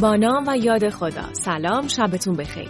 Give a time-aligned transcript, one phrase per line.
[0.00, 2.68] با نام و یاد خدا سلام شبتون بخیر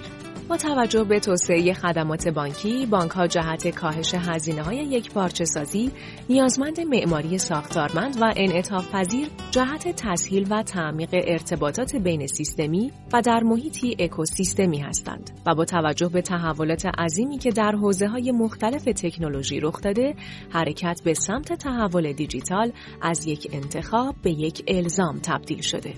[0.48, 5.90] با توجه به توسعه خدمات بانکی، بانک ها جهت کاهش هزینه های یک پارچه سازی
[6.28, 13.40] نیازمند معماری ساختارمند و انعطاف پذیر جهت تسهیل و تعمیق ارتباطات بین سیستمی و در
[13.40, 19.60] محیطی اکوسیستمی هستند و با توجه به تحولات عظیمی که در حوزه های مختلف تکنولوژی
[19.60, 20.14] رخ داده،
[20.50, 22.72] حرکت به سمت تحول دیجیتال
[23.02, 25.94] از یک انتخاب به یک الزام تبدیل شده.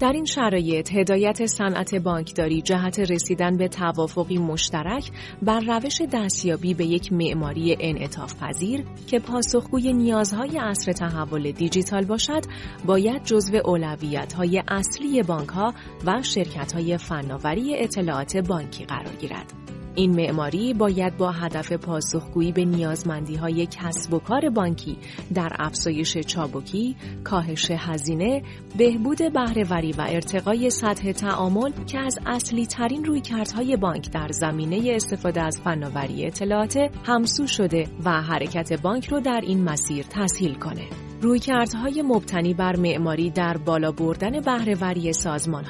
[0.00, 5.10] در این شرایط هدایت صنعت بانکداری جهت رسیدن به توافقی مشترک
[5.42, 12.42] بر روش دستیابی به یک معماری انعطاف پذیر که پاسخگوی نیازهای عصر تحول دیجیتال باشد
[12.86, 15.74] باید جزو اولویت‌های اصلی بانکها
[16.06, 19.59] و شرکت‌های فناوری اطلاعات بانکی قرار گیرد.
[20.00, 24.96] این معماری باید با هدف پاسخگویی به نیازمندی های کسب و کار بانکی
[25.34, 28.42] در افزایش چابکی، کاهش هزینه،
[28.78, 35.42] بهبود بهرهوری و ارتقای سطح تعامل که از اصلی ترین رویکردهای بانک در زمینه استفاده
[35.42, 41.09] از فناوری اطلاعات همسو شده و حرکت بانک رو در این مسیر تسهیل کنه.
[41.22, 45.12] رویکردهای مبتنی بر معماری در بالا بردن بهرهوری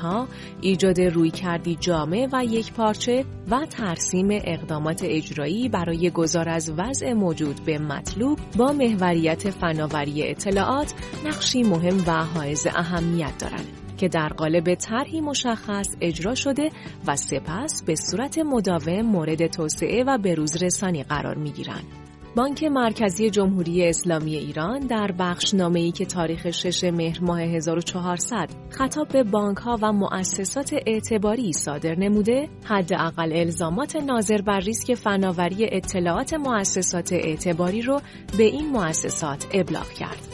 [0.03, 0.29] ها،
[0.61, 7.61] ایجاد رویکردی جامع و یک پارچه و ترسیم اقدامات اجرایی برای گذار از وضع موجود
[7.65, 14.75] به مطلوب با محوریت فناوری اطلاعات نقشی مهم و حائز اهمیت دارند که در قالب
[14.75, 16.71] طرحی مشخص اجرا شده
[17.07, 20.57] و سپس به صورت مداوم مورد توسعه و بروز
[21.03, 22.10] قرار می گیرند.
[22.37, 29.09] بانک مرکزی جمهوری اسلامی ایران در بخش ای که تاریخ 6 مهر ماه 1400 خطاب
[29.09, 36.35] به بانک ها و مؤسسات اعتباری صادر نموده، حداقل الزامات ناظر بر ریسک فناوری اطلاعات
[36.35, 38.01] مؤسسات اعتباری رو
[38.39, 40.29] به این مؤسسات ابلاغ کرد.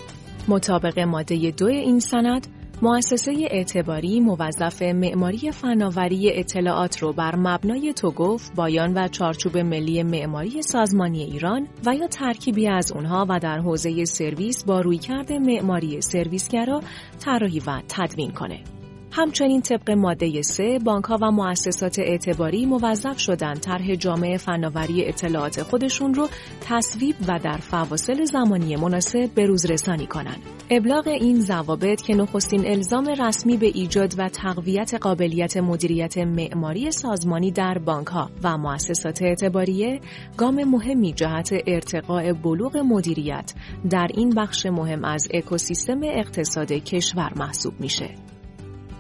[0.49, 2.47] مطابق ماده دو این سند،
[2.83, 10.63] مؤسسه اعتباری موظف معماری فناوری اطلاعات رو بر مبنای توگف، بایان و چارچوب ملی معماری
[10.63, 16.81] سازمانی ایران و یا ترکیبی از اونها و در حوزه سرویس با رویکرد معماری سرویسگرا
[17.21, 18.76] طراحی و تدوین کنه.
[19.19, 26.15] همچنین طبق ماده 3 بانک و مؤسسات اعتباری موظف شدند طرح جامعه فناوری اطلاعات خودشون
[26.15, 26.29] رو
[26.61, 30.43] تصویب و در فواصل زمانی مناسب به روز رسانی کنند.
[30.71, 37.51] ابلاغ این ضوابط که نخستین الزام رسمی به ایجاد و تقویت قابلیت مدیریت معماری سازمانی
[37.51, 40.01] در بانک ها و مؤسسات اعتباریه
[40.37, 43.55] گام مهمی جهت ارتقاء بلوغ مدیریت
[43.91, 48.26] در این بخش مهم از اکوسیستم اقتصاد کشور محسوب میشه.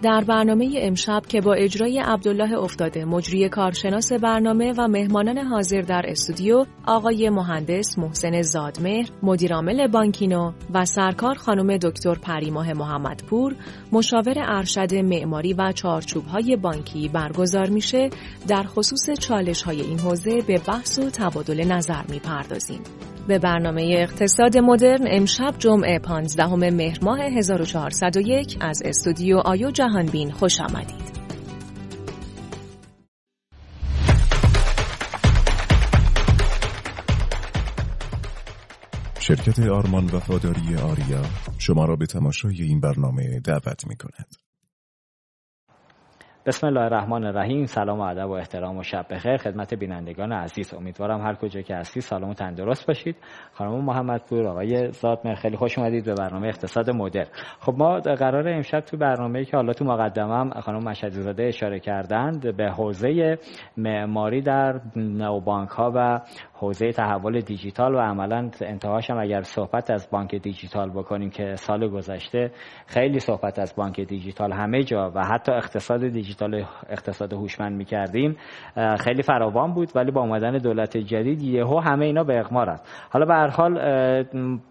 [0.02, 6.02] در برنامه امشب که با اجرای عبدالله افتاده مجری کارشناس برنامه و مهمانان حاضر در
[6.08, 13.54] استودیو آقای مهندس محسن زادمهر مدیرعامل بانکینو و سرکار خانم دکتر پریماه محمدپور
[13.92, 18.10] مشاور ارشد معماری و چارچوبهای بانکی برگزار میشه
[18.48, 22.80] در خصوص چالش های این حوزه به بحث و تبادل نظر می‌پردازیم.
[23.28, 30.60] به برنامه اقتصاد مدرن امشب جمعه 15 مهر ماه 1401 از استودیو آیو جهانبین خوش
[30.60, 31.16] آمدید.
[39.20, 41.22] شرکت آرمان وفاداری آریا
[41.58, 44.45] شما را به تماشای این برنامه دعوت می کند.
[46.46, 47.66] بسم الله الرحمن الرحیم.
[47.66, 49.36] سلام و ادب و احترام و شب بخیر.
[49.36, 50.74] خدمت بینندگان عزیز.
[50.74, 53.16] امیدوارم هر کجا که هستید سلام و تندرست باشید.
[53.52, 57.26] خانم محمدپور آقای زادمر خیلی خوش اومدید به برنامه اقتصاد مدر
[57.60, 62.56] خب ما قرار امشب تو برنامه‌ای که حالا تو مقدمم خانم مشهدی زاده اشاره کردند
[62.56, 63.38] به حوزه
[63.76, 66.20] معماری در نوبانک ها و
[66.58, 71.88] حوزه تحول دیجیتال و عملا انتهاش هم اگر صحبت از بانک دیجیتال بکنیم که سال
[71.88, 72.50] گذشته
[72.86, 78.36] خیلی صحبت از بانک دیجیتال همه جا و حتی اقتصاد دیجیتال اقتصاد هوشمند می‌کردیم
[79.00, 83.26] خیلی فراوان بود ولی با اومدن دولت جدید یهو همه اینا به اغمار است حالا
[83.26, 83.74] به هر حال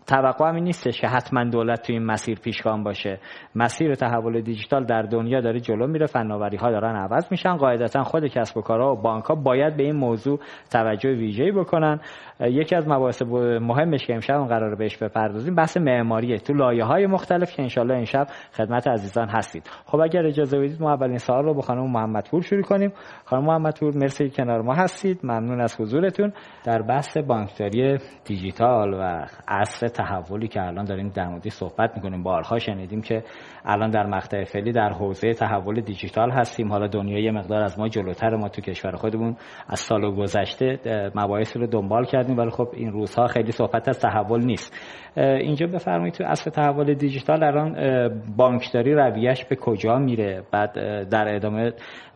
[0.07, 3.19] توقع همین نیستش که حتما دولت تو این مسیر پیشگام باشه.
[3.55, 8.25] مسیر تحول دیجیتال در دنیا داره جلو میره فناوری ها دارن عوض میشن قاعدتا خود
[8.25, 10.39] کسب و کارها و بانک ها باید به این موضوع
[10.71, 11.74] توجه ویژه‌ای بکنن.
[11.79, 11.99] 那。
[12.39, 13.21] یکی از مباحث
[13.61, 16.37] مهمش که امشب قرار بهش بپردازیم بحث معماریه.
[16.37, 19.69] تو لایه های مختلف که انشالله امشب خدمت عزیزان هستید.
[19.85, 22.93] خب اگر اجازه بدید ما اولین سوال رو با خانم محمدپور شروع کنیم.
[23.25, 25.19] خانم محمدپور مرسی کنار ما هستید.
[25.23, 26.33] ممنون از حضورتون.
[26.65, 32.59] در بحث بانکداری دیجیتال و عصر تحولی که الان داریم در موردش صحبت می‌کنیم بارها
[32.59, 33.23] شنیدیم که
[33.65, 36.71] الان در مقطع فعلی در حوزه تحول دیجیتال هستیم.
[36.71, 39.35] حالا دنیا یه مقدار از ما جلوتر ما تو کشور خودمون
[39.69, 40.79] از سال گذشته
[41.15, 44.73] مباحث رو دنبال کردیم ولی خب این روزها خیلی صحبت از تحول نیست.
[45.17, 47.75] اینجا بفرمایید تو اصل تحول دیجیتال الان
[48.37, 50.73] بانکداری رویش به کجا میره؟ بعد
[51.09, 51.71] در ادامه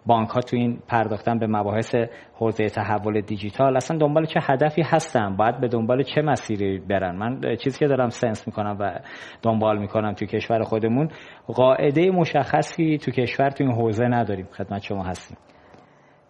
[0.06, 1.96] بانک ها تو این پرداختن به مباحث
[2.34, 3.76] حوزه تحول دیجیتال.
[3.76, 8.10] اصلا دنبال چه هدفی هستن؟ باید به دنبال چه مسیری برن؟ من چیزی که دارم
[8.10, 9.00] سنس می‌کنم و
[9.42, 11.10] دنبال می‌کنم تو کشور خودمون
[11.48, 14.48] قاعده مشخصی تو کشور تو این حوزه نداریم.
[14.52, 15.38] خدمت شما هستیم.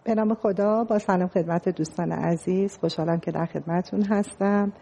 [0.04, 2.78] به نام خدا با سلام خدمت دوستان عزیز.
[2.78, 4.72] خوشحالم که در خدمتون هستم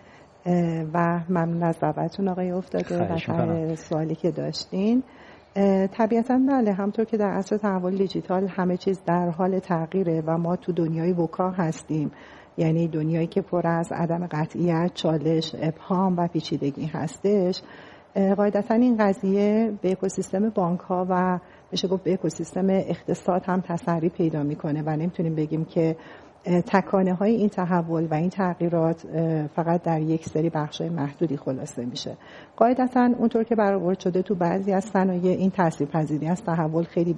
[0.95, 5.03] و ممنون از دعوتتون آقای افتاده و سوالی که داشتین.
[5.93, 10.57] طبیعتا بله همطور که در اصل تحول دیجیتال همه چیز در حال تغییره و ما
[10.57, 12.11] تو دنیای وکا هستیم.
[12.57, 17.63] یعنی دنیایی که پر از عدم قطعیت، چالش، ابهام و پیچیدگی هستش.
[18.37, 21.39] قاعدتا این قضیه به اکوسیستم بانک ها و
[21.73, 25.97] میشه گفت به اکوسیستم اقتصاد هم تسری پیدا می‌کنه و نمی‌تونیم بگیم که
[26.45, 29.07] تکانه های این تحول و این تغییرات
[29.55, 32.17] فقط در یک سری بخش محدودی خلاصه میشه.
[32.57, 37.17] قاعدتا اونطور که برآورد شده تو بعضی از صنایع این تاثیرپذیری از تحول خیلی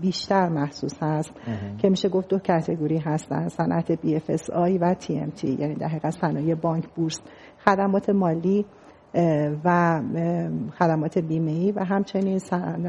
[0.00, 1.32] بیشتر محسوس هست
[1.78, 6.88] که میشه گفت دو کاتگوری هستن صنعت BFSI و TMT یعنی در حقیقت صنایع بانک
[6.88, 7.20] بورس.
[7.64, 8.64] خدمات مالی
[9.64, 10.00] و
[10.78, 12.38] خدمات بیمه ای و همچنین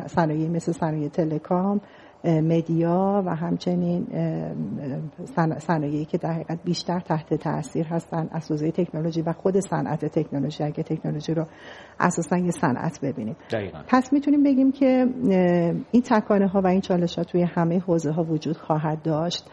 [0.08, 1.82] صنایع مثل صنایع تلکام
[2.24, 4.08] مدیا و همچنین
[5.58, 10.64] صنایعی که در حقیقت بیشتر تحت تاثیر هستن از حوزه تکنولوژی و خود صنعت تکنولوژی.
[10.64, 11.46] اگه تکنولوژی رو
[12.00, 13.36] اساسا یه صنعت ببینیم.
[13.88, 15.08] پس می‌تونیم بگیم که
[15.92, 19.50] این تکانه ها و این چالش ها توی همه حوزه ها وجود خواهد داشت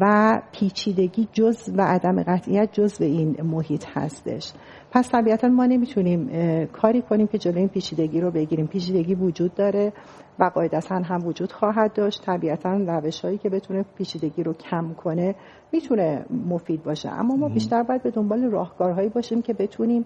[0.00, 4.52] و پیچیدگی جز و عدم قطعیت جز به این محیط هستش.
[4.94, 6.28] پس طبیعتا ما نمی‌تونیم
[6.66, 8.66] کاری کنیم که جلوی این پیچیدگی رو بگیریم.
[8.66, 9.92] پیچیدگی وجود داره
[10.38, 12.22] و قاعدتا هم وجود خواهد داشت.
[12.24, 15.34] طبیعتا روش هایی که بتونه پیچیدگی رو کم کنه
[15.72, 17.08] می‌تونه مفید باشه.
[17.08, 20.04] اما ما بیشتر باید به دنبال راهکارهایی باشیم که بتونیم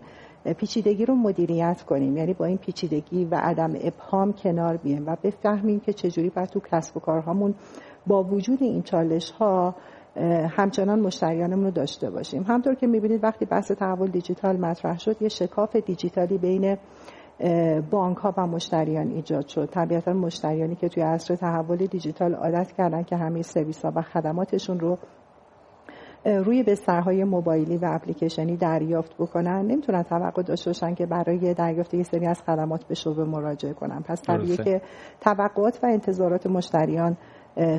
[0.57, 2.17] پیچیدگی رو مدیریت کنیم.
[2.17, 6.61] یعنی با این پیچیدگی و عدم ابهام کنار بیایم و بفهمیم که چجوری باید تو
[6.73, 7.55] کسب و کارهامون
[8.07, 9.75] با وجود این چالش ها
[10.51, 12.43] همچنان مشتریانمون رو داشته باشیم.
[12.43, 16.77] همطور که می‌بینید وقتی بحث تحول دیجیتال مطرح شد یه شکاف دیجیتالی بین
[17.91, 19.69] بانک ها و مشتریان ایجاد شد.
[19.73, 24.81] طبیعتا مشتریانی که توی عصر تحول دیجیتال عادت کردن که همه سرویس ها و خدماتشون
[24.81, 24.99] رو
[26.25, 32.03] روی بسترهای موبایلی و اپلیکیشنی دریافت بکنن نمی‌تونن توقع داشته باشن که برای دریافت یه
[32.03, 34.03] سری از خدمات به شعبه مراجعه کنن.
[34.03, 34.81] پس طبیعیه که
[35.21, 37.17] توقعات و انتظارات مشتریان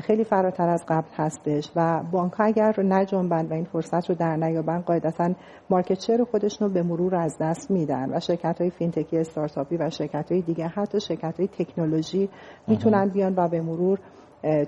[0.02, 4.36] خیلی فراتر از قبل هستش و بانک ها اگر نجنبند و این فرصت رو در
[4.36, 5.30] نیابن قاعدتا
[5.70, 9.90] market share خودشون رو به مرور از دست میدن و شرکت های فینتکی استارتاپی و
[9.90, 12.28] شرکت های دیگه حتی شرکت های تکنولوژی
[12.68, 13.98] می‌تونن بیان و به مرور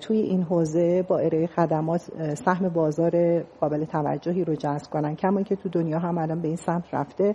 [0.00, 2.00] توی این حوزه با ارائه خدمات
[2.34, 5.16] سهم بازار قابل توجهی رو جذب کنن.
[5.16, 7.34] کما که تو دنیا هم الان به این سمت رفته.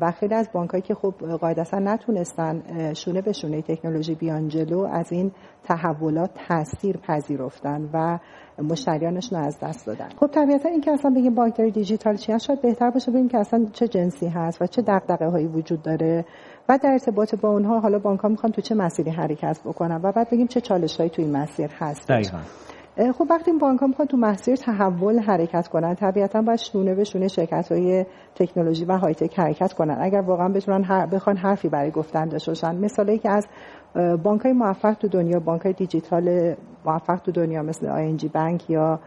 [0.00, 2.62] و خیلی از بانکایی که خب قاعدتا نتونستن
[2.94, 5.32] شونه به شونه تکنولوژی بیان جلو از این
[5.64, 8.18] تحولات تاثیر پذیرفتن و
[8.62, 12.62] مشتریانشون از دست دادن خب طبیعتا این که اصلا بگیم بانکداری دیجیتال چی هست شاید
[12.62, 16.24] بهتر باشه ببینیم که اصلا چه جنسی هست و چه دغدغه هایی وجود داره
[16.68, 20.12] و در ارتباط با اونها حالا بانک ها می‌خوان تو چه مسیری حرکت بکنن و
[20.12, 22.38] بعد بگیم چه چالش هایی تو این مسیر هست دقیقا.
[22.96, 27.28] خب وقتی بانک ها می‌خوان تو مسیر تحول حرکت کنن طبیعتا باید شونه به شونه
[27.28, 29.96] شرکت های تکنولوژی و high tech حرکت کنن.
[30.00, 32.76] اگر واقعا بتونن بخوان حرفی برای گفتن داشته باشن.
[32.76, 33.46] مثالی که از
[33.94, 36.54] بانک های موفق تو دنیا بانک های دیجیتال
[36.86, 39.00] موفق تو دنیا مثل آی بانک یا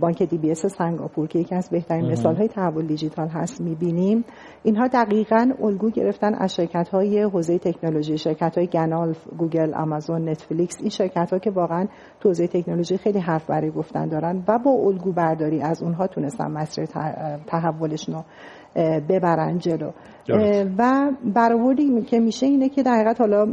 [0.00, 4.24] بانک DBS سنگاپور که یکی از بهترین مثال های تحول دیجیتال هست می‌بینیم.
[4.62, 10.76] اینها دقیقا الگو گرفتن از شرکت های حوزه تکنولوژی شرکت های گنالف Google Amazon Netflix
[10.80, 11.86] این شرکت ها که واقعا
[12.20, 16.50] تو حوزه تکنولوژی خیلی حرف برای گفتن دارن و با الگو برداری از اونها تونستن
[16.50, 16.84] مسیر
[17.46, 18.24] تحولشون رو
[19.08, 19.90] ببرن جلو.
[20.78, 23.46] و برآوردی که میشه اینه که در حقیقت حالا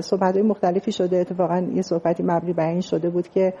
[0.00, 1.16] صحبت مختلفی شده.
[1.16, 3.52] اتفاقا یه صحبتی مبنی بر این شده بود که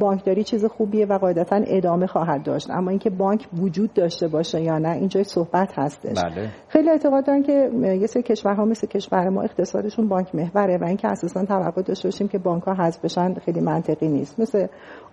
[0.00, 2.70] بانکداری چیز خوبیه و قاعدتا ادامه خواهد داشت.
[2.70, 6.24] اما اینکه بانک وجود داشته باشه یا نه اینجا صحبت هستش.
[6.24, 6.48] بله.
[6.68, 11.08] خیلی اعتقاد دارن که یه سری کشورها مثل کشور ما اقتصادشون بانک محوره و اینکه
[11.08, 14.40] اساسا توقع داشته باشیم که بانک ها حذف بشن خیلی منطقی نیست.
[14.40, 14.66] مثل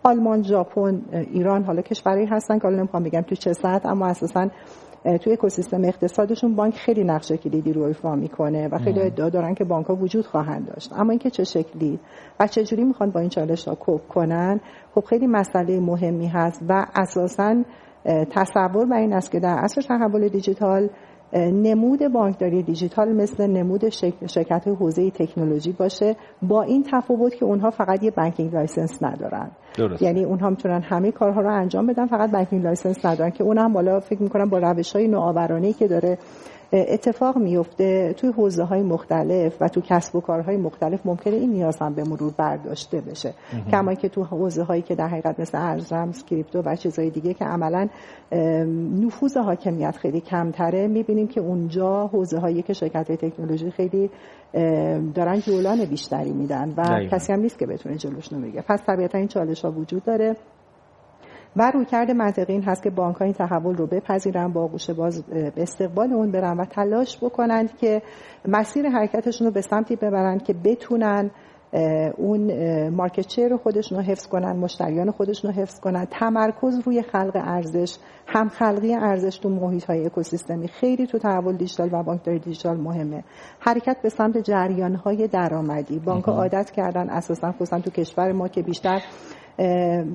[0.03, 4.49] آلمان ژاپن ایران حالا کشورهایی هستن که حالا نمی‌خوام بگم تو چه سطح اما اساسا
[5.03, 9.63] توی اکوسیستم اقتصادشون بانک خیلی نقش کلیدی رو ایفا می‌کنه و خیلی ادعا دارن که
[9.63, 10.93] بانک ها وجود خواهند داشت.
[10.93, 11.99] اما اینکه چه شکلی
[12.39, 14.59] و چه جوری می‌خوان با این چالش ها کوب کنن
[14.95, 17.63] خب خیلی مسئله مهمی هست و اساسا
[18.31, 20.89] تصور بر این است که در عصر تحول دیجیتال
[21.33, 23.89] نمود بانکداری دیجیتال مثل نمود
[24.27, 29.51] شرکت حوزه تکنولوژی باشه با این تفاوت که اونها فقط یه banking license ندارن.
[29.79, 30.01] درست.
[30.01, 32.07] یعنی اونها می‌تونن همه کارها رو انجام بدن.
[32.07, 36.17] فقط banking license ندارن که اونم بالا فکر می‌کنم با روش های نوآورانه که داره
[36.73, 41.77] اتفاق میفته توی حوزه های مختلف و تو کسب و کارهای مختلف ممکنه این نیاز
[41.77, 43.33] هم به مرور برداشته بشه.
[43.71, 47.33] کما که تو حوزه هایی که در حقیقت مثل ارز رمز crypto و چیزهای دیگه
[47.33, 47.87] که عملا
[49.01, 54.09] نفوذ حاکمیت خیلی کمتره می‌بینیم که اونجا حوزه هایی که شرکت تکنولوژی خیلی
[55.13, 59.27] دارن جولان بیشتری میدن و کسی هم نیست که بتونه جلوش بگیره پس طبیعتا این
[59.27, 60.35] چالش ها وجود داره
[61.55, 65.23] و رویکرد منطقی این هست که بانک ها این تحول رو بپذیرن با آغوش باز
[65.23, 68.01] به استقبال اون برن و تلاش بکنند که
[68.47, 71.31] مسیر حرکتشون رو به سمتی ببرند که بتونن
[72.17, 76.05] اون مارکت شیر رو خودشون رو حفظ کنن مشتریان خودشون رو حفظ کنن.
[76.05, 77.97] تمرکز روی خلق ارزش
[78.27, 80.67] هم خلقی ارزش تو محیط های اکوسیستمی.
[80.67, 83.23] خیلی تو تحول دیجیتال و بانکداری دیجیتال مهمه.
[83.59, 88.61] حرکت به سمت جریان های درآمدی بانک عادت کردن اساسا خصوصا تو کشور ما که
[88.61, 89.01] بیشتر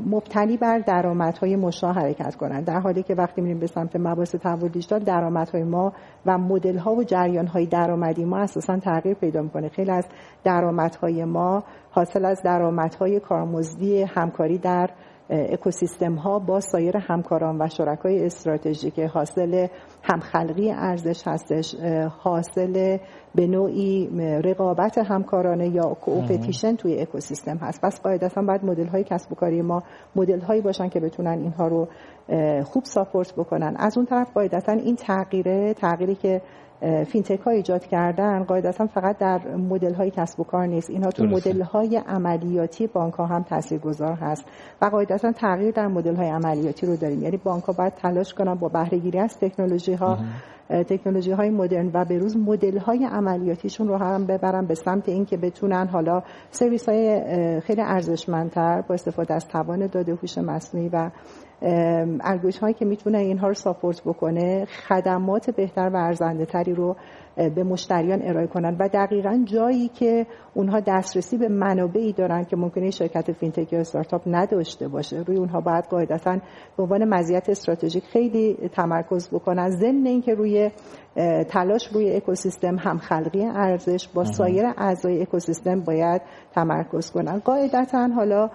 [0.07, 2.65] مبتنی بر درآمدهای مشا حرکت کنند.
[2.65, 5.93] در حالی که وقتی میریم به سمت مباحث تحول دیجیتال درآمدهای ما
[6.27, 9.69] و مدل ها و جریان های درآمدی ما اساسا تغییر پیدا می‌کنه.
[9.69, 10.07] خیلی از
[10.45, 14.91] درآمدهای ما حاصل از درآمدهای کارمزدی همکاری در
[15.31, 19.66] اکوسیستم ها با سایر همکاران و شرکای استراتژیک حاصل
[20.02, 21.75] همخلقی ارزش هستش
[22.19, 22.99] حاصل
[23.35, 24.09] به نوعی
[24.45, 27.81] رقابت همکارانه یا coopetition توی اکوسیستم هست.
[27.83, 29.83] پس قاعدتا باید مدل های کسب و کاری ما
[30.16, 31.88] مدل هایی باشن که بتونن اینها رو
[32.64, 33.75] خوب ساپورت بکنن.
[33.78, 36.43] از اون طرف قاعدتا این تغییره تغییری که
[36.81, 40.90] fintech ها ایجاد کردن قاعدتا فقط در مدل های کسب و کار نیست.
[40.90, 44.45] اینها تو مدل های عملیاتی بانک ها هم تاثیرگذار هست
[44.83, 47.23] و قاعدتا تغییر در مدل های عملیاتی رو داریم.
[47.23, 50.19] یعنی بانک ها باید تلاش کنن با بهره گیری از تکنولوژی ها
[50.69, 55.37] تکنولوژی های مدرن و به روز مدل های عملیاتیشون رو هم ببرن به سمت اینکه
[55.37, 57.21] بتونن حالا سرویس های
[57.61, 61.11] خیلی ارزشمندتر با استفاده از توان داده هوش مصنوعی و
[62.21, 66.97] الگوریتم هایی که می‌تونه اینها رو ساپورت بکنه خدمات بهتر و ارزنده تری رو
[67.37, 72.91] به مشتریان ارائه کنند و دقیقا جایی که اونها دسترسی به منابعی دارن که ممکنه
[72.91, 75.17] شرکت fintech یا استارتاپ نداشته باشه.
[75.27, 76.39] روی اونها باید قاعدتا
[76.77, 79.71] به عنوان مزیت استراتژیک خیلی تمرکز بکنن.
[79.71, 80.71] ضمن اینکه روی
[81.49, 86.23] تلاش روی اکوسیستم هم خلقی ارزش با سایر اعضای اکوسیستم باید
[86.55, 87.39] تمرکز کنن.
[87.39, 88.51] قاعدتا حالا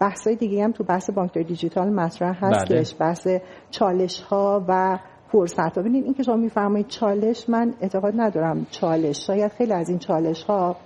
[0.00, 3.08] بحث های دیگه هم تو بحث بانکداری دیجیتال مطرح هستش بله.
[3.08, 3.28] بحث
[3.70, 4.98] چالش ها و
[5.32, 9.88] فرصت ها ببینید این که شما میفرمایید چالش من اعتقاد ندارم چالش شاید خیلی از
[9.88, 10.76] این چالش ها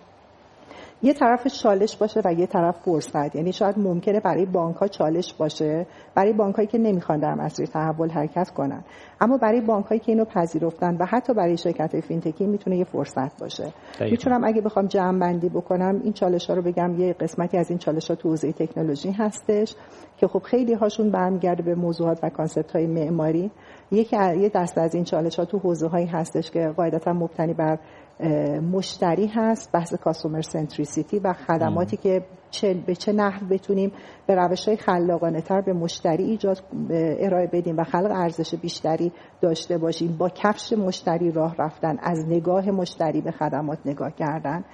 [1.04, 3.37] یه طرف چالش باشه و یه طرف فرصت.
[3.37, 7.66] یعنی شاید ممکنه برای بانک ها چالش باشه برای بانک هایی که نمی‌خوان در مسیر
[7.66, 8.84] تحول حرکت کنن.
[9.20, 12.84] اما برای بانک هایی که اینو پذیرفتن و حتی برای شرکت fintech ی می‌تونه یه
[12.84, 13.73] فرصت باشه.
[14.00, 17.78] می‌تونم اگه بخوام جمع بندی بکنم این چالش ها رو بگم یه قسمتی از این
[17.78, 19.75] چالش ها تو حوزه تکنولوژی هستش
[20.16, 23.50] که خب خیلی هاشون برمیگرده به موضوعات و concept های معماری.
[23.90, 27.78] یکی یه دست از این چالش ها تو حوزه هایی هستش که قاعدتا مبتنی بر
[28.73, 33.92] مشتری هست بحث کاسومر سنتریسیتی و خدماتی که چه به چه نحو بتونیم
[34.26, 36.58] به روش های خلاقانه تر به مشتری ایجاد
[36.90, 40.16] ارائه بدیم و خلق ارزش بیشتری داشته باشیم.
[40.18, 44.64] با کفش مشتری راه رفتن از نگاه مشتری به خدمات نگاه کردن.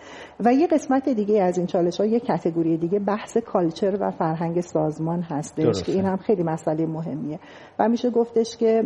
[0.41, 4.61] و یه قسمت دیگه از این چالش ها یه کتگوری دیگه بحث کالچر و فرهنگ
[4.61, 7.39] سازمان هستش که این هم خیلی مسئله مهمیه.
[7.79, 8.83] و میشه گفتش که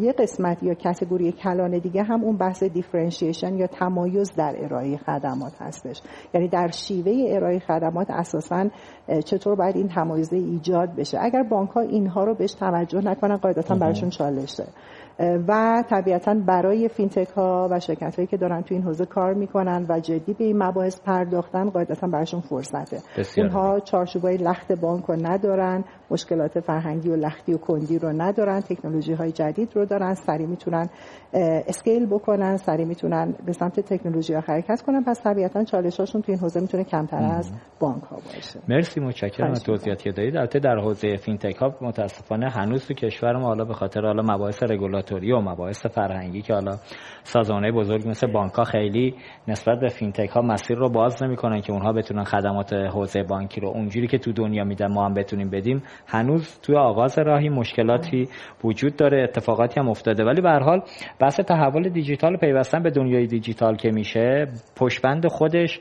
[0.00, 5.62] یه قسمت یا category کلان دیگه هم اون بحث differentiation یا تمایز در ارائه خدمات
[5.62, 6.02] هستش.
[6.34, 8.70] یعنی در شیوه ارائه خدمات اساسا
[9.24, 11.18] چطور باید این تمایز ایجاد بشه.
[11.20, 14.66] اگر بانک ها اینها رو بهش توجه نکنن قاعدتا براشون چالشه
[15.48, 19.86] و طبیعتا برای fintech ها و شرکت هایی که دارن تو این حوزه کار می‌کنن
[19.88, 22.98] و جدی به این مباحث پرداختن قاعدتا براشون فرصته.
[23.36, 29.12] اونها چارچوبای لخت بانک رو ندارن مشکلات فرهنگی و لختی و کندی رو ندارن تکنولوژی
[29.12, 30.88] های جدید رو دارن سریع می‌تونن
[31.68, 35.04] scale بکنن سریع می‌تونن به سمت تکنولوژی ها حرکت کنن.
[35.04, 38.60] پس طبیعتا چالشاشون تو این حوزه می‌تونه کمتر از بانک ها باشه.
[38.68, 40.36] مرسی متشکرم از توضیحاتی که دادید.
[40.36, 44.62] البته در حوزه fintech ها متاسفانه هنوز تو کشور ما حالا به خاطر حالا مباحث
[45.08, 46.76] رگولاتوری و مباحث فرهنگی که حالا
[47.22, 49.14] سازمانهای بزرگ مثل بانک خیلی
[49.48, 53.68] نسبت به fintech ها مسیر رو باز نمی‌کنن که اونها بتونن خدمات حوزه بانکی رو
[53.68, 55.82] اونجوری که تو دنیا میدن ما هم بتونیم بدیم.
[56.06, 58.28] هنوز توی آغاز راهی مشکلاتی
[58.64, 60.24] وجود داره اتفاقاتی هم افتاده.
[60.24, 60.82] ولی به هر حال
[61.20, 64.46] بحث تحول دیجیتال پیوستن به دنیای دیجیتال که میشه
[64.76, 65.80] پشبند خودش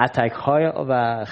[0.00, 1.24] اتک های و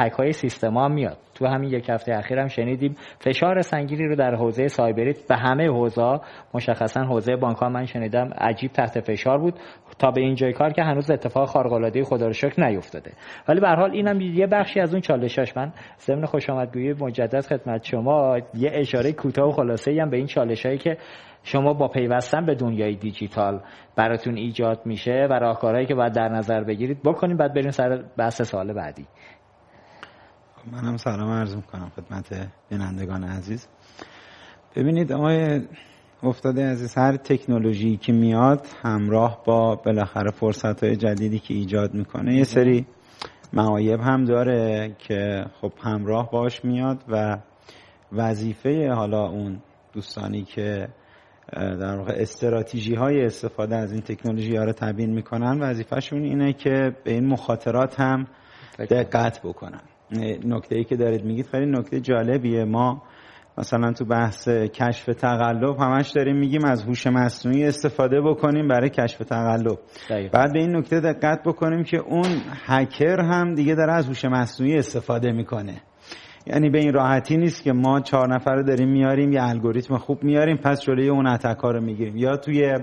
[0.00, 1.18] هک های سیستم هم میاد.
[1.34, 5.68] تو همین یک هفته اخیر هم شنیدیم فشار سنگینی رو در حوزه سایبری به همه
[5.68, 6.20] حوزه
[6.54, 9.54] مشخصا حوزه بانک ها من شنیدم عجیب تحت فشار بود.
[9.98, 13.12] تا به اینجای کار که هنوز اتفاق خارق العاده خدا رو شکر نیفتاده.
[13.48, 17.46] ولی به هر حال اینم یه بخشی از اون چالشاش من ضمن خوش آمدگویی مجدد
[17.46, 20.96] خدمت شما یه اشاره کوتاه و خلاصه هم به این چالشایی که
[21.42, 23.60] شما با پیوستن به دنیای دیجیتال
[23.96, 27.36] براتون ایجاد میشه و راهکارهایی که باید در نظر بگیرید بکنیم.
[27.36, 29.06] بعد بریم سر بحث سال بعدی.
[30.66, 33.68] منم سلام عرض می‌کنم خدمت بینندگان عزیز.
[34.76, 35.62] ببینید آقای
[36.22, 42.34] افتاده عزیز هر تکنولوژی که میاد همراه با بالاخره فرصت های جدیدی که ایجاد می‌کنه
[42.34, 42.86] یه سری
[43.52, 47.38] معایب هم داره که خب همراه باش میاد و
[48.12, 49.62] وظیفه حالا اون
[49.92, 50.88] دوستانی که
[51.52, 56.96] در واقع استراتژی های استفاده از این تکنولوژی ها رو تبیین می‌کنن وظیفهشون اینه که
[57.04, 58.26] به این مخاطرات هم
[58.78, 59.82] دقت بکنن.
[60.44, 62.64] نکته ای که دارید میگید خیلی نکته جالبیه.
[62.64, 63.02] ما
[63.58, 69.18] مثلا تو بحث کشف تقلب همش داریم میگیم از هوش مصنوعی استفاده بکنیم برای کشف
[69.18, 69.78] تقلب.
[70.32, 72.26] بعد به این نکته دقت بکنیم که اون
[72.66, 75.82] هکر هم دیگه داره از هوش مصنوعی استفاده می‌کنه.
[76.46, 80.24] یعنی به این راحتی نیست که ما چهار نفر رو داریم میاریم یه الگوریتم خوب
[80.24, 82.16] میاریم پس جلوی اون attack ها رو می‌گیریم.
[82.16, 82.74] یا توی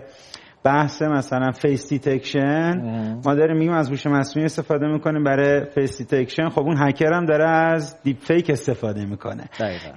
[0.64, 2.82] بحث مثلا face detection
[3.26, 7.26] ما داریم میگیم از هوش مصنوعی استفاده می‌کنیم برای face detection خب اون هکر هم
[7.26, 9.44] داره از دیپ فیک استفاده می‌کنه.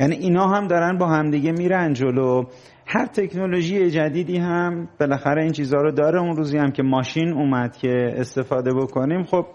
[0.01, 2.45] یعنی اینا هم دارن با همدیگه میرن جلو.
[2.87, 6.21] هر تکنولوژی جدیدی هم بالاخره این چیزها رو داره.
[6.21, 9.47] اون روزی هم که ماشین اومد که استفاده بکنیم خب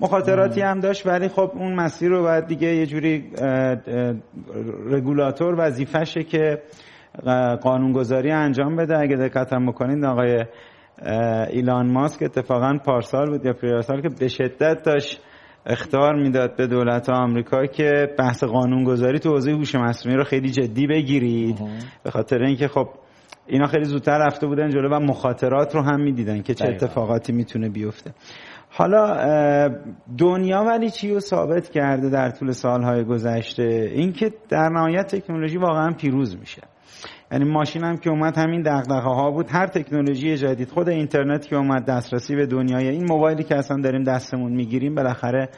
[0.00, 3.30] مخاطراتی هم داشت ولی خب اون مسیر رو باید دیگه یه جوری
[4.90, 6.62] رگولاتور وظیفشه که
[7.62, 8.98] قانونگذاری انجام بده.
[8.98, 10.44] اگه دقت هم بکنید آقای
[11.50, 15.20] ایلان ماسک اتفاقا پارسال بود یا پریارسال که به شدت داشت
[15.66, 20.86] اختار می‌داد به دولت آمریکا که بحث قانونگذاری تو حوزه هوش مصنوعی رو خیلی جدی
[20.86, 21.58] بگیرید.
[22.04, 22.88] به خاطر اینکه خب
[23.46, 27.68] اینا خیلی زودتر رفته بودن جلو و مخاطرات رو هم می‌دیدن که چه اتفاقاتی می‌تونه
[27.68, 28.10] بیفته.
[28.70, 29.16] حالا
[30.18, 35.90] دنیا ولی چی رو ثابت کرده در طول سالهای گذشته؟ اینکه در نهایت تکنولوژی واقعا
[35.90, 36.62] پیروز میشه.
[37.32, 41.56] یعنی ماشین هم که اومد همین دغدغه ها بود هر تکنولوژی جدید خود اینترنت که
[41.56, 45.48] اومد دسترسی به دنیای این موبایلی که اصلا داریم دستمون می‌گیریم بالاخره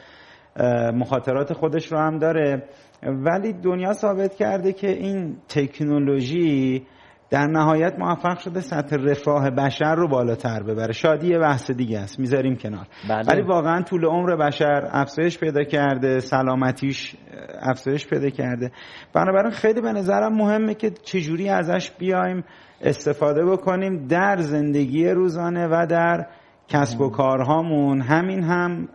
[0.93, 2.63] مخاطرات خودش رو هم داره.
[3.03, 6.83] ولی دنیا ثابت کرده که این تکنولوژی
[7.29, 10.93] در نهایت موفق شده سطح رفاه بشر رو بالاتر ببره.
[10.93, 12.19] شادی یه بحث دیگه است.
[12.19, 12.87] می‌ذاریم کنار.
[13.09, 13.23] بله.
[13.27, 17.15] ولی واقعا طول عمر بشر افزایش پیدا کرده سلامتیش
[17.61, 18.71] افزایش پیدا کرده.
[19.13, 22.43] بنابراین خیلی به نظرم مهمه که چجوری ازش بیایم
[22.81, 26.27] استفاده بکنیم در زندگی روزانه و در
[26.67, 28.01] کسب و کارهامون.
[28.01, 28.87] همین هم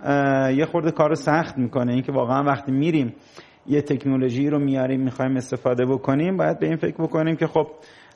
[0.56, 1.92] یه خورده کار سخت می‌کنه.
[1.92, 3.14] اینکه واقعا وقتی میریم
[3.66, 7.66] یه تکنولوژی رو میاریم می‌خوایم استفاده بکنیم باید به این فکر بکنیم که خب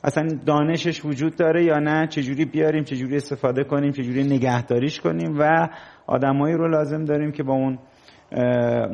[0.05, 5.67] اصلا دانشش وجود داره یا نه؟ چجوری بیاریم چجوری استفاده کنیم چجوری نگهداریش کنیم و
[6.07, 7.79] آدمایی رو لازم داریم که با اون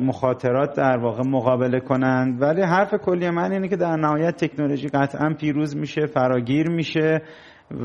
[0.00, 2.42] مخاطرات در واقع مقابله کنند.
[2.42, 7.22] ولی حرف کلی من اینه که در نهایت تکنولوژی قطعا پیروز میشه فراگیر میشه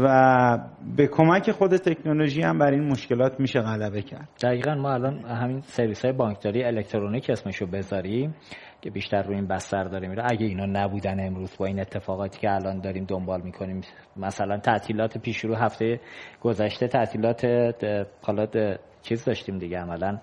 [0.04, 0.58] و
[0.98, 4.30] به کمک خود تکنولوژی هم بر این مشکلات میشه غلبه کرد.
[4.44, 8.36] دقیقا ما الان همین سرویس های بانکداری الکترونیک اسمشو بذاریم.
[8.82, 10.24] که بیشتر روی این بستر داره میره.
[10.26, 13.82] اگه اینا نبودن امروز با این اتفاقاتی که الان داریم دنبال می‌کنیم
[14.18, 16.00] مثلا تعطیلات پیش رو هفته
[16.42, 17.46] گذشته تعطیلات
[18.22, 18.48] حالا
[19.02, 20.20] چیز داشتیم دیگه عملا.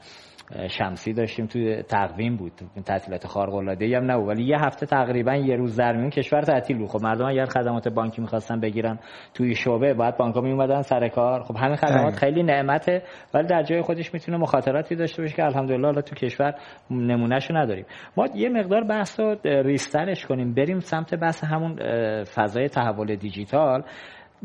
[0.70, 2.52] شمسی داشتیم توی تقویم بود
[2.87, 4.28] تعطیلات خارق العاده هم نبود.
[4.28, 6.88] ولی یه هفته تقریبا یه روز در میون کشور تعطیل بود.
[6.88, 8.98] خب مردم اگر خدمات بانکی می‌خواستن بگیرن
[9.35, 11.42] توی شعبه بعد بانک‌ها می اومدن سر کار.
[11.42, 13.02] خب همین خدمات خیلی نعمته
[13.35, 16.54] ولی در جای خودش می‌تونه مخاطراتی داشته باشه که الحمدلله حالا تو کشور
[16.90, 17.85] نمونهشو نداریم.
[18.16, 20.54] ما یه مقدار بحث رو ریسترش کنیم.
[20.54, 21.76] بریم سمت بحث همون
[22.24, 23.83] فضای تحول دیجیتال.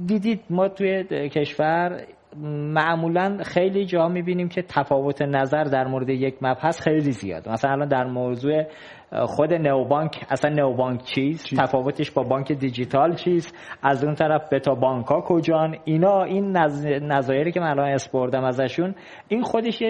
[0.06, 2.02] دیدید ما توی کشور
[2.74, 7.88] معمولا خیلی جا می‌بینیم که تفاوت نظر در مورد یک مبحث خیلی زیاد مثلا الان
[7.88, 8.64] در موضوع
[9.12, 13.54] خود نوبانک اصلا نوبانک چیز تفاوتش با بانک دیجیتال چیز.
[13.84, 16.58] از اون طرف بتا بانک ها کجان؟ اینا این
[17.02, 18.96] نظایری که من الان اسپردم ازشون
[19.28, 19.84] این خودش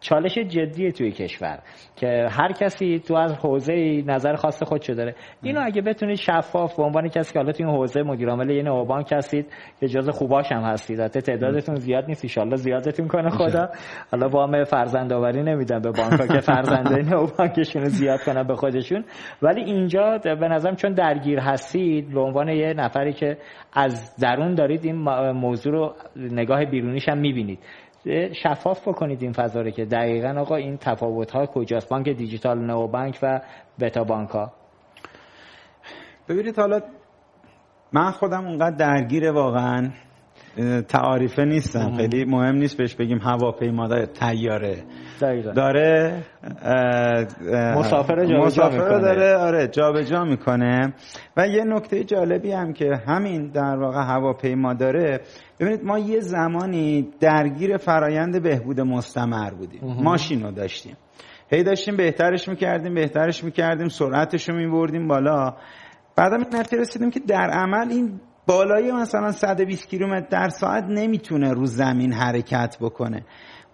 [0.00, 1.58] چالش جدیه توی کشور
[1.96, 5.14] که هر کسی تو از حوزه نظر خاص خودشو داره.
[5.42, 8.62] اینو اگه بتونید شفاف به عنوان کسی که حالا تو این حوزه مدیر عامل یه
[8.62, 9.46] نوبانک هستید
[9.80, 11.00] که جز خوباش هم هستید.
[11.00, 13.68] البته تعدادتون زیاد نیست ان زیادتون کنه خدا.
[14.10, 19.04] حالا وام فرزند آوری نمیدن به بانک‌ها که فرزنده نوبانکشون زیاد کنن به خودشون.
[19.42, 23.38] ولی اینجا به نظرم چون درگیر هستید به عنوان یه نفری که
[23.72, 24.96] از درون دارید این
[25.32, 27.58] موضوع رو نگاه بیرونیش هم می‌بینید.
[28.42, 32.88] شفاف بکنید این فضا رو که دقیقا آقا این تفاوت ها کجاست؟ بانک دیجیتال نو
[32.88, 33.40] بانک و
[33.80, 34.52] بتا بانک ها
[36.28, 36.80] ببینید حالا
[37.92, 39.90] من خودم اونقدر درگیر واقعا
[40.88, 41.96] تعاریفه نیستم.
[41.96, 44.06] خیلی مهم نیست بهش بگیم هواپیما داره
[45.54, 46.22] داره
[47.76, 50.94] مسافر مسافر داره آره جابجا می‌کنه.
[51.36, 55.20] و یه نکته جالبی هم که همین در واقع هواپیما داره.
[55.60, 59.80] ببینید ما یه زمانی درگیر فرایند بهبود مستمر بودیم.
[59.84, 60.96] ماشین رو داشتیم.
[61.50, 65.54] هی داشتیم بهترش می‌کردیم بهترش می‌کردیم سرعتش رو میبردیم بالا.
[66.16, 71.52] بعدم این نتیجه رسیدیم که در عمل این بالای مثلا 120 کیلومتر در ساعت نمی‌تونه
[71.52, 73.24] رو زمین حرکت بکنه.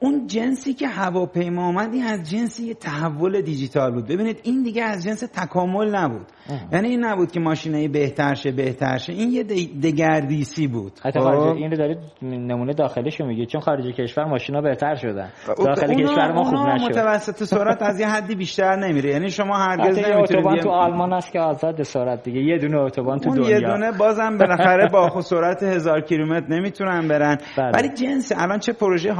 [0.00, 4.04] اون جنسی که هواپیما آمد این از جنسی یه تحول دیجیتال بود.
[4.08, 6.26] ببینید این دیگه از جنس تکامل نبود.
[6.72, 9.12] یعنی این نبود که ماشینه بهتر شه بهتر شه.
[9.12, 9.42] این یه
[9.82, 10.92] دگردیسی بود.
[11.04, 15.30] حتی خب؟ این رو دارید نمونه داخلش رو میگه چون خارج کشور ماشینا بهتر شدن.
[15.46, 16.84] داخل کشور ما خوب نشد.
[16.84, 19.10] متوسط سرعت از یه حدی بیشتر نمیره.
[19.10, 22.40] یعنی شما هرگز نمی‌تونید تو آلمان است که آزاد سرعت دیگه.
[22.40, 23.50] یه دونه اتوبان تو دنیا.
[23.50, 27.38] یه دونه بازم بالاخره با سرعت هزار کیلومتر نمی‌تونن برن.
[27.58, 27.70] بله.
[27.74, 29.12] ولی جنس الان چه پروژه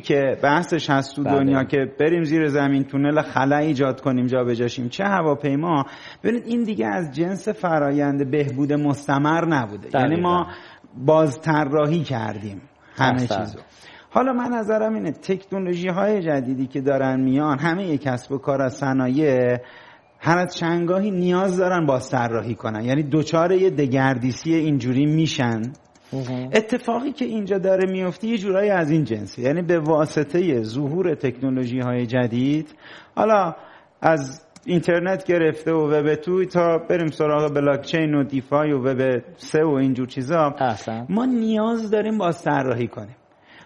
[0.00, 1.34] که بحثش هست تو بله.
[1.34, 4.88] دنیا که بریم زیر زمین تونل خلا ایجاد کنیم جا بجاشیم.
[4.88, 5.86] چه هواپیما؟
[6.22, 9.88] ببینید این دیگه از جنس فرایند بهبود مستمر نبوده.
[9.94, 10.46] یعنی ما
[11.06, 12.62] باز طراحی کردیم
[12.96, 13.58] همه چیزو.
[14.10, 18.74] حالا من نظرم اینه تکنولوژی های جدیدی که دارن میان همه کسب و کار از
[18.74, 19.58] صنایع
[20.18, 22.84] هر از چنگاهی نیاز دارن باز طراحی کنن.
[22.84, 25.62] یعنی دوچار یه دگردیسی اینجوری میشن.
[26.52, 29.42] اتفاقی که اینجا داره میفته یه جورایی از این جنسه.
[29.42, 32.74] یعنی به واسطه ظهور تکنولوژی های جدید
[33.14, 33.54] حالا
[34.02, 39.64] از اینترنت گرفته و وب تو تا بریم سراغ بلاکچین و دیفای و وب سه
[39.64, 40.54] و اینجور چیزا
[41.08, 43.16] ما نیاز داریم باز طراحی کنیم.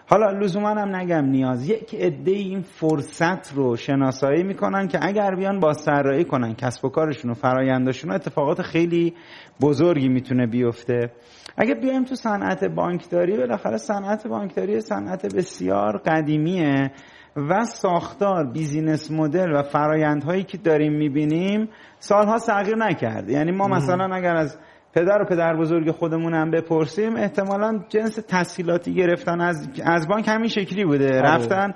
[0.06, 1.70] حالا لزوما هم نگم نیاز.
[1.70, 6.88] یک عده این فرصت رو شناسایی می‌کنن که اگر بیان با سرایی کنن کسب و
[6.88, 9.14] کارشون و فرایندشون اتفاقات خیلی
[9.62, 11.12] بزرگی می‌تونه بیفته.
[11.56, 16.92] اگه بیایم تو صنعت بانکداری بالاخره صنعت بانکداری صنعت بسیار قدیمیه
[17.36, 21.68] و ساختار بیزینس مدل و فرایندهایی که داریم می‌بینیم
[21.98, 23.32] سالها تغییر نکرده.
[23.32, 24.58] یعنی ما مثلا اگر از
[24.94, 30.48] پدر و پدر بزرگ خودمون هم بپرسیم احتمالا جنس تسهیلاتی گرفتن از, از بانک همین
[30.48, 31.06] شکلی بوده.
[31.06, 31.20] آره.
[31.20, 31.74] رفتن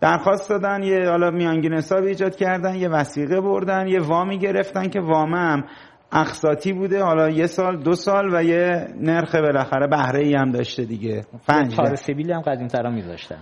[0.00, 5.00] درخواست دادن یه حالا میانگین حساب ایجاد کردن یه وسیقه بردن یه وامی گرفتن که
[5.00, 5.64] وامم
[6.12, 10.84] اقساطی بوده حالا یه سال دو سال و یه نرخ بالاخره بهره ای هم داشته
[10.84, 11.24] دیگه.
[11.48, 13.38] پنج سیبیلی هم قدیم ترا میذاشتن.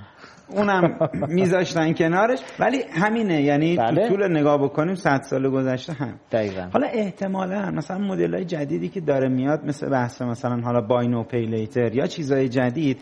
[0.49, 0.99] اونم
[1.39, 2.39] میذاشتن کنارش.
[2.61, 4.09] ولی همینه یعنی بله.
[4.09, 6.15] تو طول نگاه بکنیم صد سال گذشته هم.
[6.33, 6.69] دقیقا.
[6.73, 11.95] حالا احتمالا مثلا مدل های جدیدی که داره میاد مثل بحث مثلا حالا باینو پیلیتر
[11.95, 13.01] یا چیزای جدید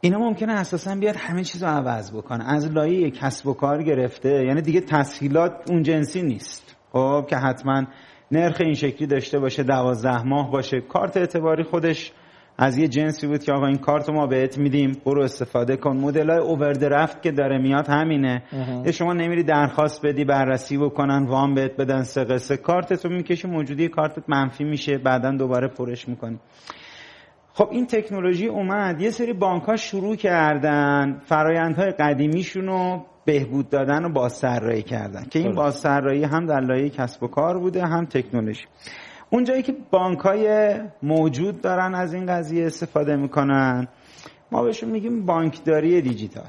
[0.00, 2.52] اینا ممکنه اساسا بیاد همه چیز رو عوض بکنه.
[2.52, 4.44] از لایه کسب و کار گرفته.
[4.44, 6.76] یعنی دیگه تسهیلات اون جنسی نیست.
[6.92, 7.84] خب که حتما
[8.32, 10.80] نرخ این شکلی داشته باشه دوازده ماه باشه.
[10.80, 12.12] کارت اعتباری خودش
[12.58, 15.96] از یه جنسی بود که آقا این کارت ما بهت میدیم برو استفاده کن.
[15.96, 18.42] مدل های اووردرفت که داره میاد همینه.
[18.84, 22.56] یه شما نمیری درخواست بدی بررسی بکنن وام بهت بدن سه قصه.
[22.56, 26.38] کارت رو می‌کشی موجودی کارتت منفی میشه بعدا دوباره پرش می‌کنی.
[27.54, 29.00] خب این تکنولوژی اومد.
[29.00, 35.38] یه سری بانک ها شروع کردن فرایندهای قدیمیشون رو بهبود دادن و بازسرایی کردن که
[35.38, 38.64] این بازسرایی هم در لایه کسب و کار بوده هم تکنولوژی.
[39.30, 43.88] اونجایی که بانک های موجود دارن از این قضیه استفاده می‌کنن
[44.52, 46.48] ما بهشون میگیم بانکداری دیجیتال.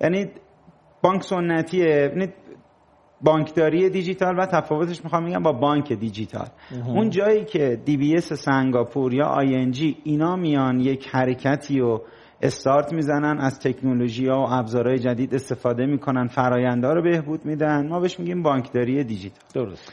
[0.00, 0.26] یعنی
[1.02, 2.28] بانک سنتیه یعنی
[3.20, 6.48] بانکداری دیجیتال و تفاوتش می‌خوام میگم با بانک دیجیتال.
[6.86, 12.00] اون جایی که DBS سنگاپور یا اینا میان یک حرکتی و
[12.42, 17.88] استارت می‌زنن از تکنولوژی ها و ابزارهای جدید استفاده می‌کنن فراینده رو بهبود میدن.
[17.88, 19.64] ما بهش میگیم بانکداری دیجیتال.
[19.64, 19.92] درست.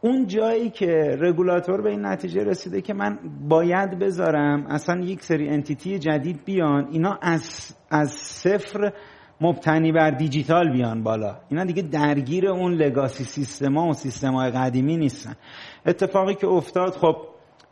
[0.00, 5.48] اون جایی که رگولاتور به این نتیجه رسیده که من باید بذارم اصلا یک سری
[5.48, 8.92] entity جدید بیان اینا از, از صفر
[9.40, 11.36] مبتنی بر دیجیتال بیان بالا.
[11.48, 15.34] اینا دیگه درگیر اون legacy سیستما و سیستمای قدیمی نیستن.
[15.86, 17.16] اتفاقی که افتاد خب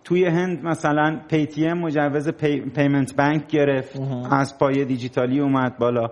[0.07, 4.01] توی هند مثلا Paytm مجوز پی، payment bank گرفت.
[4.31, 6.07] از پایه دیجیتالی اومد بالا.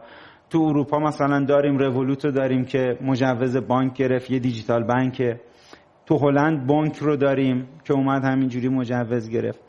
[0.50, 5.40] تو اروپا مثلا داریم Revolut و داریم که مجوز بانک گرفت یه دیجیتال بانکه
[6.06, 9.60] تو هلند bunq رو داریم که اومد همینجوری مجوز گرفت.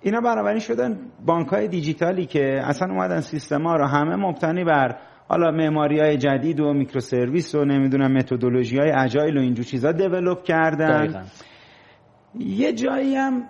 [0.00, 4.96] اینا بنابراین شدن بانک های دیجیتالی که اصلا اومدن سیستم ها رو همه مبتنی بر
[5.28, 10.42] حالا معماری های جدید و microservice و نمی‌دونم متدولوژی های agile و اینجور چیزا develop
[10.42, 11.24] کردن.
[12.38, 13.42] یه جایی هم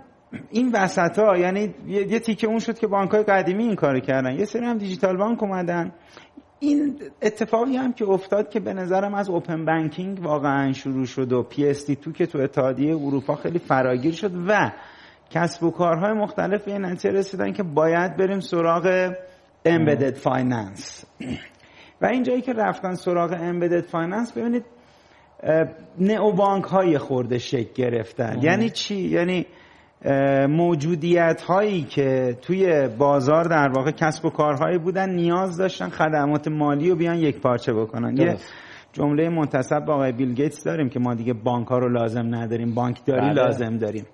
[0.51, 4.39] این وسط ها یعنی یه, تیکه اون شد که بانک های قدیمی این کار کردن.
[4.39, 5.93] یه سری هم دیجیتال بانک اومدن.
[6.61, 11.43] این اتفاقی هم که افتاد که به نظرم از open banking واقعا شروع شد و
[11.43, 14.73] PSD2 که تو اتحادیه اروپا خیلی فراگیر شد و
[15.31, 19.15] کسب و کارهای مختلف به نتیجه رسیدن که باید بریم سراغ
[19.65, 21.05] embedded finance
[22.01, 24.65] و اینجایی که رفتن سراغ embedded finance ببینید
[25.99, 28.39] نئو بانک های خرده شکل گرفتن.
[28.43, 29.47] یعنی چی؟ یعنی
[30.49, 36.91] موجودیت هایی که توی بازار در واقع کسب و کارهایی بودن نیاز داشتن خدمات مالی
[36.91, 38.17] رو بیان یک پارچه بکنن.
[38.17, 38.37] یه
[38.93, 42.75] جمله منتسب با آقای بیل گیتس داریم که ما دیگه بانک ها رو لازم نداریم
[42.75, 43.33] بانکداری بله.
[43.33, 44.07] لازم داریم.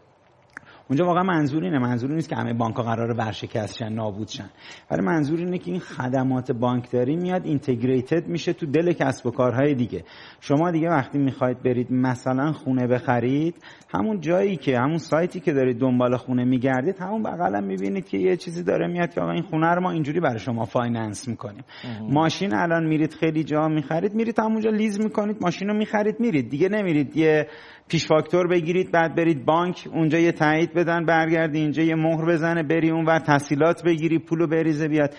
[0.89, 4.51] اونجا واقعا منظور اینه منظور نیست که همه بانک ها قرار ورشکست شن نابود شن.
[4.91, 9.75] ولی منظور اینه که این خدمات بانکداری میاد integrated میشه تو دل کسب و کارهای
[9.75, 10.05] دیگه.
[10.41, 13.55] شما دیگه وقتی می‌خواید برید مثلا خونه بخرید
[13.95, 18.37] همون جایی که همون سایتی که دارید دنبال خونه میگردید همون بغلم می‌بینید که یه
[18.37, 21.65] چیزی داره میاد که آقا این خونه رو ما اینجوری برای شما finance می‌کنیم.
[22.11, 26.51] ماشین الان میرید خیلی جا می‌خرید میرید همونجا lease می‌کنید ماشین رو می‌خرید میرید.
[26.51, 27.17] دیگه نمیرید.
[27.17, 27.49] یه
[27.89, 32.63] پیش فاکتور بگیرید بعد برید بانک اونجا یه تایید بدن برگردی اینجا یه مهر بزنه
[32.63, 35.15] بری اون و تحصیلات بگیری پولو بریزه بیاد.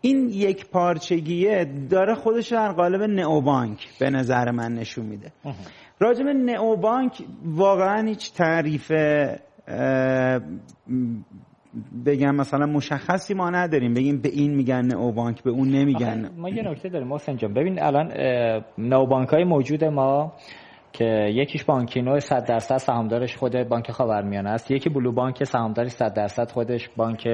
[0.00, 5.32] این یک پارچگیه داره خودش در قالب نئو بانک به نظر من نشون میده.
[6.00, 8.92] راجب نئو بانک واقعا هیچ تعریف
[12.06, 13.94] بگم مثلا مشخصی ما نداریم.
[13.94, 16.30] بگیم به این میگن نئو بانک به اون نمیگن.
[16.36, 17.54] ما یه نکته داریم محسن جان.
[17.54, 18.12] ببین الان
[18.78, 20.32] نئو بانک های موجود ما
[20.94, 24.70] که یکیش بانکینو 100 درصد سهامدارش خود بانک خاورمیانه است.
[24.70, 27.28] یکی بلو بانک سهامدارش 100 درصد خودش بانک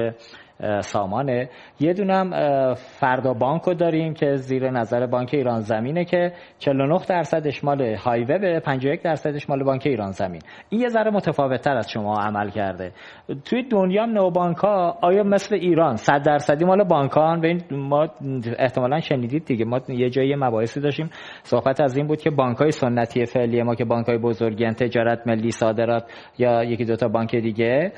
[0.79, 1.49] سامانه.
[1.79, 2.33] یه دونم
[2.73, 8.37] فردا بانک رو داریم که زیر نظر بانک ایران زمینه که 49 درصدش مال هایوه
[8.37, 10.41] به 51 درصدش مال بانک ایران زمین.
[10.69, 12.91] این یه ذره متفاوت تر از شما عمل کرده.
[13.45, 18.07] توی دنیا نو بانک ها آیا مثل ایران 100 درصدی مال بانکان؟ به ما
[18.59, 19.65] احتمالا شنیدید دیگه.
[19.65, 21.09] ما یه جایی مباحثی داشتیم.
[21.43, 25.27] صحبت از این بود که بانک های سنتی فعلی ما که بانک های بزرگی تجارت
[25.27, 26.03] ملی صادرات
[26.37, 27.91] یا یکی دوتا بانک دیگه.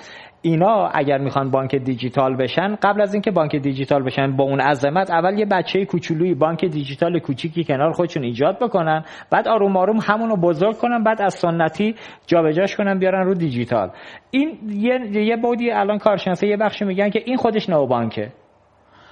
[0.46, 5.12] اینا اگر می‌خوان بانک دیجیتال بشن قبل از اینکه بانک دیجیتال بشن با اون عظمت
[5.12, 10.30] اول یه بچه کوچولوی بانک دیجیتال کوچیکی کنار خودشون ایجاد بکنن بعد آروم آروم همون
[10.30, 11.96] رو بزرگ کنن بعد از سنتی
[12.28, 13.92] جابجاش کنن بیارن رو دیجیتال.
[14.32, 18.32] این یه یه بودی الان کارشناسه یه بخشی میگن که این خودش نو بانکه.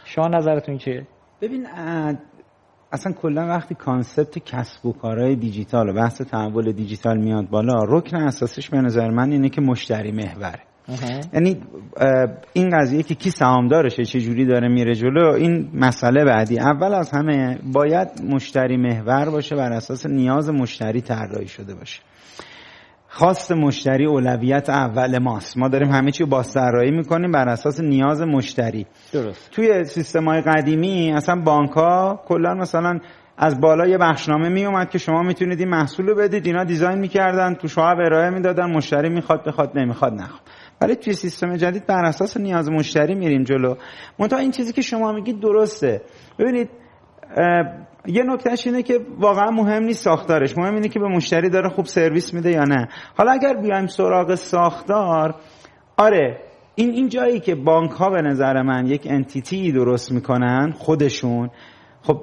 [0.05, 1.07] شما نظرتون چیه؟
[1.41, 1.67] ببین
[2.91, 8.17] اصلا کلا وقتی concept کسب و کارهای دیجیتال و بحث تحول دیجیتال میاد بالا رکن
[8.17, 10.70] اساسش به نظر من اینه که مشتری محوره.
[11.33, 11.61] یعنی
[12.53, 16.59] این قضیه که کی سهامدارشه چه جوری داره میره جلو این مسئله بعدی.
[16.59, 22.01] اول از همه باید مشتری محور باشه بر اساس نیاز مشتری طراحی شده باشه.
[23.07, 25.57] خواست مشتری اولویت اول ماست.
[25.57, 28.85] ما داریم همه چی با طراحی می‌کنیم بر اساس نیاز مشتری.
[29.13, 29.51] درست.
[29.51, 32.99] توی سیستم های قدیمی اصلا بانک ها کلا مثلا
[33.37, 36.45] از بالا یه بخشنامه می اومد که شما می‌تونید این محصول رو بدید.
[36.45, 40.41] اینا دیزاین می‌کردن تو شما ارائه می‌دادن مشتری می‌خواد بخواد نمی‌خواد نخواد.
[40.81, 43.75] ولی توی سیستم جدید بر اساس نیاز مشتری میریم جلو.
[44.19, 46.01] منتها این چیزی که شما میگید درسته.
[46.39, 46.69] ببینید
[48.05, 50.57] یه نکتهش اینه که واقعا مهم نیست ساختارش.
[50.57, 52.87] مهم اینه که به مشتری داره خوب سرویس میده یا نه.
[53.17, 55.35] حالا اگر بیایم سراغ ساختار
[55.97, 56.37] آره
[56.75, 61.49] این این جایی که بانک ها به نظر من یک entity درست می‌کنن خودشون.
[62.03, 62.21] خب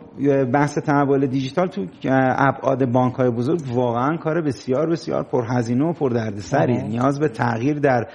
[0.53, 6.83] بحث تحول دیجیتال تو ابعاد بانک های بزرگ واقعا کار بسیار بسیار پرهزینه و پردردسری.
[6.83, 8.07] نیاز به تغییر در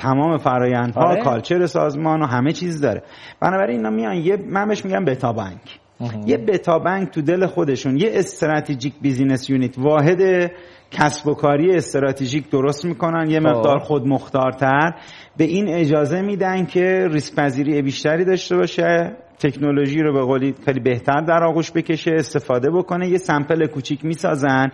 [0.00, 1.22] تمام فرایندها آره.
[1.22, 3.02] culture سازمان و همه چیز داره.
[3.40, 5.80] بنابراین اینا میان یه من بهش میگم بتا بانک
[6.26, 10.50] یه بتا بانک تو دل خودشون یه strategic business unit واحد
[10.90, 13.84] کسب و کاری استراتژیک درست می‌کنن یه مقدار خب.
[13.84, 14.94] خود مختارتر.
[15.36, 19.16] به این اجازه میدن که ریسک پذیری بیشتری داشته باشه.
[19.40, 24.68] تکنولوژی رو به قولی خیلی بهتر در آغوش بکشه استفاده بکنه یه sample کوچیک می‌سازن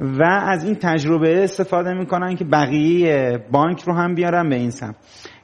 [0.00, 4.96] و از این تجربه استفاده می‌کنن که بقیه بانک رو هم بیارن به این سمت.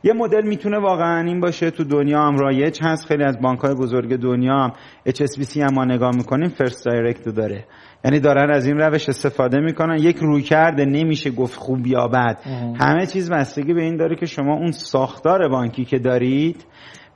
[0.02, 3.74] یه مدل می‌تونه واقعا این باشه تو دنیا هم رایج هست خیلی از بانک های
[3.74, 4.72] بزرگ دنیا هم
[5.08, 7.64] HSBC هم ما نگاه می‌کنیم First Direct داره.
[8.04, 9.96] یعنی دارن از این روش استفاده می‌کنن.
[9.98, 12.38] یک روی کرده نمیشه گفت خوب یا بد.
[12.80, 16.64] همه چیز بستگی به این داره که شما اون ساختار بانکی که دارید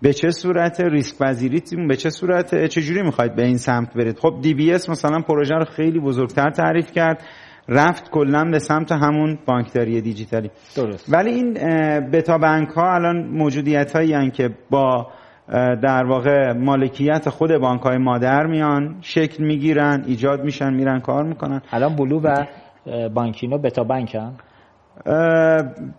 [0.03, 4.39] به چه صورت ریسک پذیریتون به چه صورت؟ چجوری می‌خواید به این سمت برید؟ خب
[4.43, 7.23] دی بی اس مثلا پروژه رو خیلی بزرگتر تعریف کرد
[7.69, 10.51] رفت کلا به سمت همون بانکداری دیجیتالی.
[10.77, 11.15] درست.
[11.15, 11.55] ولی این
[12.11, 15.07] بتا بانک ها الان موجودیت هایی که با
[15.83, 21.63] در واقع مالکیت خود بانک های مادر میان شکل می‌گیرن ایجاد میشن میرن کار می‌کنن.
[21.73, 22.47] الان بلو و
[23.15, 24.35] بانکینو بتا بانک هم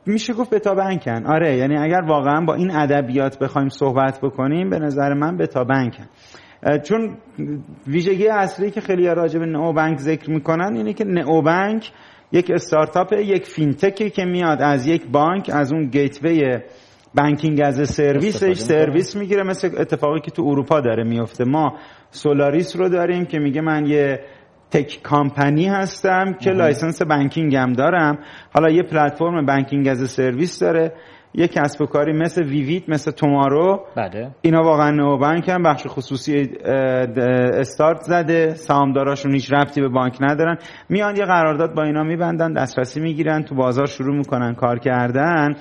[0.05, 4.79] میشه گفت بتا بانکن آره یعنی اگر واقعا با این ادبیات بخوایم صحبت بکنیم به
[4.79, 6.05] نظر من بتا بانکن
[6.83, 7.17] چون
[7.87, 11.91] ویژگی اصلی که خیلی راجع به نئو بانک ذکر می‌کنن اینه که نئو بانک
[12.31, 16.59] یک استارتاپ یک fintech ی که میاد از یک بانک از اون gateway
[17.15, 21.77] banking as a service ش سرویس می‌گیره مثل اتفاقی که تو اروپا داره میفته ما
[22.09, 24.19] سولاریس رو داریم که میگه من یه
[24.71, 28.17] tech company هستم که license banking هم دارم.
[28.53, 30.93] حالا یه platform banking as a service داره.
[31.33, 33.85] یه کسب و کاری مثل Vivid مثل Tomorrow.
[33.95, 34.31] بله.
[34.41, 35.63] اینا واقعا نئو بانک هم.
[35.63, 36.49] بخش خصوصی
[37.59, 38.53] استارت زده.
[38.53, 40.57] سهامداراشون هیچ ربطی به بانک ندارن.
[40.89, 45.55] میان یه قرارداد با اینا میبندن دسترسی می‌گیرن تو بازار شروع می‌کنن کار کردن.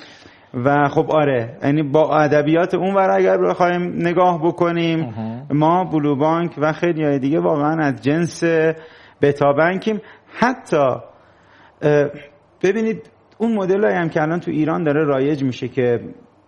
[0.55, 5.15] و خب آره یعنی با ادبیات اون ور اگر بخوایم نگاه بکنیم
[5.51, 8.45] ما بلو بانک و خیلی های دیگه واقعا از جنس
[9.23, 10.01] بتا بانکیم
[10.39, 10.87] حتی
[12.63, 16.01] ببینید اون مدل هم که الان تو ایران داره رایج میشه که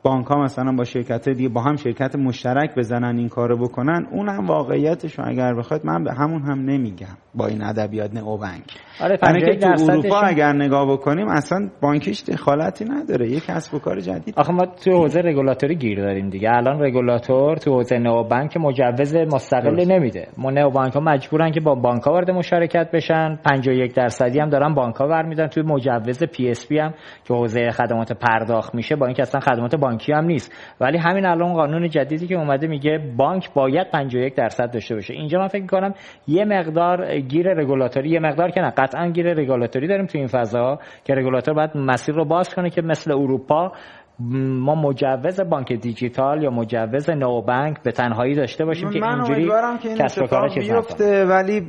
[0.02, 4.28] بانک ها مثلا با شرکت دیگه با هم شرکت مشترک بزنن این کارو بکنن اون
[4.28, 8.64] هم واقعیتش اگر بخواد من به همون هم نمیگم با این ادبیات نئو بانک
[9.00, 13.28] آره که تو اروپا اگر نگاه بکنیم اصلا بانکیش دخالتی نداره.
[13.28, 14.34] یک کسب و کار جدید.
[14.36, 16.50] آخه ما تو حوزه رگولاتوری گیر داریم دیگه.
[16.50, 20.28] الان رگولاتور تو حوزه نئو بانک مجوز مستقل نمیده.
[20.38, 23.38] ما نئو بانک ها مجبورن که با بانک ها وارد مشارکت بشن.
[23.50, 28.74] 51 درصدی هم دارن بانک ها برمیدارن تو مجوز PSP هم که حوزه خدمات پرداخت
[28.74, 30.52] میشه با اینکه اصلا خدمات بانکی هم نیست.
[30.80, 35.14] ولی همین الان قانون جدیدی که اومده میگه بانک باید 51 درصد داشته باشه.
[35.14, 35.94] اینجا من فکر می‌کنم
[36.28, 38.70] یه مقدار گیر رگولاتوری یه مقدار که نه.
[38.82, 42.82] قطعا گیر رگولاتوری داریم تو این فضا که رگولاتور باید مسیر رو باز کنه که
[42.82, 43.72] مثل اروپا
[44.18, 49.50] ما مجوز بانک دیجیتال یا مجوز نو بانک به تنهایی داشته باشیم که اینجوری
[49.98, 51.60] کسب و کار بیفته ولی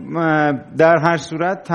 [0.77, 1.71] در هر صورت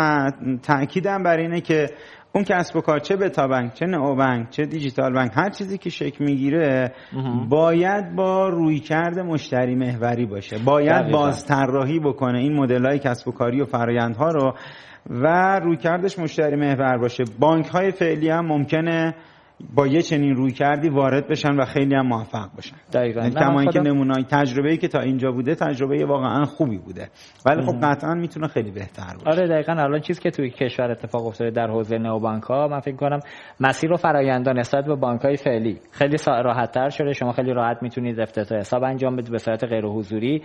[0.62, 1.86] تاکیدم بر اینه که
[2.34, 5.78] اون کسب و کار چه بتا بانک چه نئو بانک چه دیجیتال بانک هر چیزی
[5.78, 6.92] که شکل می‌گیره
[7.48, 10.56] باید با رویکرد مشتری محوری باشه.
[10.64, 12.38] باید باز طراحی بکنه.
[12.38, 14.54] این مدل های کسب و کاری و فرایندها رو
[15.10, 15.26] و
[15.58, 17.24] رویکردش مشتری محور باشه.
[17.38, 19.14] بانک های فعلی هم ممکنه
[19.74, 23.20] با یه چنین روی کردی وارد بشن و خیلی هم موفق باشن دقیقاً.
[23.20, 27.08] یعنی کما اینکه نمونای تجربه‌ای که تا اینجا بوده تجربه واقعا خوبی بوده.
[27.46, 29.40] ولی خب قطعا می‌تونه خیلی بهتر باشه.
[29.40, 29.72] آره دقیقاً.
[29.72, 33.20] الان چیزی که توی کشور اتفاق افتاده در حوزه نئوبانک ها من فکر کنم
[33.60, 37.12] مسیر و فرآیندان نسبت به بانک های فعلی خیلی راحت تر شده.
[37.12, 40.42] شما خیلی راحت می‌تونید افتتاح حساب انجام بدید به صورت غیر حضوری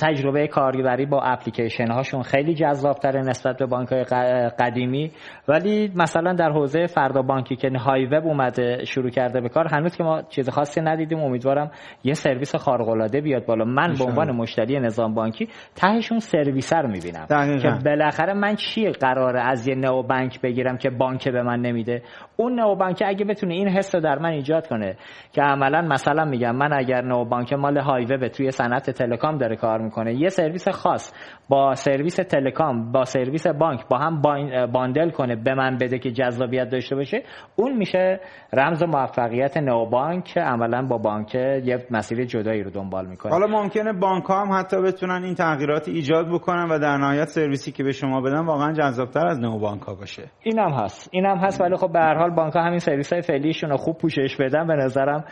[0.00, 4.04] تجربه کاربری با اپلیکیشن هاشون خیلی جذاب تره نسبت به بانک های
[4.48, 5.10] قدیمی.
[5.48, 9.66] ولی مثلا در حوزه فردا بانکی که های وب اومده شروع کرده به کار.
[9.72, 11.18] هنوز که ما چیز خاصی ندیدیم.
[11.18, 11.70] امیدوارم
[12.04, 13.64] یه سرویس خارق العاده بیاد بالا.
[13.64, 17.26] من به عنوان مشتری نظام بانکی تهشون سرویسر می‌بینم.
[17.62, 22.02] که بالاخره من چی قراره از یه نو بانک بگیرم که بانک به من نمیده؟
[22.36, 24.96] اون نو بانک اگه بتونه این حس رو در من ایجاد کنه
[25.32, 29.56] که عملا مثلا میگم من اگر نو بانک مال هایوه به توی صنعت تلکام داره
[29.56, 31.12] کار می‌کنه یه سرویس خاص
[31.48, 34.22] با سرویس telecom با سرویس بانک با هم
[34.72, 37.22] bundle کنه به من بده که جذابیت داشته باشه
[37.56, 38.20] اون میشه
[38.52, 43.32] رمز موفقیت نئو بانک عملا با بانک یه مسیر جدایی رو دنبال می‌کنه.
[43.32, 47.72] حالا ممکنه بانک ها هم حتی بتونن این تغییرات ایجاد بکنن و در نهایت سرویسی
[47.72, 50.22] که به شما بدن واقعا جذابتر از نئو بانک ها باشه.
[50.42, 51.08] اینم هست.
[51.12, 53.98] اینم هست ولی خب به هر حال بانک ها همین سرویس های فعلیشون رو خوب
[53.98, 54.66] پوشش بدن.
[54.66, 55.24] به نظرم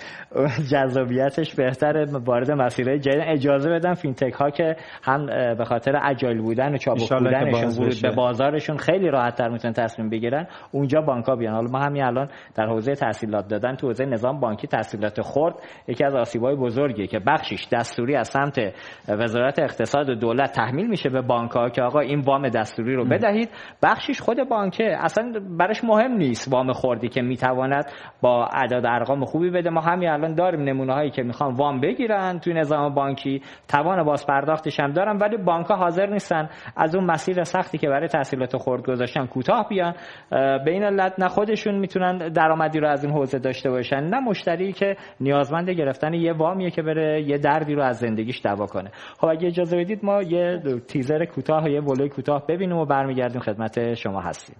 [0.72, 2.06] جذابیتش بهتره.
[2.24, 3.22] وارد مسیرهای جدید.
[3.26, 5.26] اجازه بدن fintech ها که هم
[5.58, 10.46] به خاطر اجایل بودن و چابک بودنشون به بازارشون خیلی راحت تر می‌تونن تصمیم بگیرن.
[10.72, 11.54] اونجا بانک ها بیان.
[11.54, 15.54] حالا ما همین الان در حوزه تحصیلات دادن تو حوزه نظام بانکی تحصیلات خرد
[15.88, 18.74] یکی از آسیب‌های بزرگیه که بخشش دستوری از سمت
[19.08, 23.04] وزارت اقتصاد و دولت تحمیل میشه به بانک ها که آقا این وام دستوری رو
[23.04, 23.50] بدهید.
[23.82, 24.96] بخشش خود بانکه.
[25.00, 27.84] اصلا برش مهم نیست وام خوردی که می‌تواند
[28.20, 29.70] با اعداد ارقام خوبی بده.
[29.70, 33.42] ما همین الان داریم نمونه هایی که می‌خوان وام بگیرن توی نظام بانکی.
[33.68, 37.88] توان باز پرداختش هم دارن ولی بانک ها حاضر نیستن از اون مسیر سختی که
[37.88, 39.94] برای تحصیلات خرد گذاشتن کوتاه بیان.
[40.30, 44.00] به این علت نه خودشون می‌تونن درآمدی رو از این حوزه داشته باشن.
[44.00, 48.66] نه مشتری که نیازمند گرفتن یه وامیه که بره یه دردی رو از زندگیش دوا
[48.66, 48.90] کنه.
[49.20, 53.94] خب اگه اجازه بدید ما یه تیزر کوتاه یه ولوی کوتاه ببینیم و برمیگردیم خدمت
[53.94, 54.56] شما هستیم.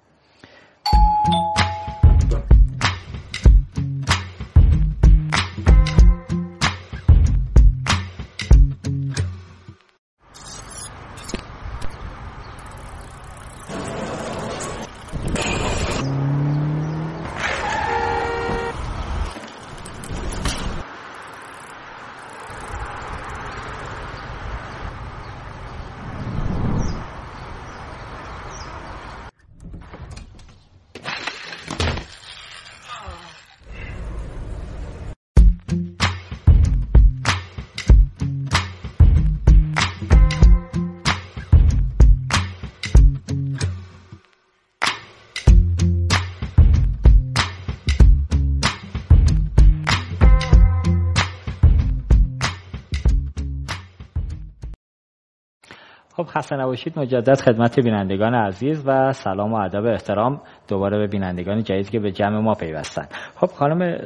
[56.33, 61.91] خسته نباشید مجدد خدمت بینندگان عزیز و سلام و ادب احترام دوباره به بینندگان جدید
[61.91, 63.05] که به جمع ما پیوستن.
[63.37, 63.99] خب خانم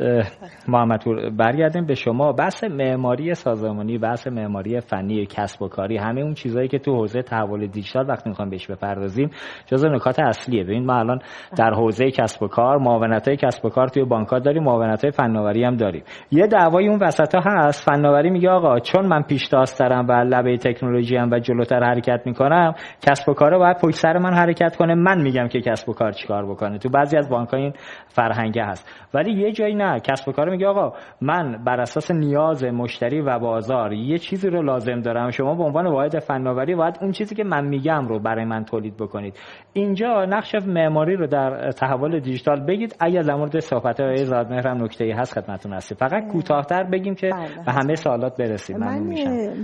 [0.69, 2.33] محمدپور برگردیم به شما.
[2.33, 7.23] بحث معماری سازمانی بحث معماری فنی کسب و کاری همه اون چیزهایی که تو حوزه
[7.23, 9.31] تحول دیجیتال وقتی می‌خوام بهش بپردازیم
[9.67, 10.65] جزو نکات اصلیه.
[10.65, 11.19] ببین ما الان
[11.57, 15.11] در حوزه کسب و کار معاونت های کسب و کار توی بانک داریم معاونت های
[15.11, 16.03] فناوری هم داریم.
[16.31, 17.91] یه دعوای اون وسط ها هست.
[17.91, 23.29] فناوری میگه آقا چون من پیش و لبه تکنولوژی هم و جلوتر حرکت می‌کنم کسب
[23.29, 24.95] و کار باید پشت سر من حرکت کنه.
[24.95, 27.73] من میگم که کسب و کار چیکار بکنه؟ تو بعضی از بانک این
[28.09, 28.91] فرهنگه هست.
[29.15, 30.01] ولی یه جایی نه.
[30.01, 34.63] کسب و کار میگه آقا من بر اساس نیاز مشتری و بازار یه چیزی رو
[34.63, 35.31] لازم دارم.
[35.31, 38.97] شما به عنوان واحد فناوری باید اون چیزی که من میگم رو برای من تولید
[38.97, 39.35] بکنید.
[39.73, 42.97] اینجا نقش معماری رو در تحول دیجیتال بگید.
[43.01, 47.15] اگر در مورد صحبت های زادمهر هم نکته ای هست خدمتتون هستی فقط کوتاهتر بگیم
[47.15, 47.65] که بله.
[47.67, 48.77] به همه سوالات برسیم.
[48.77, 49.05] من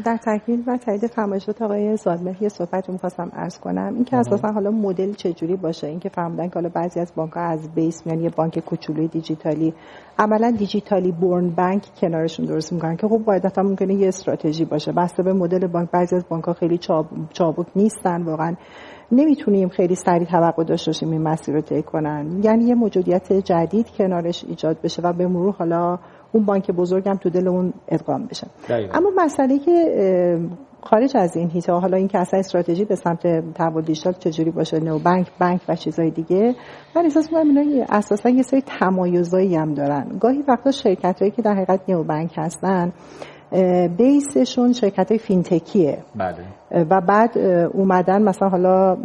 [0.05, 3.95] در تکمیل و تایید فرمایشات آقای زادمهر یه صحبت رو می‌خواستم عرض کنم.
[3.95, 8.07] اینکه اساسا حالا مدل چجوری باشه؟ اینکه فهمیدن که حالا بعضی از بانک از بیس
[8.07, 9.75] میان یه بانک کوچولوی دیجیتالی
[10.19, 14.93] عملا دیجیتالی بورن بانک کنارشون درست می‌کنن که خب قاعدتا ممکنه یه استراتژی باشه.
[14.93, 16.79] بسته به مدل بانک بعضی از بانک ها خیلی
[17.33, 18.55] چابک نیستن واقعا.
[19.13, 22.41] نمی‌تونیم خیلی سریع توقع داشته باشیم این مسیر رو طی کنن.
[22.43, 25.99] یعنی یه موجودیت جدید کنارش ایجاد بشه و به مرور حالا
[26.33, 28.47] اون بانک بزرگم تو دل اون ادغام بشه.
[28.95, 29.73] اما مسئله که
[30.83, 34.81] خارج از این هیتا حالا این که اصلا استراتژی به سمت تحول دیجیتال چجوری باشه
[34.81, 36.55] نو بانک بانک و چیزهای دیگه
[36.97, 40.07] من احساس می‌کنم اینا اساسا یه سری تمایزایی هم دارن.
[40.21, 42.93] گاهی وقتا شرکت هایی که در حقیقت نو بانک هستن
[43.97, 45.99] بیسشون شرکت های فینتکیه.
[46.15, 46.45] بله.
[46.91, 47.39] و بعد
[47.75, 48.97] اومدن مثلا حالا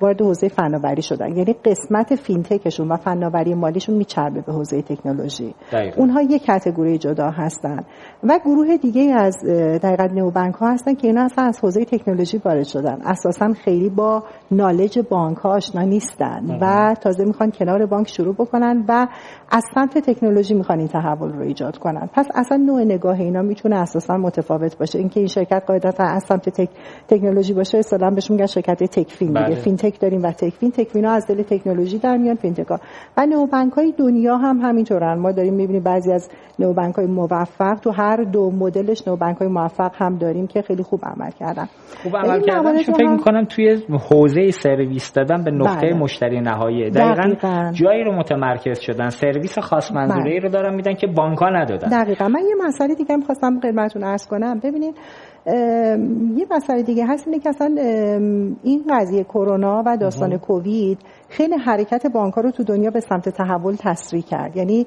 [0.00, 1.36] وارد حوزه فناوری شدن.
[1.36, 5.54] یعنی قسمت فینتکشون و فناوری مالیشون میچربه به حوزه تکنولوژی.
[5.96, 7.84] اونها یک category جدا هستن.
[8.24, 9.36] و گروه دیگه از
[9.82, 12.98] دقیقا neobank ها هستن که اینا اصلا از حوزه تکنولوژی وارد شدن.
[13.04, 18.84] اساسا خیلی با knowledge بانک ها آشنا نیستن و تازه می‌خوان کنار بانک شروع بکنن
[18.88, 19.06] و
[19.50, 22.08] از سمت تکنولوژی می‌خوان این تحول رو ایجاد کنن.
[22.12, 24.98] پس اصلا نوع نگاه اینا می‌تونه اساسا متفاوت باشه.
[24.98, 26.68] اینکه این شرکت قاعدتا از سمت تک...
[27.08, 29.40] تکنولوژی باشه اصلا بهش میگن شرکت techfin دیگه.
[29.40, 29.54] بله.
[29.54, 30.70] fintech داریم و techfin.
[30.70, 32.78] techfin ا از دل تکنولوژی در میان fintech ا
[33.16, 35.18] و نوبنک های دنیا هم همینطورن.
[35.18, 39.90] ما داریم می‌بینیم بعضی از نوبنک های موفق تو هر دو مدلش نوبنک های موفق
[39.94, 41.68] هم داریم که خیلی خوب عمل کردن.
[42.02, 42.76] خوب عمل کردن.
[42.82, 45.98] فکر می‌کنم توی حوزه سرویس دادن به نقطه بله.
[45.98, 46.90] مشتری نهایی.
[46.90, 47.70] دقیقاً, دقیقاً.
[47.72, 49.08] جایی رو متمرکز شدن.
[49.08, 50.48] سرویس خاص منظوره ای بله.
[50.48, 51.88] رو دارن میدن که بانک ها ندادن.
[52.02, 52.28] دقیقاً.
[52.28, 54.58] من یه مسئله دیگه می‌خواستم خدمتتون عرض کنم.
[54.58, 54.94] ببینید
[55.46, 57.66] یه مسئله دیگه هست اینه که اصلا
[58.62, 63.76] این قضیه کرونا و داستان کووید خیلی حرکت بانک رو تو دنیا به سمت تحول
[63.78, 64.56] تسریع کرد.
[64.56, 64.86] یعنی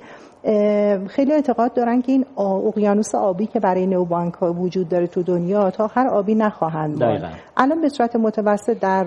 [1.08, 5.24] خیلی اعتقاد دارن که این اقیانوس آبی که برای نو بانک ها وجود داره تو
[5.24, 9.04] دنیا تا آخر آبی نخواهند بود الان به صورت متوسط در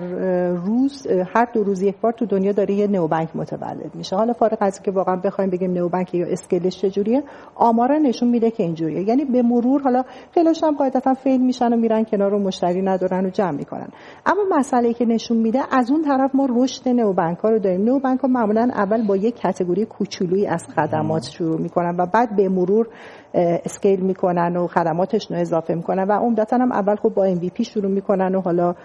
[0.53, 4.15] روز هر دو روز یک بار تو دنیا داره یه نو بانک متولد میشه.
[4.15, 7.23] حالا فارغ از که واقعا بخوایم بگیم نو بانک یا اسکلش چجوریه
[7.55, 9.01] آمارا نشون میده که اینجوریه.
[9.01, 13.25] یعنی به مرور حالا خیلیش هم قاعدتا فیل میشن و میرن کنار و مشتری ندارن
[13.25, 13.87] و جمع می‌کنن.
[14.25, 17.85] اما مسئله که نشون میده از اون طرف ما رشد نو بانک ها رو داریم.
[17.85, 22.35] نو بانک ها معمولا اول با یک کاتگوری کوچولویی از خدمات شروع می‌کنن و بعد
[22.35, 22.87] به مرور
[23.65, 27.91] اسکیل می‌کنن و خدماتش رو اضافه می‌کنن و عمدتا هم اول خب با MVP شروع
[27.91, 28.75] می‌کنن و حالا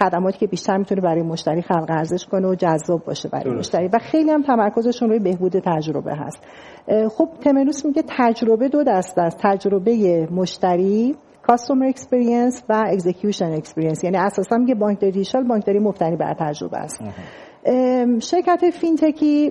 [0.00, 3.88] خدماتی که بیشتر می‌تونه برای مشتری خلق ارزش کنه و جذاب باشه برای مشتری.
[3.88, 6.46] و خیلی هم تمرکزشون روی بهبود تجربه هست.
[7.16, 9.38] خب Temenos میگه تجربه دو دسته است.
[9.42, 16.34] تجربه مشتری customer experience و execution experience یعنی اساسا میگه بانکداری دیجیتال بانکداری مبتنی بر
[16.34, 17.02] تجربه است.
[18.20, 19.50] شرکت fintech ی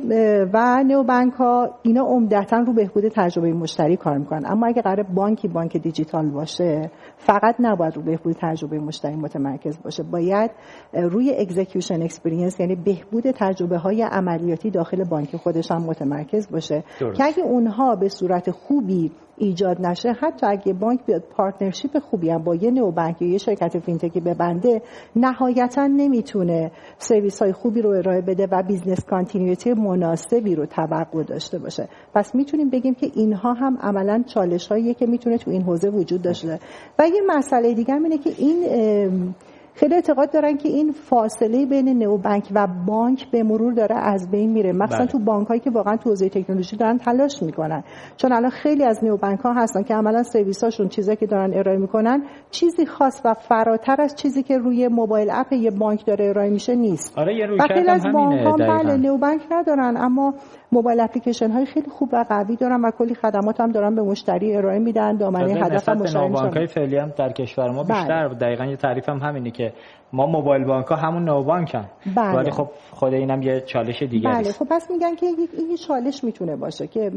[0.54, 4.42] و نئو بانک ها اینا عمدتا رو بهبود تجربه مشتری کار می‌کنن.
[4.46, 10.04] اما اگه قرار بانکی بانک دیجیتال باشه فقط نباید رو بهبود تجربه مشتری متمرکز باشه.
[10.04, 10.52] باید
[10.94, 16.84] روی execution experience یعنی بهبود تجربه های عملیاتی داخل بانک خودش هم متمرکز باشه.
[17.00, 19.12] که اگه اونها به صورت خوبی
[19.44, 23.38] ایجاد نشه حتی اگه بانک بیاد partnership خوبی هم با یه نئو بانک یا یه
[23.38, 24.82] شرکت fintech ی ببنده
[25.16, 31.60] نهایتا نمی‌تونه سرویس های خوبی رو ارائه بده و business continuity مناسبی رو توقع داشته
[31.60, 31.90] باشه.
[32.16, 36.22] پس می‌تونیم بگیم که اینها هم عملا چالش هاییه که می‌تونه تو این حوزه وجود
[36.22, 36.60] داشته
[37.00, 38.64] و یه مسئله دیگه اینه که این
[39.76, 44.32] خیلی اعتقاد دارن که این فاصله بین نئو بانک و بانک به مرور داره از
[44.32, 44.72] بین میره.
[44.74, 45.08] مخصوصا بله.
[45.08, 47.84] تو بانک هایی که واقعا تو حوزه تکنولوژی دارن تلاش می‌کنن.
[48.18, 51.54] چون الان خیلی از نو بانک ها هستن که عملا سرویس هاشون چیزایی که دارن
[51.54, 56.26] ارائه می‌کنن چیزی خاص و فراتر از چیزی که روی موبایل اپ یه بانک داره
[56.26, 57.18] ارائه میشه نیست.
[57.18, 57.60] آره یه روی
[57.90, 60.34] از بانک ها بله نو بانک ندارن اما
[60.74, 64.56] موبایل اپلیکیشن های خیلی خوب و قوی دارن و کلی خدمات هم دارن به مشتری
[64.56, 68.38] ارائه میدن دامنه هدف مشتری بانک های فعلی هم در کشور ما بیشتر بله.
[68.38, 69.74] دقیقاً یه تعریف هم همینه که که
[70.14, 71.86] ما موبایل بانک ها همون نو بانک هم
[72.16, 72.36] بله.
[72.36, 74.52] ولی خب خود اینم یه چالش دیگه بله.
[74.52, 77.12] خب پس میگن که این چالش می‌تونه باشه که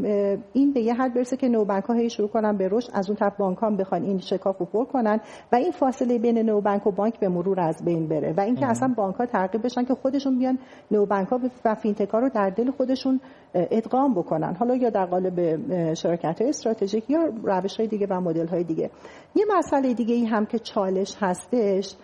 [0.52, 3.10] این به یه حد برسه که نو بانک ها هی شروع کنن به رشد از
[3.10, 5.20] اون طرف بانک ها بخوان این شکاف رو پر کنن
[5.52, 8.66] و این فاصله بین نو بانک و بانک به مرور از بین بره و اینکه
[8.66, 10.58] اصلا بانک ها ترغیب بشن که خودشون بیان
[10.90, 13.20] نو بانک ها و فینتک ها رو در دل خودشون
[13.54, 14.54] ادغام بکنن.
[14.54, 18.90] حالا یا در قالب شرکت های استراتژیک یا روش های دیگه و مدل های دیگه.
[19.34, 21.96] یه مسئله دیگه ای هم که چالش هستش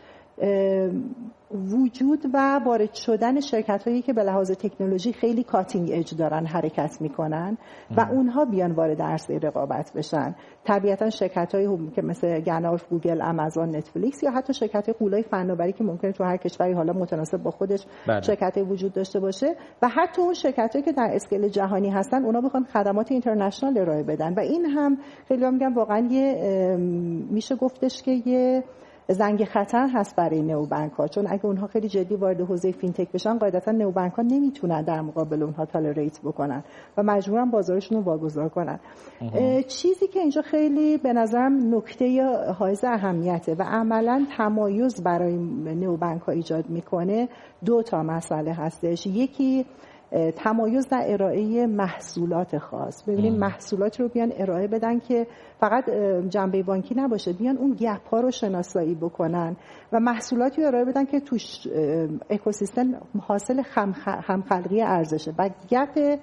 [1.55, 6.97] وجود و وارد شدن شرکت هایی که به لحاظ تکنولوژی خیلی cutting edge دارن حرکت
[7.01, 7.59] می‌کنن
[7.97, 10.35] و اونها بیان وارد عرصه رقابت بشن.
[10.65, 15.85] طبیعتا شرکت هایی که مثل GAFAN گوگل آمازون نتفلیکس یا حتی شرکت غولای فناوری که
[15.85, 18.21] ممکنه تو هر کشوری حالا متناسب با خودش بله.
[18.21, 22.41] شرکت وجود داشته باشه و حتی اون شرکت هایی که در scale جهانی هستن اونا
[22.41, 24.35] بخوان خدمات international ارائه بدن.
[24.35, 26.77] و این هم خیلی میگم واقعا یه
[27.31, 28.65] میشه گفتش که یه
[29.09, 33.39] زنگ خطر هست برای نوبنک ها چون اگه اونها خیلی جدی وارد حوزه فینتک بشن
[33.39, 36.65] قاعدتا نوبنک ها نمی‌تونن در مقابل اونها تالریت بکنن
[36.97, 38.81] و مجبورن بازارشون رو واگذار کنن.
[39.69, 42.23] چیزی که اینجا خیلی به نظرم نکته
[42.59, 45.37] حائز اهمیته و عملا تمایز برای
[45.75, 47.29] نوبنک ها ایجاد می‌کنه
[47.65, 49.07] دو تا مسئله هستش.
[49.07, 49.67] یکی
[50.37, 53.03] تمایز در ارائه محصولات خاص.
[53.03, 55.27] ببینیم محصولات رو بیان ارائه بدن که
[55.61, 55.91] فقط
[56.29, 59.57] جنبه بانکی نباشه بیان اون گپ ها رو شناسایی بکنن
[59.93, 61.69] و محصولاتی رو ارائه بدن که توش
[62.31, 62.87] اکوسیستم
[63.21, 63.63] حاصل
[64.05, 66.19] همخلقی ارزشه و گپ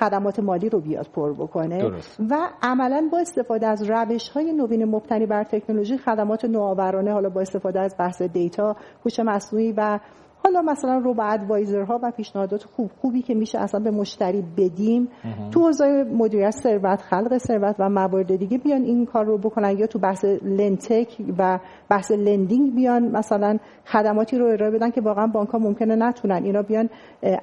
[0.00, 1.90] خدمات مالی رو بیاد پر بکنه.
[2.30, 7.40] و عملا با استفاده از روش های نوین مبتنی بر تکنولوژی خدمات نوآورانه حالا با
[7.40, 9.98] استفاده از بحث دیتا هوش مصنوعی و
[10.44, 15.08] حالا مثلا رو به ها و پیشنهادات خوب خوبی که میشه اصلا به مشتری بدیم.
[15.50, 19.86] تو حوزه مدیریت ثروت خلق ثروت و موارد دیگه بیان این کار رو بکنن یا
[19.86, 25.48] تو بحث lendtech و بحث lending بیان مثلا خدماتی رو ارائه بدن که واقعا بانک
[25.48, 26.44] ها ممکنه نتونن.
[26.44, 26.88] اینا بیان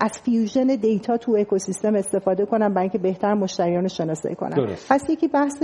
[0.02, 4.68] از fusion data تو اکوسیستم استفاده کنن برای اینکه بهتر مشتریان شناسایی کنن.
[4.90, 5.64] پس یکی بحث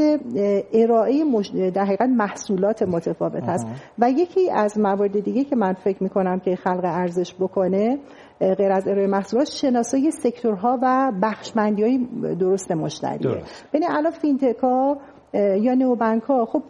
[0.73, 1.51] ارائه مش...
[1.73, 3.67] در حقیقت محصولات متفاوت هست.
[3.99, 7.99] و یکی از موارد دیگه که من فکر می‌کنم که خلق ارزش بکنه
[8.39, 12.07] غیر از ارائه محصولات شناسایی sector ها و بخش‌بندی های
[12.39, 13.41] درست مشتریه.
[13.73, 14.97] ببین الان fintech ها
[15.33, 16.63] یا نئو بانک ها خب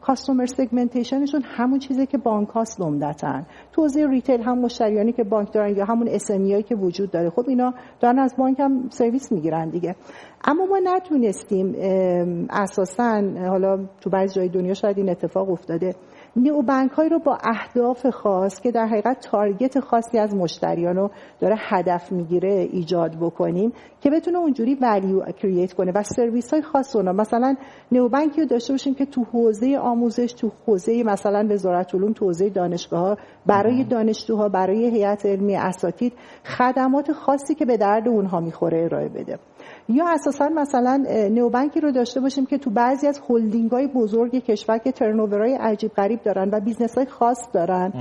[0.00, 5.24] customer segmentation شون همون چیزی که بانک هاست عمدتا تو حوزه retail هم مشتریانی که
[5.24, 9.32] بانک دارن یا همون اسمیایی که وجود داره خب اینا دارن از بانک هم سرویس
[9.32, 9.94] می‌گیرن دیگه.
[10.44, 11.74] اما ما نتونستیم
[12.50, 15.94] اساسا حالا تو بعضی جای دنیا شاید این اتفاق افتاده
[16.66, 21.10] بانک هایی رو با اهداف خاص که در حقیقت تارگت خاصی از مشتریان رو
[21.40, 26.96] داره هدف می‌گیره ایجاد بکنیم که بتونه اونجوری ولیو کرییت کنه و سرویس های خاص
[26.96, 27.56] اونا مثلا
[27.90, 32.50] بانکی رو داشته باشیم که تو حوزه آموزش تو حوزه مثلا وزارت علوم تو حوزه
[32.50, 33.16] دانشگاه ها
[33.46, 36.12] برای دانشجوها برای هیئت علمی اساتید
[36.44, 39.38] خدمات خاصی که به درد اونها می‌خوره ارائه بده.
[39.88, 44.78] یا اساسا مثلا نیوبنکی رو داشته باشیم که تو بعضی از هلدینگ های بزرگ کشور
[44.78, 44.92] که
[45.32, 47.92] های عجیب غریب دارن و business های خاص دارن.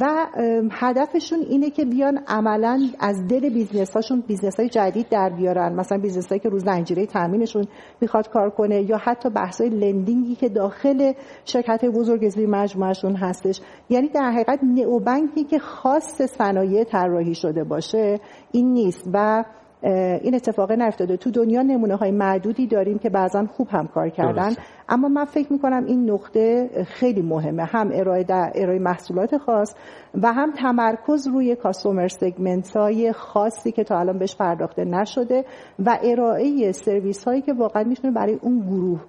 [0.00, 0.26] و
[0.70, 5.74] هدفشون اینه که بیان عملا از دل business هاشون business های جدید در بیارن.
[5.74, 7.64] مثلا business هایی که رو زنجیره تامینشون
[8.00, 11.12] می‌خواد کار کنه یا حتی بحث های lending ی که داخل
[11.44, 13.60] شرکت بزرگ زیر مجموعهشون هستش.
[13.90, 18.20] یعنی در حقیقت neobank ی که خاص صنایع طراحی شده باشه
[18.52, 19.08] این نیست.
[19.12, 19.44] و
[19.82, 21.16] این اتفاق نیفتاده.
[21.16, 24.50] تو دنیا نمونه های معدودی داریم که بعضا خوب هم کار کردن.
[24.88, 27.64] اما من فکر می‌کنم این نقطه خیلی مهمه.
[27.64, 29.74] هم ارائه, ارائه محصولات خاص
[30.22, 35.44] و هم تمرکز روی کاستومر سگمنت های خاصی که تا الان بهش پرداخته نشده
[35.78, 39.00] و ارائه سرویس هایی که واقعا می‌تونه برای اون گروه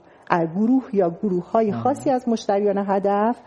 [0.55, 3.37] گروه یا گروه های خاصی از مشتریان هدف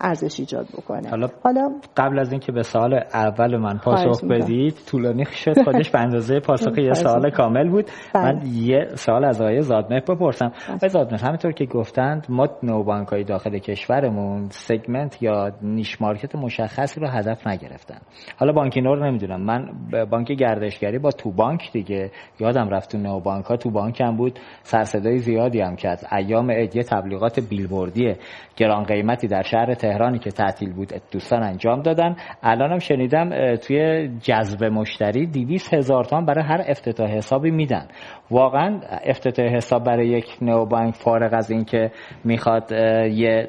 [0.00, 1.10] ارزش ایجاد بکنه.
[1.10, 6.00] حالا, حالا قبل از اینکه به سوال اول من پاسخ بدید طولانی شد خودش به
[6.00, 7.84] اندازه پاسخ یه سوال کامل بود.
[8.14, 8.24] بله.
[8.24, 10.52] من یه سوال از آقای زادمه بپرسم.
[10.74, 17.00] آقای زادمه همینطور که گفتند ما نوبانک های داخل کشورمون سگمنت یا نیش مارکت مشخصی
[17.00, 17.98] رو هدف نگرفتن.
[18.38, 19.40] حالا بانکی نور نمی‌دونم.
[19.40, 19.68] من
[20.10, 22.10] بانک گردشگری با تو بانک دیگه.
[22.40, 24.38] یادم رفت تو نوبانک ها تو بانک هم بود.
[24.62, 26.06] سرصدای زیادی هم کرد.
[26.12, 28.14] ایام ادیه تبلیغات بیلبوردی
[28.56, 32.16] گران قیمتی در شهر تهرانی که تعطیل بود دوستان انجام دادن.
[32.42, 37.88] الانم شنیدم توی جذب مشتری 200 هزار تومان برای هر افتتاح حسابی میدن.
[38.30, 41.90] واقعا افتتاح حساب برای یک نوبانک فارغ از اینکه
[42.24, 42.72] می‌خواد
[43.12, 43.48] یه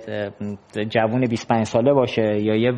[0.90, 2.74] جوون 25 ساله باشه یا یه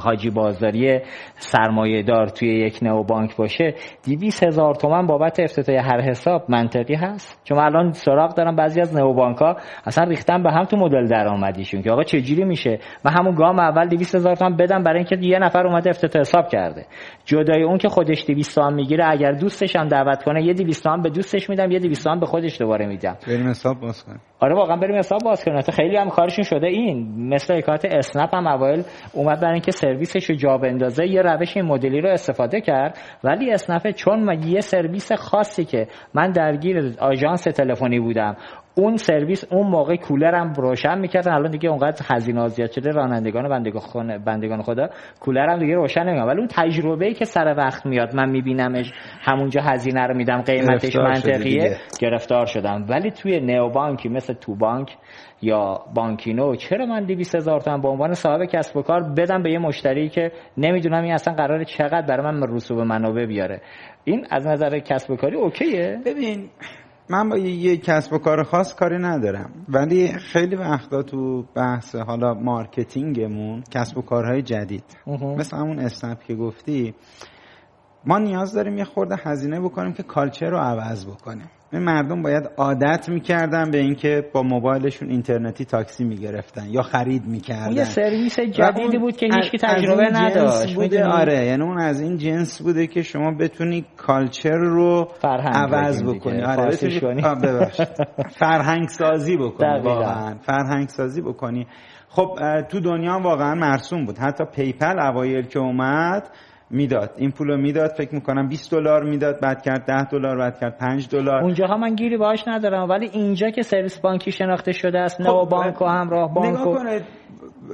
[0.00, 1.00] حاجی بازاری
[1.34, 3.74] سرمایه دار توی یک نوبانک باشه
[4.06, 7.40] 200 هزار تومن بابت افتتاح هر حساب منطقی هست.
[7.44, 11.82] چون الان سراغ دارم بعضی از نوبانک ها اصلا ریختن به هم تو مدل درآمدیشون
[11.82, 15.38] که آقا چجوری میشه؟ و همون گام اول 200 هزار تومان بدم برای اینکه یه
[15.38, 16.86] نفر اومده افتتاح حساب کرده.
[17.24, 21.02] جدای اون که خودش 200 تومان می‌گیره اگر دوستش هم دعوت کنه یه 200 تومان
[21.02, 23.16] به دوستش میدم یه 200 تومان به خودش دوباره میدم.
[23.26, 24.20] بریم حساب باز کنیم.
[24.40, 25.60] آره واقعا بریم حساب باز کنیم.
[25.60, 27.28] خیلی هم کارشون شده این.
[27.34, 31.66] مثل حکایت اسنپ هم اوایل اومد برای اینکه سرویسش رو جا بندازه یه روش این
[31.66, 32.98] مدلی رو استفاده کرد.
[33.24, 38.36] ولی اسنپ چون یه سرویس خاصی که من درگیر آژانس تلفنی بودم
[38.80, 41.32] اون سرویس اون موقع کولرم روشن می‌کردن.
[41.32, 44.88] الان دیگه اونقدر هزینه زیاد شده رانندگان بندگان بندگان خدا
[45.20, 46.26] کولرم دیگه روشن نمی‌کنه.
[46.26, 50.96] ولی اون تجربه ای که سر وقت میاد من میبینمش همونجا هزینه رو میدم قیمتش
[50.96, 52.86] منطقیه گرفتار شدم.
[52.88, 54.96] ولی توی نئو بانکی مثل تو بانک
[55.42, 59.52] یا بانکینو چرا من 200 هزار تومان به عنوان صاحب کسب و کار بدم به
[59.52, 63.60] یه مشتری که نمی‌دونم این اصلا قراره چقدر برای من رسوب منابع بیاره؟
[64.04, 65.98] این از نظر کسب و کاری okay ه.
[66.06, 66.48] ببین
[67.10, 69.50] من با یه کسب و کار خاص کاری ندارم.
[69.68, 76.22] ولی خیلی وقتا تو بحث حالا marketing مون کسب و کارهای جدید مثل همون اسنپ
[76.22, 76.94] که گفتی
[78.04, 81.50] ما نیاز داریم یه خورده هزینه بکنیم که culture رو عوض بکنیم.
[81.72, 87.72] این مردم باید عادت می‌کردن به اینکه با موبایلشون اینترنتی تاکسی می‌گرفتن یا خرید می‌کردن.
[87.76, 92.62] یه سرویس جدیدی بود که هیچ تجربه نداشت بوده آره یعنی اون از این جنس
[92.62, 96.42] بوده که شما بتونی culture رو عوض بکنی.
[96.42, 96.70] آره
[98.40, 100.34] فرهنگ سازی بکنی واقعا.
[100.42, 101.66] فرهنگ سازی بکنی.
[102.08, 104.18] خب تو دنیا واقعا مرسوم بود.
[104.18, 106.30] حتی PayPal اوایل که اومد
[106.70, 107.10] می‌داد.
[107.16, 111.08] این پولو می‌داد فکر می‌کنم 20 دلار می‌داد بعد کرد 10 دلار بعد کرد 5
[111.08, 111.42] دلار.
[111.42, 115.82] اونجاها من گیری باهاش ندارم ولی اینجا که سرویس بانکی شناخته شده است خب بانک
[115.82, 116.78] و همراه بانک و...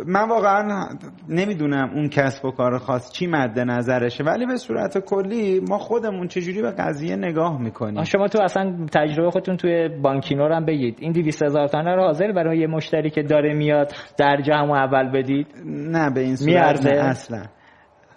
[0.07, 0.88] من واقعا
[1.28, 6.28] نمی‌دونم اون کسب و کار خاص چی مد نظرشه ولی به صورت کلی ما خودمون
[6.28, 10.99] چجوری به قضیه نگاه می‌کنیم؟ شما تو اصلا تجربه خودتون توی بانکینو هم بگید.
[11.01, 15.11] این 200 هزار تومن رو حاضر برای یه مشتری که داره میاد در جمع اول
[15.11, 17.42] بدید؟ نه به این صورت اصلا.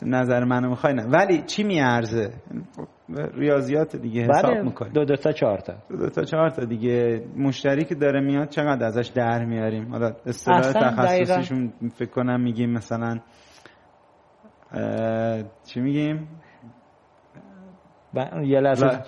[0.03, 1.03] نظر منو می‌خوای نه.
[1.03, 2.33] ولی چی میارزه؟
[3.33, 4.61] ریاضیات دیگه حساب بله.
[4.61, 5.73] می‌کنیم دو دو تا چهار تا.
[5.89, 7.25] دو دو تا چهار تا دیگه.
[7.37, 13.19] مشتری که داره میاد چقدر ازش در میاریم؟ حالا اصطلاح تخصصیشون فکر کنم میگیم مثلا
[15.63, 16.27] چی میگیم؟
[18.43, 19.03] یه لحظه.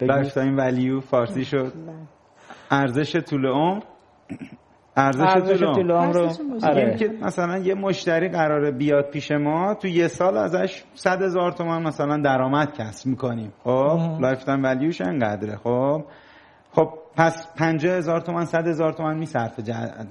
[0.00, 1.72] lifetime value فارسی شد
[2.70, 3.82] ارزش طول عمر.
[4.96, 6.18] ارزش طول عمر
[6.62, 6.96] آره.
[6.96, 11.82] که مثلا یه مشتری قراره بیاد پیش ما تو یه سال ازش 100 هزار تومان
[11.82, 13.52] مثلا درآمد کسب می‌کنیم.
[13.64, 15.56] خب؟ lifetime value ش انقدره.
[15.56, 16.04] خب؟
[16.72, 19.62] خب پس 50 هزار تومان 100 هزار تومان میصرفه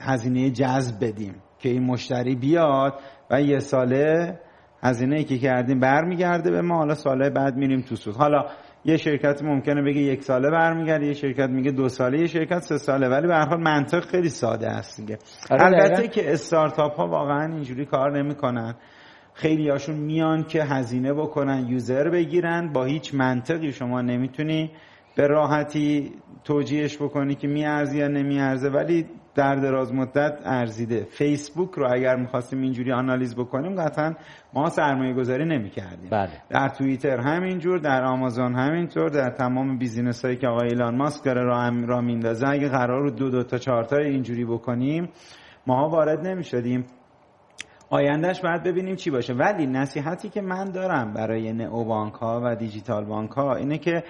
[0.02, 2.94] هزینه جذب بدیم که این مشتری بیاد
[3.32, 4.40] و یه ساله
[4.84, 6.78] هزینه ای که کردیم برمیگرده به ما.
[6.78, 8.16] حالا ساله بعد میریم تو سود.
[8.16, 8.46] حالا
[8.86, 12.78] یه شرکت ممکنه بگه یک ساله برمیگرده یه شرکت میگه دو ساله یه شرکت سه
[12.78, 15.18] ساله ولی به هر حال منطق خیلی ساده است دیگه.
[15.52, 18.76] آره، البته که استارتاپ ها واقعا اینجوری کار نمی‌کنن.
[19.34, 24.72] خیلی هاشون میان که هزینه بکنن یوزر بگیرن با هیچ منطقی شما نمی‌تونی
[25.16, 26.12] به راحتی
[26.44, 28.70] توجیهش بکنی که میارزه یا نمیارزه.
[28.70, 29.06] ولی
[29.36, 31.04] در دراز مدت ارزیده.
[31.04, 34.14] فیسبوک رو اگر می‌خواستیم اینجوری آنالیز بکنیم قطعا
[34.54, 36.30] ما سرمایه گذاری نمی کردیم بله.
[36.50, 41.44] در توییتر همینجور در آمازون همینطور در تمام business هایی که آقای ایلان ماسک داره
[41.44, 42.48] را, را میندازه.
[42.48, 45.10] اگه قرار رو دو دو تا چهار تا اینجوری بکنیم
[45.68, 46.86] ما وارد نمی شدیم
[47.90, 49.34] آیندهش باید ببینیم چی باشه.
[49.34, 54.04] ولی نصیحتی که من دارم برای نئو بانک ها و دیجیتال بانک ها اینه که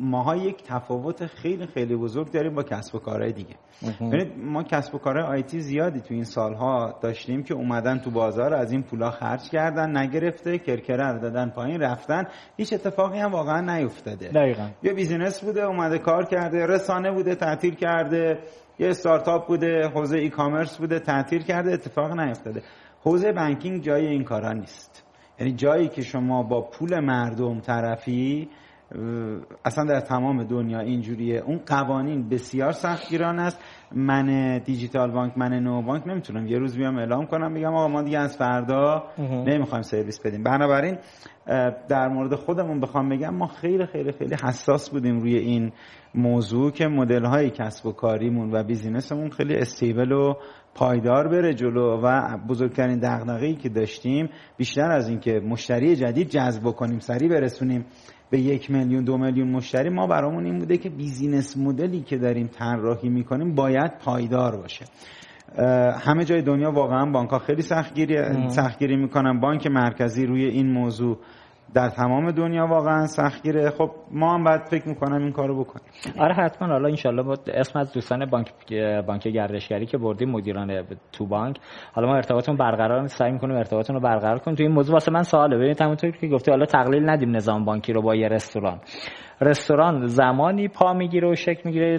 [0.00, 3.54] ماها یک تفاوت خیلی خیلی بزرگ داریم با کسب و کارهای دیگه.
[4.00, 8.54] ببینید ما کسب و کارهای IT زیادی تو این سالها داشتیم که اومدن تو بازار
[8.54, 12.24] از این پولا خرج کردن نگرفته کرکره رو دادن پایین رفتن.
[12.56, 14.28] هیچ اتفاقی هم واقعا نیفتاده.
[14.28, 14.68] دقیقا.
[14.82, 18.38] یه business بوده اومده کار کرده رسانه بوده تعطیل کرده
[18.78, 22.62] یه استارتاپ بوده حوزه e-commerce بوده تعطیل کرده اتفاق نیفتاده.
[23.04, 25.04] حوزه banking جای این کارا نیست.
[25.38, 28.48] یعنی جایی که شما با پول مردم طرفی
[29.64, 31.40] اصلا در تمام دنیا اینجوریه.
[31.40, 33.64] اون قوانین بسیار سختگیرانه است.
[33.92, 36.46] من دیجیتال بانک من نئو بانک نمی‌تونم.
[36.46, 40.42] یه روز بیام اعلام کنم بگم آقا ما دیگه از فردا نمی‌خوایم سرویس بدیم.
[40.42, 40.98] بنابراین
[41.88, 45.72] در مورد خودمون بخوام بگم ما خیلی خیلی خیلی حساس بودیم روی این
[46.14, 50.34] موضوع که مدل های کسب و کاریمون و business مون خیلی stable و
[50.74, 56.98] پایدار بره جلو و بزرگترین دغدغه‌ای که داشتیم بیشتر از اینکه مشتری جدید جذب کنیم
[56.98, 57.84] سریع برسونیم
[58.30, 62.18] به یک میلیون دو میلیون مشتری ما برامون این بوده که business model ی که
[62.18, 64.84] داریم طراحی می‌کنیم باید پایدار باشه.
[66.04, 69.40] همه جای دنیا واقعا بانک ها خیلی سختگیری سختگیری می‌کنن.
[69.40, 71.18] بانک مرکزی روی این موضوع
[71.74, 75.86] در تمام دنیا واقعا سختگیره خب ما هم باید فکر می‌کنم این کارو بکنیم.
[76.18, 76.68] آره حتما.
[76.68, 78.52] حالا انشالله با اسم از دوستان بانک
[79.06, 81.56] بانک گردشگری که بردیم مدیران تو بانک.
[81.92, 84.56] حالا ما ارتباطمون برقرار سعی می‌کنیم ارتباطمون رو برقرار کنیم.
[84.56, 85.56] تو این موضوع واسه من سواله.
[85.56, 88.80] ببینید همونطور که گفتی حالا تقلیل ندیم نظام بانکی رو با یه رستوران.
[89.44, 91.98] رستوران زمانی پا می‌گیره و شکل می‌گیره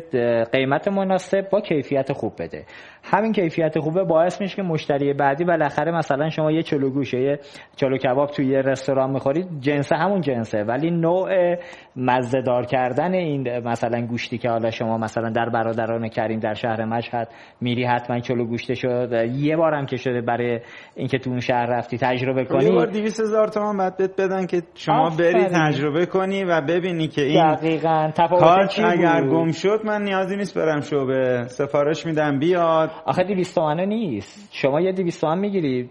[0.52, 2.66] قیمت مناسب با کیفیت خوب بده.
[3.04, 7.40] همین کیفیت خوبه باعث میشه که مشتری بعدی بالاخره مثلا شما یه چلو گوشه یه
[7.76, 10.64] چلو کباب توی یه رستوران می‌خورید جنس همون جنسه.
[10.64, 11.56] ولی نوع
[11.96, 16.86] مزه دار کردن این مثلا گوشتی که حالا شما مثلا در برادران کریم در شهر
[16.86, 17.28] مشهد
[17.62, 19.12] میری حتما چلو گوشته شد.
[19.36, 20.60] یه بارم که شده برای
[20.96, 22.66] اینکه تو اون شهر رفتی تجربه کنی.
[22.66, 27.22] یه بار 200 هزار تومان بعد بدن که شما بری تجربه کنی و ببینی که
[27.22, 28.12] این دقیقاً.
[28.16, 32.40] تفاوت اگر گم شد من نیازی نیست برم شعبه سفارش میدم.
[32.40, 32.92] بیاد.
[33.06, 34.50] آخه 200 تومن نیست.
[34.52, 35.90] شما یه 200 تومن می‌گیری.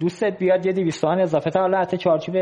[0.00, 2.34] دوستت بیاد یه 200 تومن اضافه تا حالا حتی چارچوب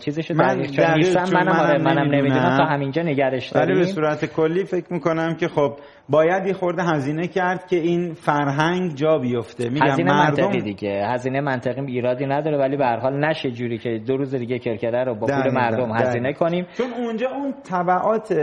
[0.00, 2.56] چیزشو من نیستم منم آره منم نمی‌دونم.
[2.58, 5.72] تا همینجا نگرش داریم ولی به صورت کلی فکر می‌کنم که خب
[6.08, 9.68] باید یه خورده هزینه کرد که این فرهنگ جا بیفته.
[9.68, 10.44] میگم هزینه مردم...
[10.44, 11.06] منطقی دیگه.
[11.06, 12.58] هزینه منطقی ایرادی نداره.
[12.58, 15.92] ولی به هر حال نشه جوری که دو روز دیگه کرکره رو با پول مردم
[15.92, 16.66] هزینه کنیم.
[16.76, 16.86] چون
[17.16, 18.36] اونجا اون تبعات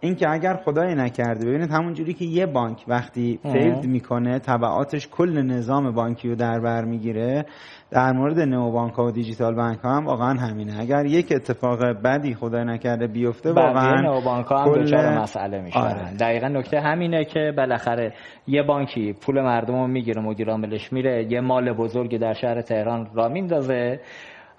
[0.00, 5.42] اینکه اگر خدای نکرده ببینید همون جوری که یه بانک وقتی fail می‌کنه تبعاتش کل
[5.42, 7.46] نظام بانکی رو در بر می‌گیره.
[7.90, 10.80] در مورد نو بانک ها و دیجیتال بانک ها هم واقعا همینه.
[10.80, 15.18] اگر یک اتفاق بدی خدای نکرده بیفته واقعا نو بانک ها هم کل...
[15.18, 16.16] مسئله میشه آره.
[16.20, 18.12] دقیقا نکته همینه که بالاخره
[18.46, 23.08] یه بانکی پول مردم رو می‌گیره مدیر عاملش میره یه مال بزرگی در شهر تهران
[23.14, 24.00] را میندازه.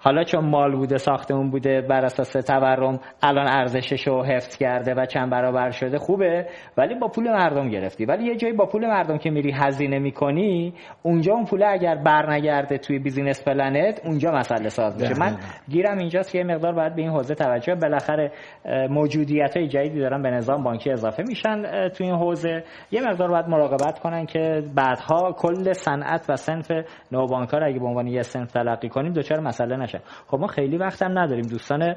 [0.02, 5.06] حالا چون مال بوده ساختمون بوده بر اساس تورم الان ارزشش رو حفظ کرده و
[5.06, 6.46] چند برابر شده خوبه.
[6.76, 8.04] ولی با پول مردم گرفتی.
[8.04, 12.78] ولی یه جایی با پول مردم که میری هزینه می‌کنی اونجا اون پول اگر برنگرده
[12.78, 15.20] توی business plan ت اونجا مسئله ساز میشه.
[15.20, 15.36] من
[15.68, 18.32] گیرم اینجاست که یه مقدار باید به این حوزه توجه بالاخره
[18.90, 22.64] موجودیت های جدیدی دارن به نظام بانکی اضافه میشن توی این حوزه.
[22.90, 26.70] یه مقدار باید مراقبت کنن که بعدها کل صنعت و صنف
[27.12, 29.76] نئوبانک‌ها رو اگه به عنوان یه صنف تلقی کنیم دچار مسئله
[30.26, 31.46] خب ما خیلی وقت هم نداریم.
[31.46, 31.94] دوستان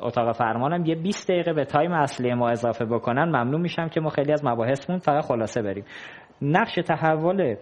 [0.00, 4.08] اتاق فرمانم یه 20 دقیقه به time اصلی ما اضافه بکنن ممنون میشم که ما
[4.08, 5.84] خیلی از مباحثمون فقط خلاصه بریم.
[6.42, 7.56] نقش تحول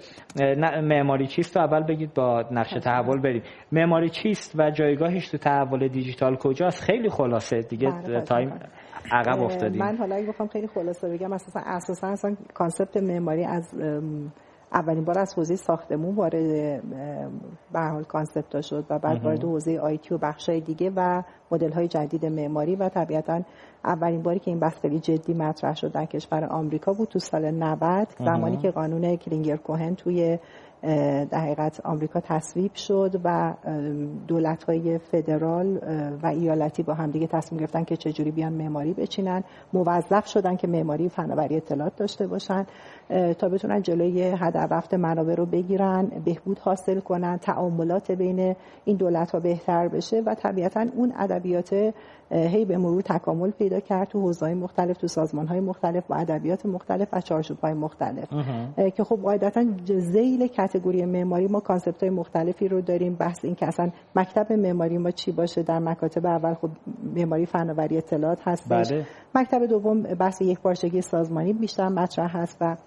[0.82, 3.42] معماری چیست اول بگید با نقش تحول بریم.
[3.72, 7.60] معماری چیست و جایگاهش تو تحول دیجیتال کجاست؟ خیلی خلاصه.
[7.60, 8.58] دیگه بله، بله، تایم بله.
[9.12, 9.82] عقب افتادیم.
[9.82, 13.74] من حالا اگه بخوام خیلی خلاصه بگم اساسا اساسا concept معماری از
[14.72, 16.82] اولین بار از حوزه ساختمون وارد
[17.72, 21.88] به حال concept شد و بعد وارد حوزه IT و بخشای دیگه و مدل های
[21.88, 23.42] جدید معماری و طبیعتا
[23.84, 27.50] اولین باری که این بحث خیلی جدی مطرح شد در کشور آمریکا بود تو سال
[27.50, 30.38] 90 زمانی که قانون کلینگر کوهن توی
[31.30, 33.54] در حقیقت آمریکا تصویب شد و
[34.28, 35.78] دولت های فدرال
[36.22, 39.44] و ایالتی با همدیگه تصمیم گرفتن که چجوری بیان معماری بچینن.
[39.72, 42.66] موظف شدن که معماری فناوری اطلاعات داشته باشن.
[43.38, 49.30] تا بتونن جلوی هدر رفت منابع رو بگیرن بهبود حاصل کنن تعاملات بین این دولت
[49.30, 51.92] ها بهتر بشه و طبیعتا اون ادبیات
[52.30, 57.08] هی به مرور تکامل پیدا کرد تو حوزه‌های مختلف تو سازمان‌های مختلف با ادبیات مختلف
[57.12, 58.28] و چارچوب‌های مختلف.
[58.96, 59.64] که خب قاعدتا
[59.98, 63.14] زیل کاتگوری معماری ما کانسپت‌های مختلفی رو داریم.
[63.14, 66.68] بحث این که اصلا مکتب معماری ما چی باشه در مکاتب اول خب
[67.14, 68.88] معماری فناوری اطلاعات هستش.
[68.88, 69.06] بله.
[69.34, 72.76] مکتب دوم بحث یک پارچگی سازمانی بیشتر مطرح هست و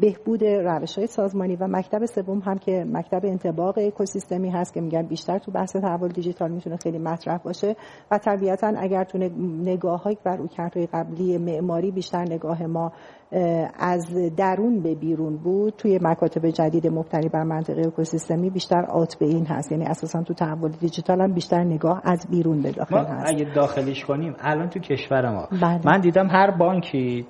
[0.00, 5.02] بهبود روش های سازمانی و مکتب سوم هم که مکتب انتباق اکوسیستمی هست که میگن
[5.02, 7.76] بیشتر تو بحث تحول دیجیتال می‌تونه خیلی مطرح باشه
[8.10, 9.18] و طبیعتا اگر تو
[9.64, 12.92] نگاه های بر رویکردهای قبلی معماری بیشتر نگاه ما
[13.78, 19.26] از درون به بیرون بود توی مکاتب جدید مبتنی بر منطقه اکوسیستمی بیشتر آت به
[19.26, 23.32] این هست یعنی اساسا تو تحول دیجیتال هم بیشتر نگاه از بیرون به داخل هست
[23.34, 25.80] اگه داخلیش کنیم الان تو کشور ما بله.
[25.84, 27.26] من دیدم هر بانکی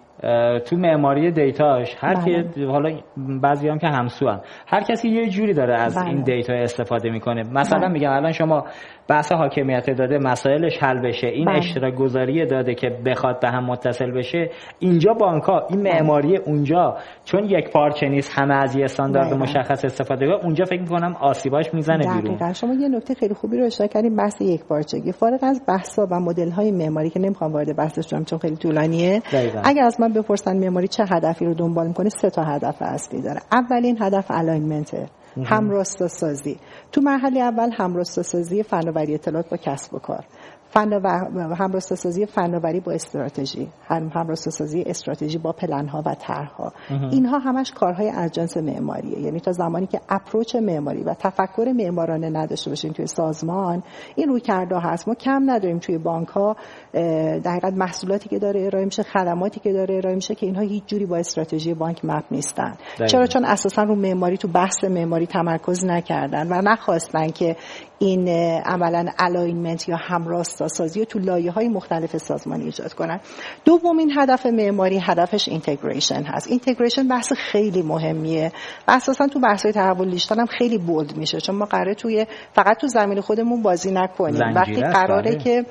[0.67, 2.25] تو معماری دیتاش هر بله.
[2.25, 2.99] کی حالا
[3.43, 4.41] بعضی هم که همسو هم.
[4.67, 6.07] هر کسی یه جوری داره از بله.
[6.07, 7.89] این دیتا استفاده می‌کنه مثلا بله.
[7.89, 8.65] میگم الان شما
[9.09, 11.59] بحث حاکمیت داده مسائلش حل بشه این بله.
[11.59, 15.95] اشتراک گذاری داده که بخواد به هم متصل بشه اینجا بانک ها این بله.
[15.95, 19.39] معماری اونجا چون یک پارچه نیست همه از یه استاندارد بله.
[19.39, 23.65] مشخص استفاده کنه اونجا فکر می‌کنم آسیباش می‌زنه بیرون شما یه نکته خیلی خوبی رو
[23.65, 27.77] اشاره کردیم بحث یک پارچگی فارغ از بحثا و مدل های معماری که نمی‌خوام وارد
[27.77, 29.23] بحثش شم چون خیلی طولانیه
[29.65, 33.41] اگر از من بپرسن معماری چه هدفی رو دنبال می‌کنه سه تا هدف اصلی داره.
[33.53, 35.07] اولین هدف الاینمنته
[35.45, 36.57] همراستا سازی.
[36.93, 40.25] تو مرحله اول همراستا سازی فناوری اطلاعات با کسب و کار.
[41.59, 46.73] همراستاسازی فناوری با استراتژی هم همراستاسازی استراتژی با پلن ها و طرحها.
[47.11, 49.21] اینها همش کارهای از جنس معماریه.
[49.21, 53.83] یعنی تا زمانی که اپروچ معماری و تفکر معمارانه نداشته باشیم توی سازمان
[54.17, 55.09] این روی کرده هست.
[55.09, 56.57] ما کم نداریم توی بانک ها
[57.45, 61.07] در محصولاتی که داره ارائه میشه خدماتی که داره ارائه میشه که اینها هیچ جوری
[61.07, 62.75] با استراتژی بانک مپ نیستن.
[63.07, 67.57] چرا؟ چون اساسا رو معماری تو بحث معماری تمرکز نکردن و نخواستن که
[68.03, 68.29] این
[68.65, 73.21] عملا alignment یا همراستا سازی تو لایه های مختلف سازمانی ایجاد کنن.
[73.65, 76.49] دومین هدف معماری هدفش integration هست.
[76.49, 78.53] integration بحث خیلی مهمیه.
[78.89, 82.27] و اساسا تو بحث های تحول دیجیتال هم خیلی bold میشه چون ما قراره توی
[82.53, 84.55] فقط تو زمین خودمون بازی نکنیم.
[84.55, 85.45] وقتی قراره بله.
[85.45, 85.65] که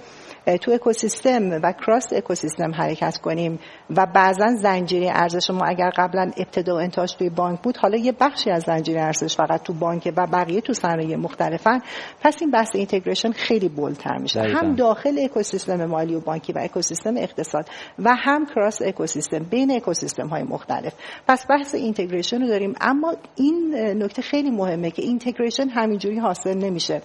[0.61, 3.59] تو اکوسیستم و cross ecosystem حرکت کنیم
[3.89, 8.11] و بعضا زنجیره ارزش ما اگر قبلا ابتدا و انتهاش توی بانک بود حالا یه
[8.11, 11.81] بخشی از زنجیره ارزش فقط تو بانک و بقیه تو صنایع مختلفن.
[12.21, 14.41] پس این بحث integration خیلی bold تر میشه.
[14.41, 17.65] هم داخل اکوسیستم مالی و بانکی و اکوسیستم اقتصاد
[17.99, 20.93] و هم cross ecosystem بین اکوسیستم های مختلف.
[21.27, 22.73] پس بحث integration رو داریم.
[22.81, 27.01] اما این نکته خیلی مهمه که integration همینجوری حاصل نمیشه.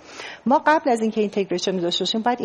[0.46, 2.40] ما قبل از اینکه integration داشته باشیم باید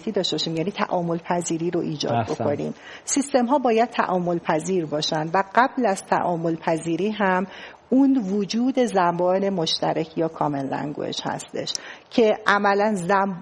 [0.00, 2.74] interoperability داشته باشیم یعنی تعامل پذیری رو ایجاد بکنیم.
[3.04, 7.46] سیستم ها باید تعامل پذیر باشن و قبل از تعامل پذیری هم
[7.90, 11.72] اون وجود زبان مشترک یا common language هستش.
[12.10, 12.94] که عملا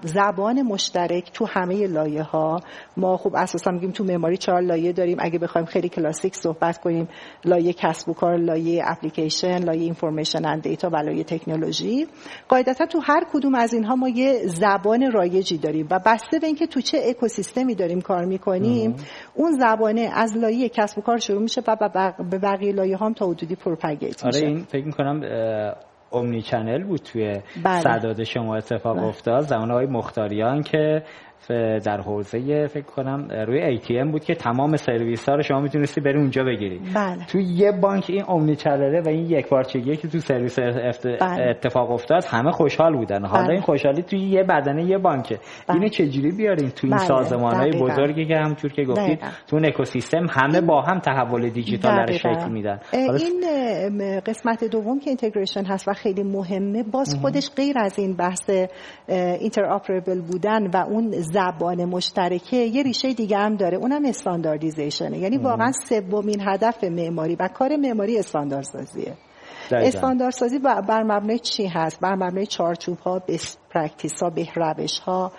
[0.03, 2.59] زبان مشترک تو همه لایه ها
[2.97, 5.17] ما خوب اساسا میگیم تو معماری چهار لایه داریم.
[5.19, 7.07] اگه بخوایم خیلی کلاسیک صحبت کنیم
[7.45, 12.07] لایه کسب و کار لایه اپلیکیشن لایه information and data و لایه تکنولوژی.
[12.49, 16.67] قاعدتا تو هر کدوم از اینها ما یه زبان رایجی داریم و بسته به اینکه
[16.67, 18.95] تو چه اکوسیستمی داریم کار می‌کنیم
[19.35, 23.25] اون زبانه از لایه کسب و کار شروع میشه و به بقیه لایه هم تا
[23.25, 25.21] حدودی propagate میشه آره این فکر می‌کنم
[26.09, 27.81] omni channel بود توی بله.
[27.81, 29.05] صداد شما اتفاق بله.
[29.05, 31.03] افتاد زمان های مختاریان که
[31.85, 36.17] در حوزه فکر کنم روی ATM بود که تمام سرویس ها رو شما می‌تونستی بری
[36.17, 37.25] اونجا بگیری بله.
[37.25, 41.49] تو یه بانک این omni channel ه و این یک پارچگی که تو سرویس بله.
[41.49, 43.53] اتفاق افتاد همه خوشحال بودن حالا بله.
[43.53, 45.77] این خوشحالی توی یه بدنه یه بانکه بله.
[45.77, 47.05] اینو چجوری بیارین تو این بله.
[47.05, 51.99] سازمان های بزرگی که همونطور که گفتید تو اون اکوسیستم همه با هم تحول دیجیتال
[51.99, 57.75] رو شکل میدن این قسمت دوم که integration هست و خیلی مهمه باز خودش غیر
[57.79, 58.49] از این بحث
[59.39, 65.17] interoperable بودن و اون زبان مشترکه یه ریشه دیگه هم داره اونم standardization ه.
[65.17, 69.13] یعنی واقعا سومین هدف معماری و کار معماری استانداردسازیه.
[69.71, 73.21] استانداردسازی بر مبنای چی هست؟ بر مبنای چارچوب ها
[73.69, 75.31] practice ها بهروش ها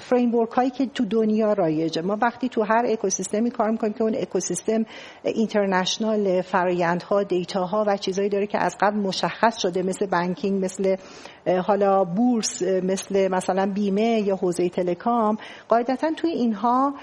[0.00, 2.02] فریم هایی که تو دنیا رایجه.
[2.02, 4.84] ما وقتی تو هر اکوسیستمی کار می‌کنیم که اون ecosystem
[5.24, 10.96] international فرایندها data ها و چیزایی داره که از قبل مشخص شده مثل banking مثل
[11.46, 15.36] حالا بورس مثل مثلا بیمه یا حوزه telecom
[15.68, 16.94] قاعدتا توی اینها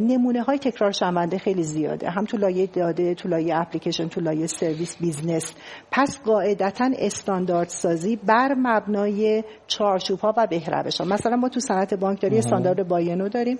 [0.00, 2.10] نمونه های تکرار شونده خیلی زیاده.
[2.10, 5.54] هم تو لایه داده تو لایه اپلیکیشن تو لایه سرویس business.
[5.90, 11.06] پس قاعدتا استاندارد سازی بر مبنای چارچوب ها و بهروش ها.
[11.06, 13.58] مثلا ما تو صنعت بانکداری استاندارد باینو داریم.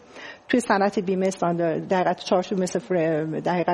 [0.48, 2.80] توی صنعت بیمه استاندارد در چارچوب مثل
[3.40, 3.64] در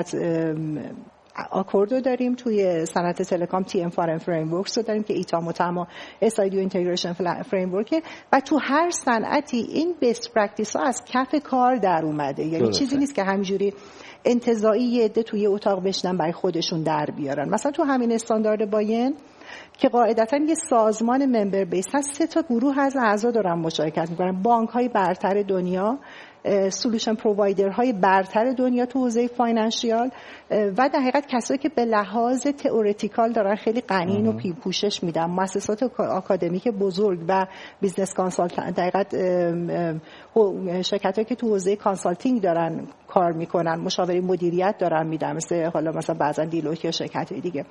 [1.50, 5.86] آکوردو داریم توی صنعت تلکام تی ام فارم فریم ورکس رو داریم که ایتا متما
[6.22, 7.12] اس آی اینتگریشن
[7.42, 8.02] فریم ورک
[8.32, 12.44] و تو هر صنعتی این بیست پرکتیس ها از کف کار در اومده.
[12.44, 13.74] یعنی چیزی نیست که همینجوری
[14.24, 17.48] انتزاعی یه عده توی اتاق بشنن برای خودشون در بیارن.
[17.48, 19.14] مثلا تو همین استاندارد BIAN
[19.78, 24.42] که قاعدتا یه سازمان member base هست سه تا گروه از اعضا دارن مشارکت می‌کنن.
[24.42, 25.98] بانک های برتر دنیا
[26.70, 30.10] solution provider های برتر دنیا تو حوزه financial
[30.50, 35.24] و در حقیقت کسایی که به لحاظ theoretical دارن خیلی غنی‌ان و پوشش میدن.
[35.24, 37.46] مؤسسات آکادمیک بزرگ و
[37.80, 39.16] business consultant در حقیقت
[40.82, 46.16] شرکت که تو حوزه consulting دارن کار می‌کنن مشاوره مدیریت دارن میدن مثل حالا مثلا
[46.20, 47.64] بعضا دیلوت یا شرکت دیگه.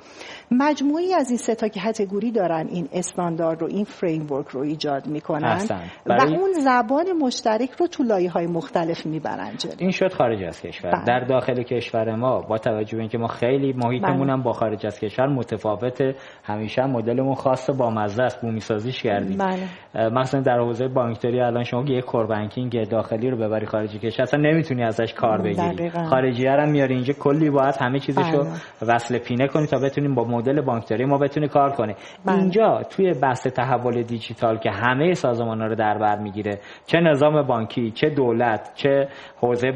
[0.51, 5.57] مجموعی از این سه تا category دارن این استاندارد رو این فریم رو ایجاد می‌کنن.
[6.05, 10.91] و اون زبان مشترک رو تو لایه های مختلف می‌برن این شد خارج از کشور.
[10.91, 11.05] بله.
[11.05, 14.43] در داخل کشور ما با توجه به اینکه ما خیلی محیطمون هم بله.
[14.43, 19.37] با خارج از کشور متفاوت همیشه مدلمون خاص با مزه است بومی سازیش کردیم.
[19.37, 20.09] بله.
[20.09, 24.39] مثلا در حوزه بانکداری الان شما یک core banking داخلی رو ببری خارج کشور اصلا
[24.39, 28.93] نمی‌تونی ازش کار بگیری خارجی هم میاری اینجا کلی باید همه چیزشو بله.
[28.93, 32.37] وصله پینه کنی تا بتونیم با مدل بانکداری ما بتونی کار کنی بله.
[32.37, 37.41] اینجا توی بحث تحول دیجیتال که همه سازمان ها رو در بر می‌گیره چه نظام
[37.41, 39.07] بانکی چه دولت چه
[39.41, 39.71] حوزه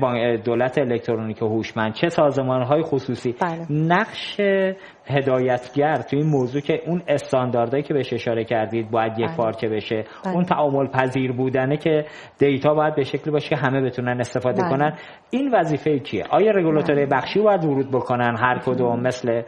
[0.45, 3.66] دولت الکترونیک هوشمند چه سازمان های خصوصی بله.
[3.70, 4.41] نقش
[5.08, 9.38] هدایتگر توی این موضوع که اون استانداردهایی که بهش اشاره کردید باید یک بله.
[9.38, 10.34] پارچه بشه بله.
[10.34, 12.06] اون تعامل پذیر بودنه که
[12.39, 14.72] دیتا باید به شکلی باشه که همه بتونن استفاده بله.
[14.72, 14.97] کنن
[15.30, 17.18] این وظیفه کیه آیا رگولاتوری بله.
[17.18, 19.41] بخشی باید ورود بکنن هر کدوم مثل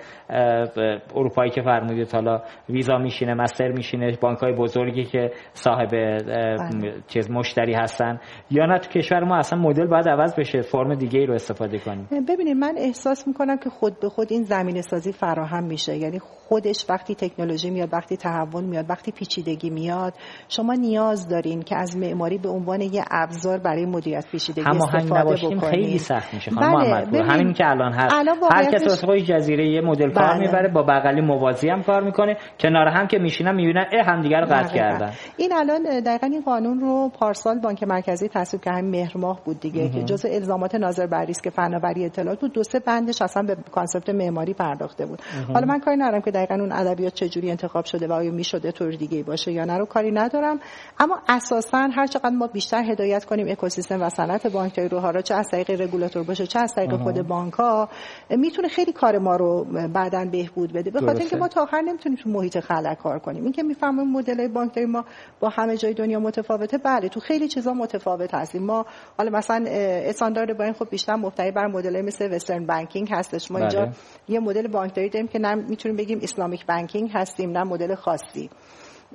[1.15, 6.93] اروپایی که فرمودید حالا ویزا میشینه مستر میشینه بانک های بزرگی که صاحب بله.
[7.07, 8.19] چیز مشتری هستن
[8.51, 11.79] یا نه تو کشور ما اصلا مدل باید عوض بشه فرم دیگه ای رو استفاده
[11.79, 15.11] کنیم ببینید من احساس می‌کنم که خود به خود این زمینه سازی
[15.47, 15.97] فراهم میشه.
[15.97, 20.13] یعنی خودش وقتی تکنولوژی میاد وقتی تحول میاد وقتی پیچیدگی میاد
[20.49, 25.63] شما نیاز دارین که از معماری به عنوان یه ابزار برای مدیریت پیچیدگی استفاده بکنید
[25.63, 27.23] خیلی سخت میشه بله.
[27.23, 28.15] همین که الان هست.
[28.51, 30.13] هر کس واسه جزیره یه مدل بله.
[30.13, 32.37] کار می‌بره با بغلی موازی هم کار می‌کنه.
[32.59, 35.11] کنار هم که میشینن می‌بینن اه همدیگه رو قطع کردن.
[35.37, 39.59] این الان دقیقا این قانون رو پارسال بانک مرکزی تصویب که همین مهر ماه بود
[39.59, 42.53] دیگه که جزء الزامات ناظر بر ریسک فناوری اطلاعات بود.
[42.53, 45.21] دو سه بندش اصلا به concept معماری پرداخته بود.
[45.53, 48.91] حالا من کاری ندارم که دقیقا اون ادبیات چجوری انتخاب شده و آیا می‌شده طور
[48.91, 50.59] دیگه باشه یا نه رو کاری ندارم.
[50.99, 55.35] اما اساسا هر چقدر ما بیشتر هدایت کنیم اکوسیستم و صنعت بانکداری رو حالا چه
[55.35, 57.89] از طریق رگولاتور باشه چه از طریق خود بانک ها
[58.29, 60.91] می‌تونه خیلی کار ما رو بعدا بهبود بده.
[60.91, 63.43] به خاطر اینکه ما تا آخر نمی‌تونیم تو محیط خلق کار کنیم.
[63.43, 65.05] اینکه می‌فهمیم مدل بانکداری ما
[65.39, 68.63] با همه جای دنیا متفاوته بله تو خیلی چیزا متفاوت هستیم.
[68.63, 68.85] ما
[69.17, 73.51] حالا مثلا استاندارد با خب بیشتر مبتنی بر مدل مثل وسترن بانکینگ هستش.
[73.51, 73.91] ما اینجا بله.
[74.27, 78.49] یه مدل بانکداری داریم که نه می‌تونیم بگیم اسلامیک بانکینگ هستیم نه مدل خاصی.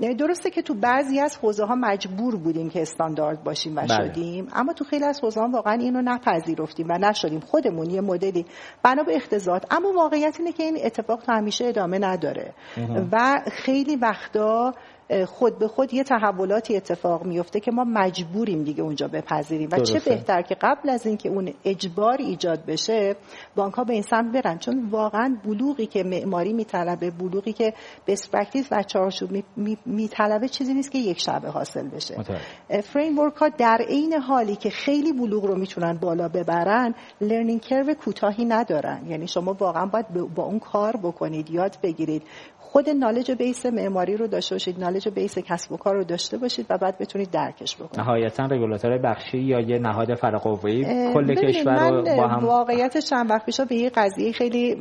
[0.00, 3.88] یعنی درسته که تو بعضی از حوزه ها مجبور بودیم که استاندارد باشیم و بله.
[3.88, 7.40] شدیم اما تو خیلی از حوزه ها واقعا اینو نپذیرفتیم و نشدیم.
[7.40, 8.46] خودمون یه مدلی.
[8.82, 12.54] بنا به اقتضا اما واقعیت اینه که این اتفاق تا همیشه ادامه نداره.
[13.12, 14.74] و خیلی وقتا
[15.26, 19.68] خود به خود یه تحولاتی اتفاق میفته که ما مجبوریم دیگه اونجا بپذیریم.
[19.72, 23.16] و چه بهتر که قبل از اینکه اون اجبار ایجاد بشه
[23.54, 24.58] بانک ها به این سمت برن.
[24.58, 27.74] چون واقعا بلوغی که معماری میطلبه بلوغی که
[28.06, 29.30] best practice و چارچوب
[29.86, 32.16] میطلبه چیزی نیست که یک شبه حاصل بشه.
[32.82, 38.44] framework ها در عین حالی که خیلی بلوغ رو می‌تونن بالا ببرن لرنینگ کرو کوتاهی
[38.44, 39.06] ندارن.
[39.08, 42.22] یعنی شما واقعا باید با اون کار بکنید یاد بگیرید.
[42.72, 46.66] خود نالج بیس معماری رو داشته باشید نالج بیس کسب و کار رو داشته باشید
[46.70, 48.00] و بعد بتونید درکش بکنید.
[48.00, 53.46] نهایتا رگولاتور بخشی یا یه نهاد فرقوی کل کشور رو با هم واقعیتش چند وقت
[53.46, 54.74] پیش به یه قضیه خیلی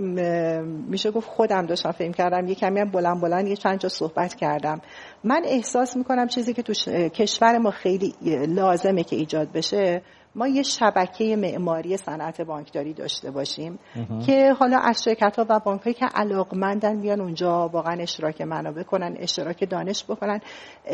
[0.87, 2.47] میشه گفت خودم داشتم فهم کردم.
[2.47, 4.81] یه کمی هم بلند بلند یه چند جا صحبت کردم.
[5.23, 6.73] من احساس می‌کنم چیزی که تو
[7.09, 8.13] کشور ما خیلی
[8.47, 10.01] لازمه که ایجاد بشه
[10.35, 13.79] ما یه شبکه معماری صنعت بانکداری داشته باشیم
[14.25, 18.83] که حالا از شرکت ها و بانک هایی که علاقمندن بیان اونجا واقعا اشتراک منابع
[18.83, 20.39] کنن اشتراک دانش بکنن.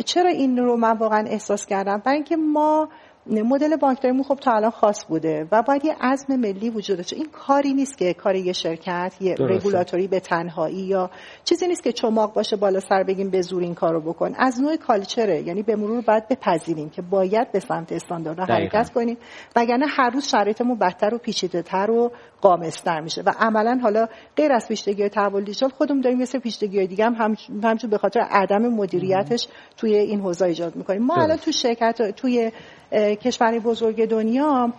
[0.05, 2.89] چرا این رو من واقعا احساس کردم؟ برای اینکه ما
[3.29, 7.15] مدل بانکداریمون خب تا الان خاص بوده و باید یه عزم ملی وجود داشته.
[7.15, 11.09] این کاری نیست که کار یه شرکت یه رگولاتوری به تنهایی یا
[11.43, 14.33] چیزی نیست که چماق باشه بالا سر بگیم به زور این کارو بکن.
[14.37, 19.17] از نوع کالچره یعنی به مرور باید بپذیریم که باید به سمت استاندارد حرکت کنیم.
[19.55, 22.11] وگرنه هر روز شرایطمون بدتر و پیچیده‌تر و
[22.41, 27.05] غامض‌تر میشه و عملا حالا غیر از پیچیدگی تحول دیجیتال خودمون داریم مثل پیچیدگی دیگه
[27.05, 29.47] هم همچون به خاطر عدم مدیریتش
[29.77, 31.03] توی این حوزه ایجاد می‌کنیم.
[31.03, 32.51] ما الان تو شرکت توی
[32.93, 34.73] کشور بزرگ دنیا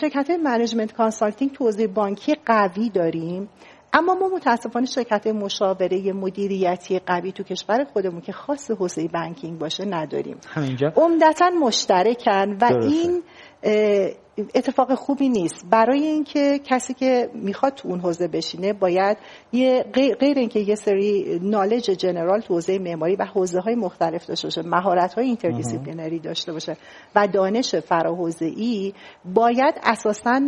[0.00, 3.48] شرکت management consulting تو حوزه بانکی قوی داریم.
[3.92, 9.84] اما ما متاسفانه شرکت مشاوره مدیریتی قوی تو کشور خودمون که خاص حوزه banking باشه
[9.84, 10.36] نداریم.
[10.48, 13.22] همینجا؟ عمدتا مشترکن و این
[14.54, 15.66] اتفاق خوبی نیست.
[15.70, 19.16] برای اینکه کسی که می‌خواد تو اون حوزه بشینه باید
[19.52, 24.46] یه غیر اینکه یه سری knowledge general تو حوزه معماری و حوزه های مختلف داشته
[24.46, 26.76] باشه مهارت های interdisciplinary داشته باشه
[27.14, 28.92] و دانش فراحوزه ای
[29.34, 30.40] باید اساسا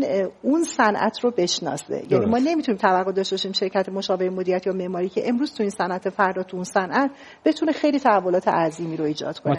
[0.43, 2.03] اون صنعت رو بشناسه.
[2.11, 5.71] یعنی ما نمی‌تونیم توقع داشته باشیم شرکت مشاور مدیریت یا معماری که امروز تو این
[5.71, 7.11] صنعت فردا تو اون صنعت
[7.45, 9.57] بتونه خیلی تحولات عظیمی رو ایجاد کنه.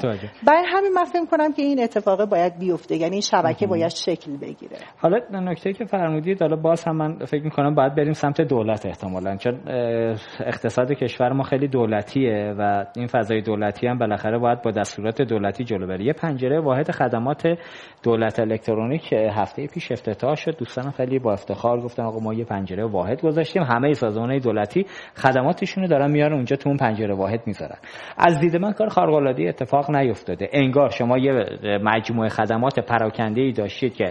[0.47, 2.95] برای همین من فکر کنم که این اتفاق باید بیفته.
[2.95, 4.77] یعنی این شبکه باید شکل بگیره.
[4.97, 9.35] حالا نکته که فرمودید حالا باز هم من فکر می‌کنم باید بریم سمت دولت احتمالا
[9.35, 9.59] چون
[10.45, 15.63] اقتصاد کشور ما خیلی دولتیه و این فضای دولتی هم بالاخره باید با دستورات دولتی
[15.63, 16.03] جلو بره.
[16.05, 17.57] یه پنجره واحد خدمات
[18.03, 20.57] دولت الکترونیک هفته پیش افتتاح شد.
[20.57, 23.63] دوستان خیلی با افتخار گفتن آقا ما یه پنجره واحد گذاشتیم.
[23.63, 27.77] همه سازمانهای دولتی خدماتشون رو دارن میارن اونجا تو اون پنجره واحد می‌ذارن.
[28.17, 30.49] از دید من کار خارق العاده اتفاق نیفتاده.
[30.53, 31.31] انگار شما یه
[31.83, 34.10] مجموعه خدمات پراکنده ای داشتید که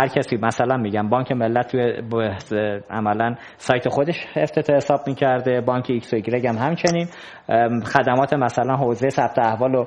[0.00, 6.14] هر کسی مثلا میگم بانک ملت توی عملا سایت خودش افتتاح حساب می‌کرده بانک ایکس
[6.14, 6.16] و
[6.48, 7.06] هم همچنین.
[7.84, 9.84] خدمات مثلا حوزه ثبت احوال و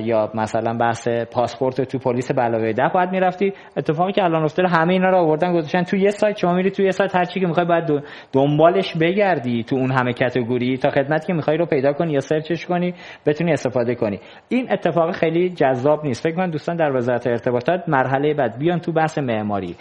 [0.00, 3.52] یا مثلا بحث پاسپورت تو پلیس بعلاوه ده باید می‌رفتی.
[3.76, 6.36] اتفاقی که الان افتاده همه اینا رو آوردن گذاشتن تو یه سایت.
[6.36, 7.84] شما میری تو یه سایت هر چی که می‌خوای باید
[8.32, 12.54] دنبالش بگردی تو اون همه category تا خدمتی که می‌خوای رو پیدا کنی یا search
[12.54, 12.94] ش کنی
[13.26, 14.20] بتونی استفاده کنی.
[14.48, 16.22] این اتفاق خیلی جذاب نیست.
[16.22, 19.76] فکر کنم دوستان در وزارت ارتباطات مرحله بعد بیان تو بحث معماری.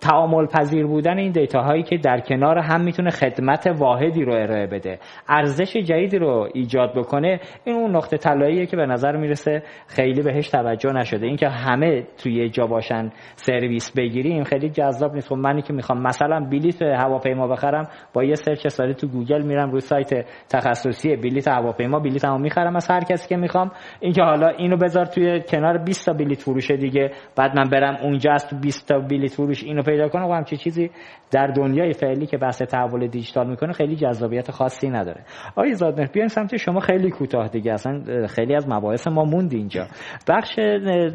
[0.00, 4.66] تعامل پذیر بودن این data هایی که در کنار هم می‌تونه خدمت واحدی رو ارائه
[4.66, 4.98] بده.
[5.28, 10.48] ارزش جدیدی رو ایجاد بکنه این اون نقطه طلاییه که به نظر می‌رسه خیلی بهش
[10.48, 11.26] توجه نشده.
[11.26, 15.28] اینکه همه تو یه جا باشن سرویس بگیریم خیلی جذاب نیست.
[15.28, 19.70] خب منی که می‌خوام مثلا بلیت هواپیما بخرم با یه search ساده تو گوگل میرم
[19.70, 23.70] روی سایت تخصصی بلیت هواپیما بلیطمو می‌خرم از هر کسی که می‌خوام.
[24.00, 28.32] اینکه حالا اینو بذار توی کنار 20 تا بلیت فروش دیگه بعد من برم اونجا
[28.32, 30.90] از تو 20 تا بلیت فروش اینو پیدا کنه و همچی چیزی
[31.30, 35.20] در دنیای فعلی که بحث تحول دیجیتال می‌کنه خیلی جذابیت خاصی نداره.
[35.56, 39.86] آقای زادمهر بیاین سمت شما خیلی کوتاه دیگه اصلا خیلی از مباحث ما موند اینجا.
[40.28, 40.58] بخش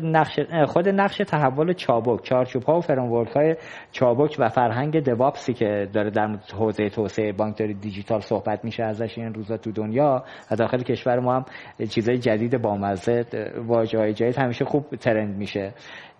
[0.03, 3.55] نقش خود نقش تحول چابک چارچوب ها و فرامورک های
[3.91, 9.33] چابک و فرهنگ دوابسی که داره در حوزه توسعه بانکداری دیجیتال صحبت میشه ازش این
[9.33, 11.45] روزا تو دنیا و داخل کشور ما هم
[11.89, 13.25] چیزای جدید با مزه
[13.67, 15.73] واژه‌های جدید همیشه خوب ترند میشه.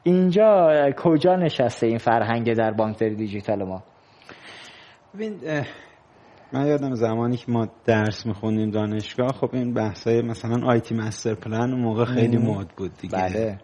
[0.04, 3.84] اینجا کجا نشسته این فرهنگ در بانکداری دیجیتال ما؟
[5.16, 5.40] ببین
[6.54, 11.74] من یادم زمانی که ما درس می‌خونیم دانشگاه خب این بحثای مثلا آیتی مستر پلن
[11.74, 13.18] موقع خیلی مد بود دیگه.
[13.18, 13.58] بله.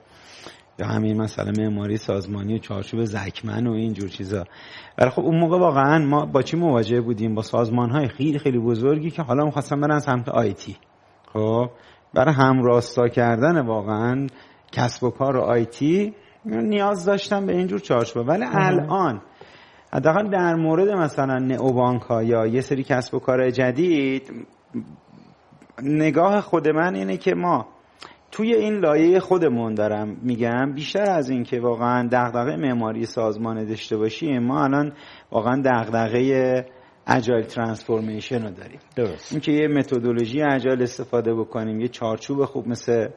[0.80, 4.44] یا همین مثلا معماری سازمانی و چارچوب زکمن و اینجور چیزا.
[4.98, 8.60] ولی خب اون موقع واقعا ما با چی مواجه بودیم؟ با سازمان های خیلی خیلی
[8.60, 10.78] بزرگی که حالا می‌خواستن برن سمت آیتی
[11.34, 11.70] خب؟
[12.14, 14.28] برای همراستا کردن واقعا
[14.72, 16.14] کسب و کار و آیتی
[16.46, 18.28] نیاز داشتم به اینجور چارچوب.
[18.28, 19.22] ولی الان
[19.94, 24.32] حداقل در مورد مثلا نئوبانک ها یا یه سری کسب و کار جدید
[25.84, 27.68] نگاه خود من اینه که ما
[28.32, 33.98] توی این لایه خودمون دارم میگم بیشتر از این که واقعا دغدغه معماری سازمان داشته
[33.98, 34.94] باشیم ما الان
[35.32, 36.66] واقعا دغدغه
[37.08, 38.80] agile transformation رو داریم.
[38.96, 39.32] درست.
[39.32, 43.08] اینکه یه متدولوژی agile استفاده بکنیم یه چارچوب خوب مثل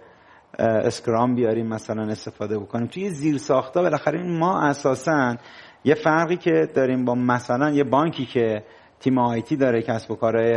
[0.58, 2.86] Scrum بیاریم مثلا استفاده بکنیم.
[2.86, 5.36] توی زیر ساختا بالاخره ما اساسا
[5.84, 8.62] یه فرقی که داریم با مثلا یه بانکی که
[9.00, 10.52] تیم IT داره کسب و کارهای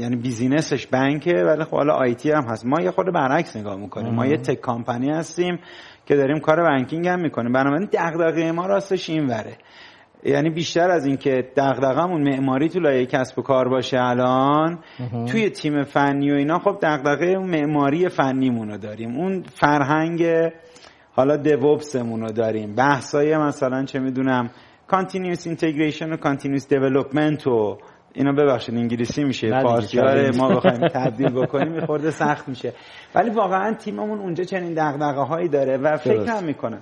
[0.00, 2.66] یعنی business ش بانکه ولی خب حالا IT هم هست.
[2.66, 4.14] ما یه خود برعکس نگاه می‌کنیم.
[4.14, 5.58] ما یه tech company هستیم
[6.06, 7.52] که داریم کار banking هم می‌کنیم.
[7.52, 9.56] بنابراین دغدغه ما راستش این وره
[10.26, 14.78] یعنی بیشتر از اینکه دغدغمون معماری تو لایه کسب و کار باشه الان
[15.28, 19.16] توی تیم فنی و اینا خب دغدغه معماری فنیمون رو داریم.
[19.16, 20.24] اون فرهنگ
[21.12, 22.74] حالا DevOps مون رو داریم.
[22.74, 24.50] بحثای مثلا چه می‌دونم
[24.86, 27.78] continuous integration و continuous development و
[28.14, 28.32] اینا.
[28.32, 29.98] ببخشید انگلیسی میشه فارسی.
[30.38, 32.72] ما بخوایم تبدیل بکنیم یه خورده سخت میشه.
[33.14, 36.78] ولی واقعا تیممون اونجا چنین دغدغه هایی داره و فکر هم می‌کنه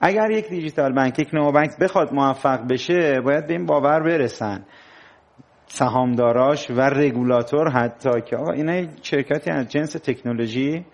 [0.00, 4.64] اگر یک دیجیتال بانک یک نو بانک بخواد موفق بشه باید به این باور برسن.
[5.66, 10.84] سهامداراش و رگولاتور حتی که آقا اینا شرکتی از جنس تکنولوژی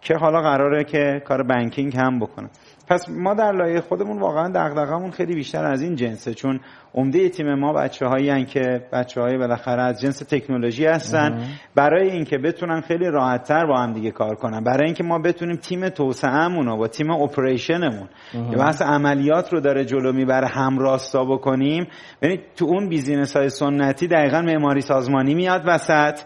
[0.00, 2.50] که حالا قراره که کار بانکینگ هم بکنه
[2.88, 6.60] پس ما در لایه خودمون واقعا دغدغمون خیلی بیشتر از این جنسه چون
[6.94, 11.44] عمده تیم ما بچه هایی که بچه های بالاخره از جنس تکنولوژی هستن.
[11.74, 14.64] برای اینکه بتونن خیلی راحت تر با هم دیگه کار کنن.
[14.64, 19.84] برای اینکه ما بتونیم تیم توسعهمون و با تیم اپریشنمون که بحث عملیات رو داره
[19.84, 21.86] جلو می‌بره همراستا بکنیم.
[22.22, 26.20] ببینید تو اون business های سنتی دقیقا معماری سازمانی میاد وسط.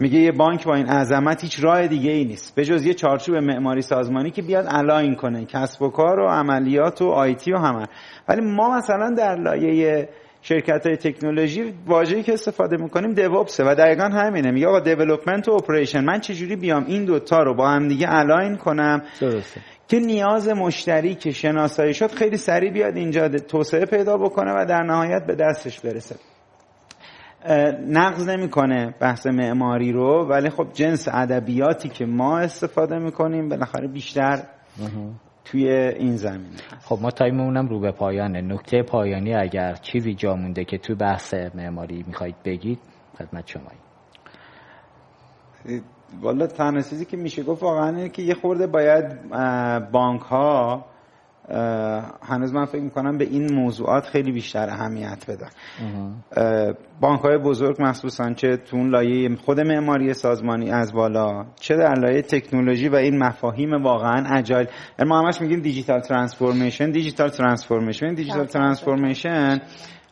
[0.00, 2.54] میگه یه بانک با این عظمت هیچ راه دیگه ای نیست.
[2.54, 5.44] به جز یه چارچوب معماری سازمانی که بیاد align کنه.
[5.44, 7.86] کسب و کار و عملیات و IT و همه.
[8.28, 10.03] ولی ما مثلا در لایه
[10.46, 14.50] شرکت های تکنولوژی واژه‌ای که استفاده می‌کنیم DevOps ه و دقیقا همینه.
[14.50, 18.56] میگه آقا development و operation من چجوری بیام این دوتا رو با هم دیگه align
[18.56, 19.60] کنم؟ درسته.
[19.88, 24.82] که نیاز مشتری که شناسایی شد خیلی سریع بیاد اینجا توسعه پیدا بکنه و در
[24.82, 26.16] نهایت به دستش برسه.
[27.88, 34.42] نقض نمی‌کنه بحث معماری رو ولی خب جنس ادبیاتی که ما استفاده می‌کنیم بالاخره بیشتر
[35.44, 40.64] توی این زمینه خب ما تایممونم رو به پایانه نکته پایانی اگر چیزی جا مونده
[40.64, 42.78] که تو بحث معماری می‌خواید بگید
[43.18, 43.70] خدمت شما
[46.20, 49.30] والا تنها چیزی که میشه گفت واقعا اینه که یه خورده باید
[49.92, 50.84] بانک ها
[52.22, 55.50] هنوز من فکر می‌کنم به این موضوعات خیلی بیشتر اهمیت بدن.
[57.00, 61.94] بانک های بزرگ مخصوصا چه تو اون لایه خود معماری سازمانی از بالا چه در
[61.94, 64.66] لایه تکنولوژی و این مفاهیم واقعا agile.
[65.06, 68.14] ما همش میگیم digital transformation digital transformation.
[68.14, 69.60] digital transformation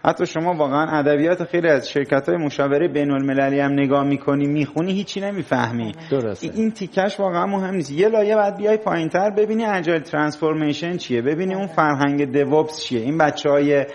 [0.04, 4.92] حتی شما واقعا ادبیات خیلی از شرکت های مشاوره بین المللی هم نگاه می‌کنی می‌خونی
[4.92, 5.92] هیچی نمی‌فهمی.
[6.10, 6.50] درسته.
[6.54, 7.90] این تیکش واقعا مهم نیست.
[7.90, 13.00] یه لایه بعد بیای پایینتر ببینی agile transformation چیه ببینی اون فرهنگ DevOps چیه.
[13.00, 13.86] این بچه های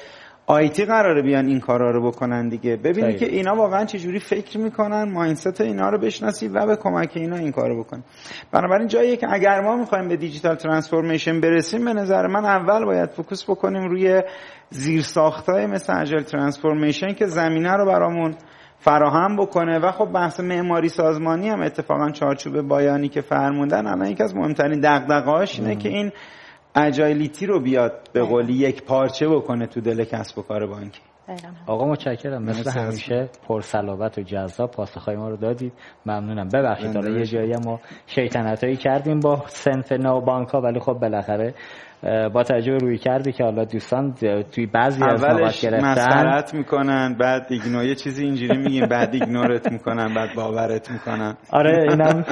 [0.49, 2.75] IT قراره بیان این کارا رو بکنن دیگه.
[2.75, 7.35] ببینی که اینا واقعا چجوری فکر می‌کنن mindset اینا رو بشناسی و به کمک اینا
[7.35, 8.03] این کارو بکنی.
[8.51, 13.09] بنابراین جایی که اگر ما می‌خوایم به digital transformation برسیم به نظر من اول باید
[13.09, 14.23] focus بکنیم روی
[14.69, 18.35] زیر ساختای مثل agile transformation که زمینه رو برامون
[18.79, 23.87] فراهم بکنه و خب بحث معماری سازمانی هم اتفاقا چارچوب بیانی که فرمودن.
[23.87, 26.11] الان یکی از مهمترین دغدغه‌هاش اینه که این
[26.75, 31.01] اجایلیتی رو بیاد به قولی یک پارچه بکنه تو دل کسب و کار بانکی
[31.67, 32.43] آقا متشکرم.
[32.43, 35.73] مثل همیشه پرسلابت و جذاب پاسخهای ما رو دادید.
[36.05, 36.49] ممنونم.
[36.53, 41.53] ببخشید حالا یه جایی ما شیطنتایی کردیم با سنف نو بانک ها ولی خب بالاخره
[42.33, 44.13] با توجه روی کردی که حالا دوستان
[44.51, 50.13] توی بعضی از مواد گرفتن می‌کنن بعد ایگنور یه چیزی اینجوری میگیم بعد ایگنورت می‌کنن
[50.13, 51.37] بعد باورت می‌کنن.
[51.51, 52.25] آره اینم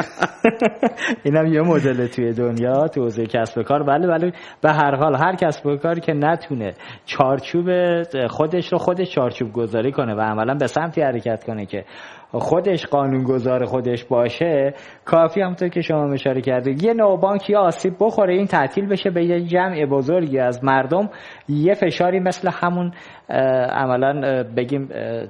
[1.24, 3.84] اینم یه مدل توی دنیا تو حوزه کسب کار.
[3.84, 6.74] ولی ولی به هر حال هر کسب و کاری که نتونه
[7.06, 7.68] چارچوب
[8.28, 11.86] خودش رو خودش چارچوب گذاری کنه و عملا به سمتی حرکت کنه که
[12.32, 14.74] خودش قانونگذار خودش باشه
[15.06, 19.26] کافی همونطور که شما اشاره کردید یه نوبانک یا آسیب بخوره این تعطیل بشه به
[19.26, 21.10] یه جمع بزرگی از مردم.
[21.50, 22.92] یه فشاری مثل همون
[23.70, 24.90] عملا بگیم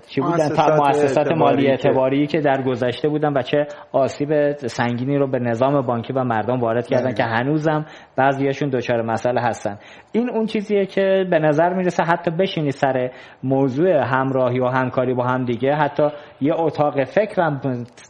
[0.09, 0.49] چی بودن؟
[0.79, 6.13] مؤسسات مالی اعتباری که در گذشته بودن و چه آسیب سنگینی رو به نظام بانکی
[6.13, 7.85] و مردم وارد کردن که هنوزم
[8.15, 9.77] بعضیاشون دچار مسئله هستن.
[10.15, 13.11] این اون چیزیه که به نظر می‌رسه حتی بشینی سر
[13.43, 16.07] موضوع همراهی و همکاری با هم دیگه حتی
[16.41, 17.61] یه اتاق فکرم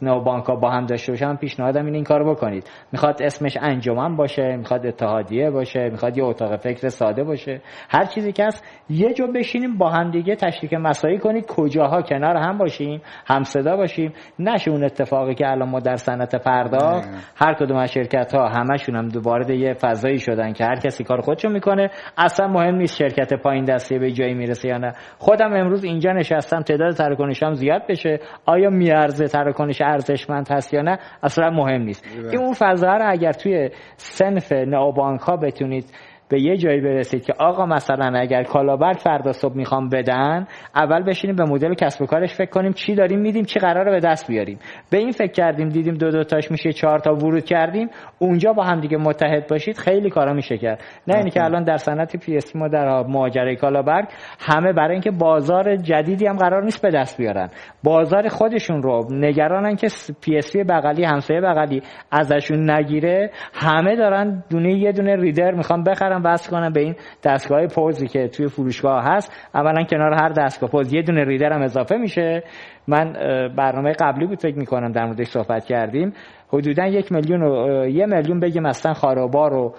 [0.02, 2.70] نو بانک با هم داشته باشن پیشنهادم این این کارو بکنید.
[2.92, 7.60] می‌خواد اسمش انجمن باشه می‌خواد اتحادیه باشه می‌خواد یه اتاق فکر ساده باشه.
[7.90, 11.46] هر چیزی که هست یه جا بشینیم با هم دیگه تشریک مسایی کنید.
[11.46, 14.12] کجاها کنار هم باشیم هم صدا باشیم.
[14.38, 18.96] نشه اون اتفاقی که الان ما در صنعت پرداخت هر کدوم از شرکت ها همشون
[18.96, 21.90] هم دوباره یه فضایی شدن که هر کسی کار خودشو می‌کنه.
[22.18, 24.92] اصلا مهم نیست شرکت پایین دستی به جایی می‌رسه یا نه.
[25.18, 28.20] خودم امروز اینجا نشستم تعداد تراکنشام زیاد بشه.
[28.46, 32.04] آیا میارزه تراکنش ارزشمند هست یا نه؟ اصلا مهم نیست.
[32.30, 35.84] این اون فضا رو اگر توی سنف نوبانک ها بتونید
[36.28, 41.36] به یه جایی برسید که آقا مثلا اگر کالابرگ فردا صبح می‌خوام بدن اول بشینیم
[41.36, 44.58] به مدل کسب و کارش فکر کنیم چی داریم میدیم چی قراره به دست بیاریم.
[44.90, 47.88] به این فکر کردیم دیدیم دو دو تاش میشه چهار تا ورود کردیم.
[48.18, 50.80] اونجا با هم دیگه متحد باشید خیلی کارا میشه کرد.
[51.08, 54.08] نه اینی که الان در صنعت PSP ما در ماجرای کالابرگ
[54.40, 57.48] همه برای اینکه بازار جدیدی هم قرار نیست به دست بیارن.
[57.84, 59.88] بازار خودشون رو نگرانن که
[60.20, 63.30] PSP بغلی همسایه بغلی ازشون نگیره.
[63.54, 68.06] همه دارن دونه یه دونه reader می‌خوان بخرن هم وصل کنم به این دستگاه پوزی
[68.06, 69.32] که توی فروشگاه هست.
[69.54, 72.42] اولا کنار هر دستگاه پوز یه دونه reader هم اضافه میشه.
[72.88, 73.12] من
[73.56, 76.12] برنامه قبلی بود فکر می‌کنم در موردش صحبت کردیم.
[76.48, 79.74] حدودا یک میلیون و یه میلیون بگیم مثلا خارابار و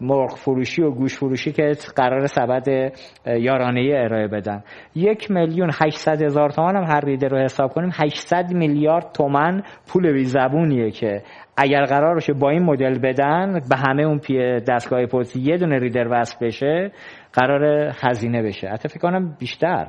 [0.00, 2.92] مرغ فروشی و گوش فروشی که قرار سبد
[3.26, 4.62] یارانه ارائه بدن.
[4.94, 10.12] یک میلیون 800 هزار تومان هم هر ریدر رو حساب کنیم 800 میلیارد تومن پول
[10.12, 11.22] بی زبونیه که
[11.56, 15.78] اگر قرار باشه با این مدل بدن به همه اون پی دستگاه پوزی یه دونه
[15.78, 16.92] ریدر وصل بشه
[17.32, 18.68] قرار هزینه بشه.
[18.68, 19.88] حتی فکر کنم بیشتر.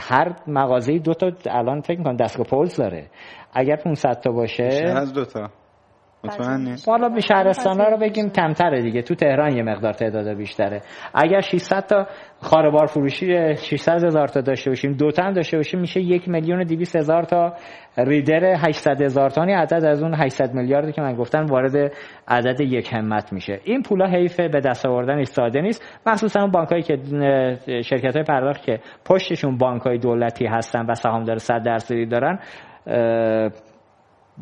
[0.00, 3.06] هر مغازه دو تا الان فکر می‌کنم دستگاه پولز داره.
[3.54, 5.50] اگر 500 تا باشه از دو تا.
[6.86, 9.02] حالا به شهرستان ها رو بگیم کمتره دیگه.
[9.02, 10.80] تو تهران یه مقدار تعداد بیشتره.
[11.14, 12.06] اگر 600 تا
[12.40, 16.64] خاربار فروشی 600 هزار تا داشته باشیم دو تا داشته باشیم میشه یک میلیون و
[16.64, 17.52] 200 هزار تا
[17.98, 19.52] ریدر 800 هزار تانی.
[19.52, 21.92] عدد از اون 800 میلیاردی که من گفتم وارد
[22.28, 23.60] عدد یک همت میشه.
[23.64, 26.00] این پولا حیف به دست آوردن ساده نیست.
[26.06, 26.96] مخصوصا اون بانکایی که
[27.66, 32.38] شرکت های پرداخت که پشتشون بانک های دولتی هستن و سهامدار 100 درصدی دارن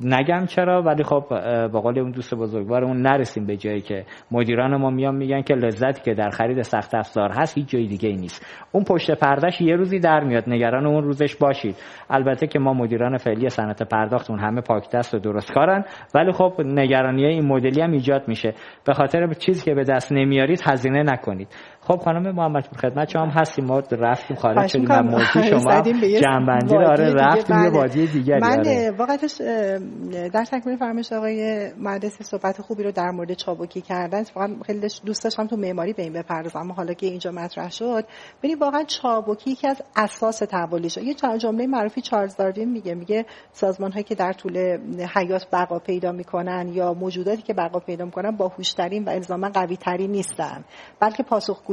[0.05, 1.25] نگم چرا ولی خب
[1.73, 6.03] با قول اون دوست بزرگوارمون نرسیم به جایی که مدیران ما میان میگن که لذتی
[6.03, 8.47] که در خرید سخت افزار هست هیچ جای دیگه ای نیست.
[8.73, 10.49] اون پشت پردش یه روزی در میاد.
[10.49, 11.77] نگران اون روزش باشید.
[12.11, 16.53] البته که ما مدیران فعلی صنعت پرداختون همه پاک دست و درست کارن ولی خب
[16.65, 18.55] نگرانی این مدلی هم ایجاد میشه.
[18.87, 21.49] به خاطر چیزی که به دست نمیارید هزینه نکنید.
[21.91, 23.65] خب خانم محمد خدمت شما هم هستیم.
[23.65, 25.83] ما رفتیم خارج شدیم از موضوع شما
[26.21, 26.89] جنبندی رو.
[26.89, 28.91] آره رفتیم یه وادی دیگری من آره.
[28.91, 29.41] واقعتش
[30.33, 34.23] در تکمیل فرمایش آقای مهندس صحبت خوبی رو در مورد چابکی کردن.
[34.35, 38.05] واقعا خیلی دوست داشتم تو معماری به این بپردازم اما حالا که اینجا مطرح شد
[38.39, 42.95] ببینید واقعا چابکی یکی از اساس تحولی شد یه جمله معروفی چارلز داروین میگه.
[42.95, 44.79] میگه سازمان هایی که در طول
[45.17, 50.11] حیات بقا پیدا می‌کنن یا موجوداتی که بقا پیدا می‌کنن باهوشترین و الزاما قوی ترین
[50.11, 50.65] نیستن
[51.01, 51.23] بلکه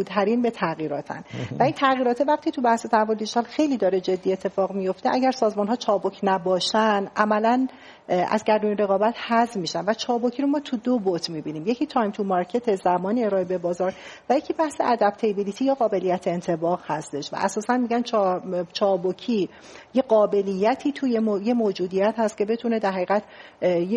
[0.08, 1.24] پاسخگوترین به تغییراتن.
[1.60, 5.68] و این تغییرات وقتی تو بحث تحول دیجیتال خیلی داره جدی اتفاق میفته اگر سازمان
[5.68, 7.68] ها چابک نباشن عملا
[8.08, 11.64] از گردونه رقابت حذف میشن و چابکی رو ما تو دو بعد می‌بینیم.
[11.68, 13.94] یکی time to market زمانی ارائه به بازار
[14.30, 17.34] و یکی بحث adaptability یا قابلیت انطباق هستش.
[17.34, 18.02] و اساسا میگن
[18.74, 19.50] چابکی
[19.94, 21.10] یه قابلیتی توی
[21.44, 23.24] یه موجودیت هست که بتونه در حقیقت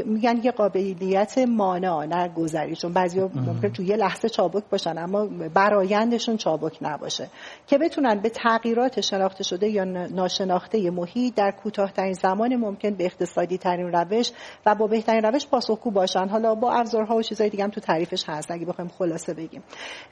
[0.05, 2.77] میگن یه قابلیت مانع نه گذری.
[2.77, 7.29] چون بعضیا ممکن تو یه لحظه چابک باشن اما برایندشون چابک نباشه.
[7.67, 13.59] که بتونن به تغییرات شناخته شده یا ناشناخته محیط در کوتاهترین زمان ممکن به اقتصادی
[13.59, 14.33] ترین روش
[14.67, 16.29] و با بهترین روش پاسخگو باشن.
[16.29, 19.63] حالا با ابزارها و چیزهای دیگه هم تو تعریفش هست اگه بخوایم خلاصه بگیم.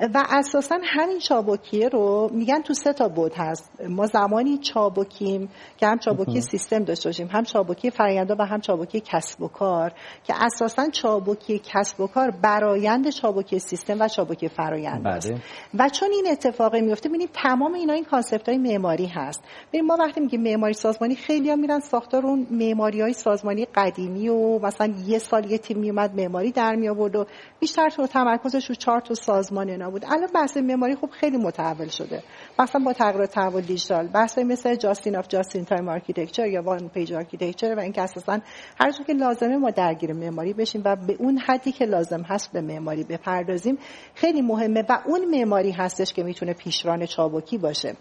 [0.01, 3.71] و اساسا همین چابکیه رو میگن تو سه تا بعد هست.
[3.89, 9.01] ما زمانی چابکیم که هم چابکی سیستم داشته باشیم هم چابکی فرآیندها و هم چابکی
[9.01, 9.93] کسب و کار
[10.25, 15.29] که اساسا چابکی کسب و کار برایند چابکی سیستم و چابکی فرآیند است.
[15.29, 15.41] بله.
[15.75, 19.45] و چون این اتفاق میفته ببینید تمام اینا این concept های معماری هست.
[19.69, 24.29] ببین ما وقتی میگیم معماری سازمانی خیلی هم میرن ساختار اون معماری های سازمانی قدیمی
[24.29, 27.27] و مثلا یه سال یه تیم میومد معماری در می آورد و
[27.61, 30.05] بیشتر تو تمرکزش رو چارت سازمان اینا بود.
[30.05, 32.23] الان بحث معماری خب خیلی متحول شده.
[32.59, 36.89] مثلا با تغییر تحول دیجیتال بحث مثل just enough just in time architecture یا one
[36.89, 38.39] page architecture و اینکه اساسا
[38.81, 42.61] هر که لازمه ما درگیر معماری بشیم و به اون حدی که لازم هست به
[42.61, 43.79] معماری بپردازیم.
[44.15, 47.95] خیلی مهمه و اون معماری هستش که می‌تونه پیشران چابکی باشه.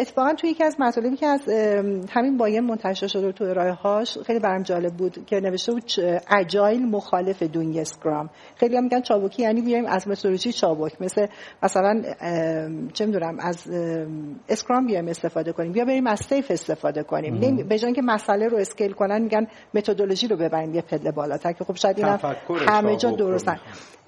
[0.00, 1.48] اتفاقا توی یکی از مطالبی که از
[2.10, 5.84] همین BIAN منتشر شده تو ارائه هاش خیلی برام جالب بود که نوشته بود
[6.30, 11.02] agile more than doing Scrum خیلی هم میگن چابکی یعنی بیایم از متدولوژی چابک.
[11.02, 11.26] مثل
[11.62, 12.02] مثلا
[12.92, 13.70] چه می‌دونم از
[14.48, 15.72] Scrum بیایم استفاده کنیم.
[15.72, 17.64] بیا بریم از SAFe استفاده کنیم.
[17.68, 21.64] به جای که مسئله رو scale کنن میگن متدولوژی رو ببریم یه پله بالاتر که
[21.64, 22.18] خب شاید اینا
[22.68, 23.56] همه جا درستن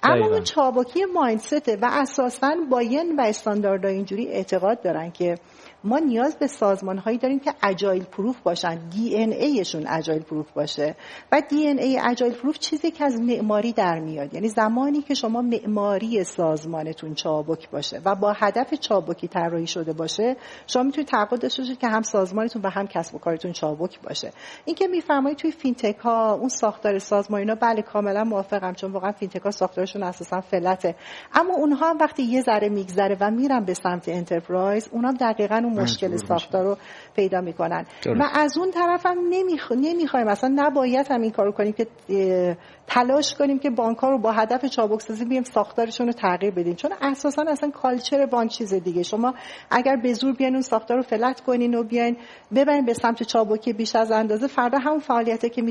[0.03, 5.35] اما اون چابکی mindset ه و اساسا BIAN و استانداردهای اینجوری اعتقاد دارن که
[5.83, 8.89] ما نیاز به سازمان هایی داریم که agile proof باشن.
[8.89, 10.95] DNA شون agile proof باشه.
[11.31, 14.33] و DNA agile proof چیزی که از معماری در میاد.
[14.33, 20.35] یعنی زمانی که شما معماری سازمانتون چابک باشه و با هدف چابکی طراحی شده باشه
[20.67, 24.31] شما می‌تونید تعهد داشته باشید که هم سازمانتون و هم کسب و کارتون چابک باشه.
[24.65, 29.11] این که میفرمایید توی فینتک ها اون ساختار سازمان اینا بله کاملا موافقم چون واقعا
[29.11, 30.95] فینتک ها ساختارشون اساسا flat ه.
[31.33, 35.79] اما اونها هم وقتی یه ذره میگذره و میرن به سمت enterprise اونها دقیقا اون
[35.79, 36.77] مشکل ساختار رو
[37.15, 37.85] پیدا می‌کنن.
[38.05, 39.17] و از اون طرف هم
[39.79, 40.27] نمی‌خوایم.
[40.27, 41.87] اصلا نباید هم این کارو کنیم که
[42.87, 46.75] تلاش کنیم که بانک ها رو با هدف چابک سازی بیم ساختارشون رو تغییر بدیم.
[46.75, 49.03] چون اساسا اصلا کالچر بانک چیز دیگه.
[49.03, 49.33] شما
[49.71, 52.17] اگر به زور بیاین اون ساختار رو فلت کنین و بیاین
[52.55, 55.63] ببرین به سمت چابکی بیش از اندازه فردا همون فعالیتی که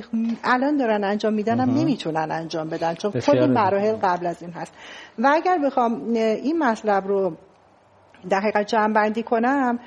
[0.44, 4.72] الان دارن انجام میدن هم نمی‌تونن انجام بدن چون خود مراحل قبل از این هست.
[5.18, 7.36] و اگر بخوام این مطلب رو
[8.30, 9.78] در حقیقت جمع بندی کنم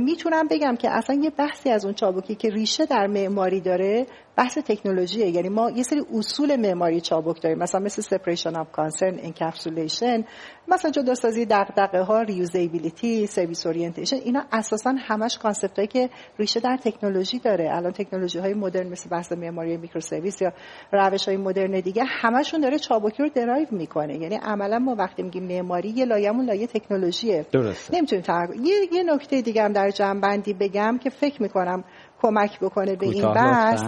[0.00, 4.06] می‌تونم بگم که اصلا یه بحثی از اون چابکی که ریشه در معماری داره
[4.38, 5.26] بحث تکنولوژیه.
[5.26, 7.58] یعنی ما یه سری اصول معماری چابک داریم.
[7.58, 10.24] مثلا مثل separation of concern encapsulation
[10.68, 16.76] مثلا جداسازی دغدغه ها reusability service orientation اینا اساسا همش concept هایی که ریشه در
[16.76, 17.76] تکنولوژی داره.
[17.76, 20.52] الان تکنولوژی های مدرن مثل بحث معماری microservice یا
[20.92, 24.18] روش های مدرن دیگه همشون داره چابکی رو درایو می‌کنه.
[24.18, 27.46] یعنی عملا ما وقتی میگیم معماری یه لایه‌مون لایه تکنولوژیه.
[27.52, 27.96] درسته.
[27.96, 28.24] نمی‌تونیم
[28.64, 31.84] یه یه نکته دیگه هم در جمع بندی بگم که فکر می‌کنم
[32.22, 33.82] کمک بکنه به این بحث.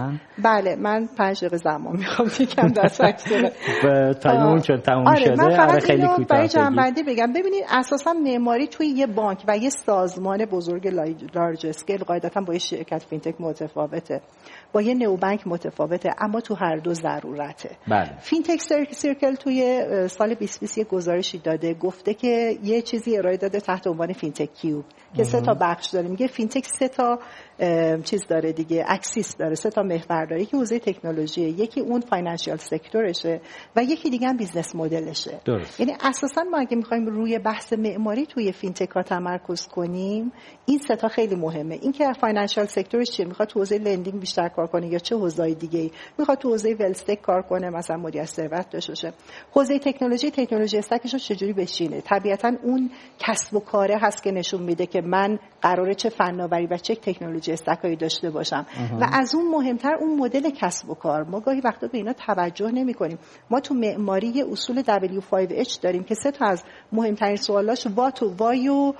[0.44, 3.02] بله من پنج دقیقه زمان می‌خوام یکم دست
[4.22, 5.34] تموم شد تموم آره شده.
[5.34, 7.32] من فقط خیلی برای جمع‌بندی بگم.
[7.32, 10.88] ببینید اساسا معماری توی یه بانک و یه سازمان بزرگ
[11.34, 14.20] large scale قاعدتا با یه شرکت فینتک متفاوته.
[14.72, 17.70] با یه neobank متفاوته اما تو هر دو ضرورته.
[17.88, 18.16] بله.
[18.18, 18.60] FINTECH
[18.92, 24.12] Circle توی سال 2020 یه گزارشی داده گفته که یه چیزی ارائه داده تحت عنوان
[24.12, 24.84] fintech cube
[25.16, 26.08] که سه تا بخش داره.
[26.08, 27.18] میگه فینتک سه تا
[28.04, 31.40] چیز داره دیگه axis داره سه تا محور داره یکی حوزه تکنولوژی.
[31.40, 33.40] یکی اون financial sector شه
[33.76, 35.40] و یکی دیگه هم business model شه.
[35.44, 35.80] درست.
[35.80, 40.32] یعنی اساسا ما اگه می‌خوایم روی بحث معماری توی فینتک ها تمرکز کنیم
[40.66, 41.78] این سه تا خیلی مهمه.
[41.82, 45.54] اینکه financial sector ش چیه؟ می‌خواد تو حوزه lending بیشتر کار کنه یا چه حوزه‌ای
[45.54, 49.12] دیگه ای می‌خواد تو حوزه WealthTech کار کنه مثلا مدیریت ثروت داشته باشه.
[49.52, 54.30] حوزه تکنولوژی technology stack ش رو چجوری بچینه طبیعتا اون کسب و کاره هست که
[54.32, 58.66] نشون میده که من قراره چه فناوری و چه تکنولوژی استکایی داشته باشم.
[59.00, 61.24] و از اون مهمتر اون مدل کسب و کار.
[61.24, 63.18] ما گاهی وقتا به اینا توجه نمی کنیم
[63.50, 68.68] ما تو معماری اصول W5H داریم که سه تا از مهمترین سوالاش وات و وای
[68.68, 68.92] و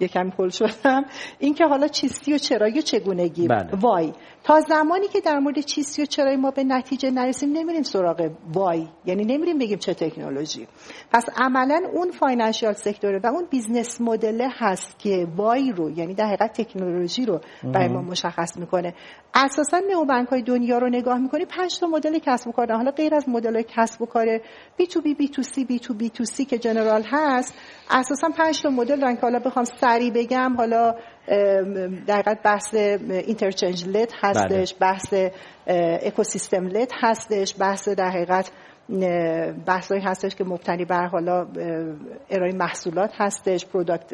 [0.00, 1.04] یکم پل شدم.
[1.38, 3.48] این که حالا چیستی و چرایی و چگونگی.
[3.48, 3.68] بله.
[3.80, 4.12] وای.
[4.44, 8.86] تا زمانی که در مورد چیستی و چرایی ما به نتیجه نرسیم نمیریم سراغ وای.
[9.06, 10.66] یعنی نمیریم بگیم چه تکنولوژی.
[11.12, 16.14] پس عملا اون financial sector ه و اون business model هست که why رو یعنی
[16.14, 17.40] در حقیقت تکنولوژی رو
[17.74, 18.94] برای ما مشخص می‌کنه.
[19.34, 23.14] اساسا نئوبانک های دنیا رو نگاه می‌کنی پنج تا مدل کسب و کار حالا غیر
[23.14, 24.40] از مدل کسب و کار
[24.76, 27.54] بی تو بی بی تو سی بی تو بی تو سی که general هست
[27.90, 30.94] اساسا پنج تا مدل دارن که حالا بخوام سریع بگم حالا
[32.06, 34.78] در بحث interchange led هستش بله.
[34.80, 35.14] بحث
[36.06, 38.50] ecosystem led هستش بحث در حقیقت
[39.66, 41.46] بحثایی هستش که مبتنی بر حالا
[42.30, 44.12] ارائه محصولات هستش product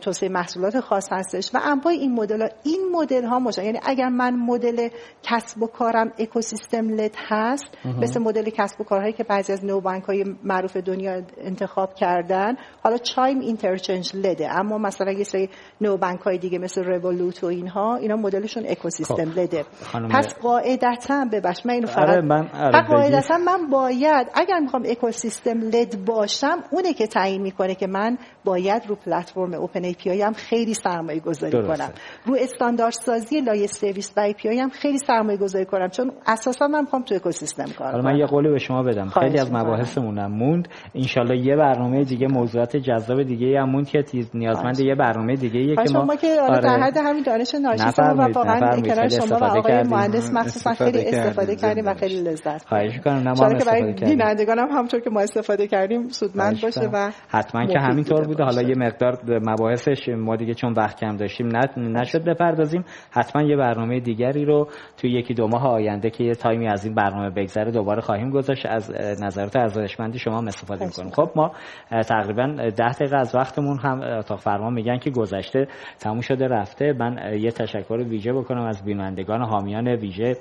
[0.00, 4.08] توسعه محصولات خاص هستش و انواع این مدل ها این مدل ها مشا یعنی اگر
[4.08, 4.88] من مدل
[5.22, 10.04] کسب و کارم ecosystem led هست مثل مدل کسب و کارهایی که بعضی از نوبانک
[10.04, 15.50] های معروف دنیا انتخاب کردن حالا Chime interchange led ه اما مثلا یه سری
[15.80, 19.38] نوبانک های دیگه مثل Revolut و اینها اینا مدلشون اکوسیستم خب.
[19.38, 19.64] led ه.
[20.10, 25.60] پس قاعدتا ببخش من اینو فقط آره من آره قاعدتا من باید اگر می‌خوام ecosystem
[25.60, 30.74] led باشم اونه که تعیین می‌کنه که من باید رو پلتفرم open API هم خیلی
[30.74, 31.90] سرمایه گذاری کنم.
[32.26, 36.80] رو استاندارد سازی لایه سرویس و API هم خیلی سرمایه گذاری کنم چون اساسا من
[36.80, 39.08] می‌خوام تو اکوسیستم کار کنم من یه قولی به شما بدم.
[39.08, 40.68] خیلی از مباحثمونم موند.
[40.94, 44.04] ان یه برنامه دیگه موضوعات جذاب دیگه هم موند که
[44.34, 48.02] نیازمند یه برنامه دیگه یه که ما که آره در حد همین دانش ناشی و
[48.02, 53.16] واقعا کنار شما و آقای مهندس مخصوصا خیلی استفاده کردیم و خیلی لذت خواهش می‌کنم.
[53.16, 54.08] نه ما استفاده کردیم.
[54.08, 58.62] بینندگان هم همونطور که ما استفاده کردیم سودمند باشه و حتما که همینطور بوده حالا
[58.62, 59.18] یه مقدار
[59.58, 62.84] مباحثش ما دیگه چون وقت کم داشتیم نشد بپردازیم.
[63.10, 66.94] حتما یه برنامه دیگری رو توی یکی دو ماه آینده که یه تایمی از این
[66.94, 68.66] برنامه بگذره دوباره خواهیم گذاشت.
[68.66, 68.90] از
[69.22, 71.10] نظرات ارزشمندی شما استفاده می‌کنیم.
[71.10, 71.52] خب ما
[71.90, 75.68] تقریبا ده دقیقه از وقتمون هم اتاق فرمان میگن که گذشته
[76.00, 76.92] تموم شده رفته.
[76.92, 80.36] من یه تشکر ویژه بکنم از بینندگان حامیان ویژه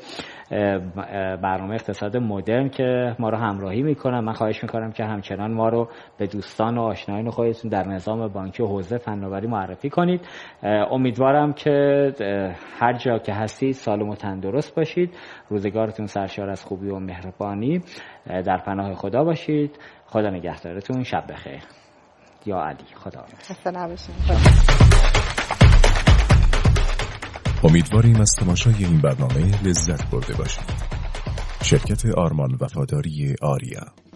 [1.41, 4.19] برنامه اقتصاد مدرن که ما رو همراهی می‌کنن.
[4.19, 5.87] من خواهش می‌کنم که همچنان ما رو
[6.17, 10.21] به دوستان و آشنایان خودتون در نظام بانکی و حوزه فناوری معرفی کنید.
[10.91, 11.73] امیدوارم که
[12.79, 15.13] هر جا که هستید سالم و تندرست باشید.
[15.49, 17.81] روزگارتون سرشار از خوبی و مهربانی.
[18.25, 19.79] در پناه خدا باشید.
[20.05, 21.03] خدا نگهدارتون.
[21.03, 21.61] شب بخیر.
[22.45, 23.25] یا علی خدا
[27.63, 30.63] امیدواریم از تماشای این برنامه لذت برده باشید.
[31.63, 34.06] شرکت آرمان وفاداری آریا.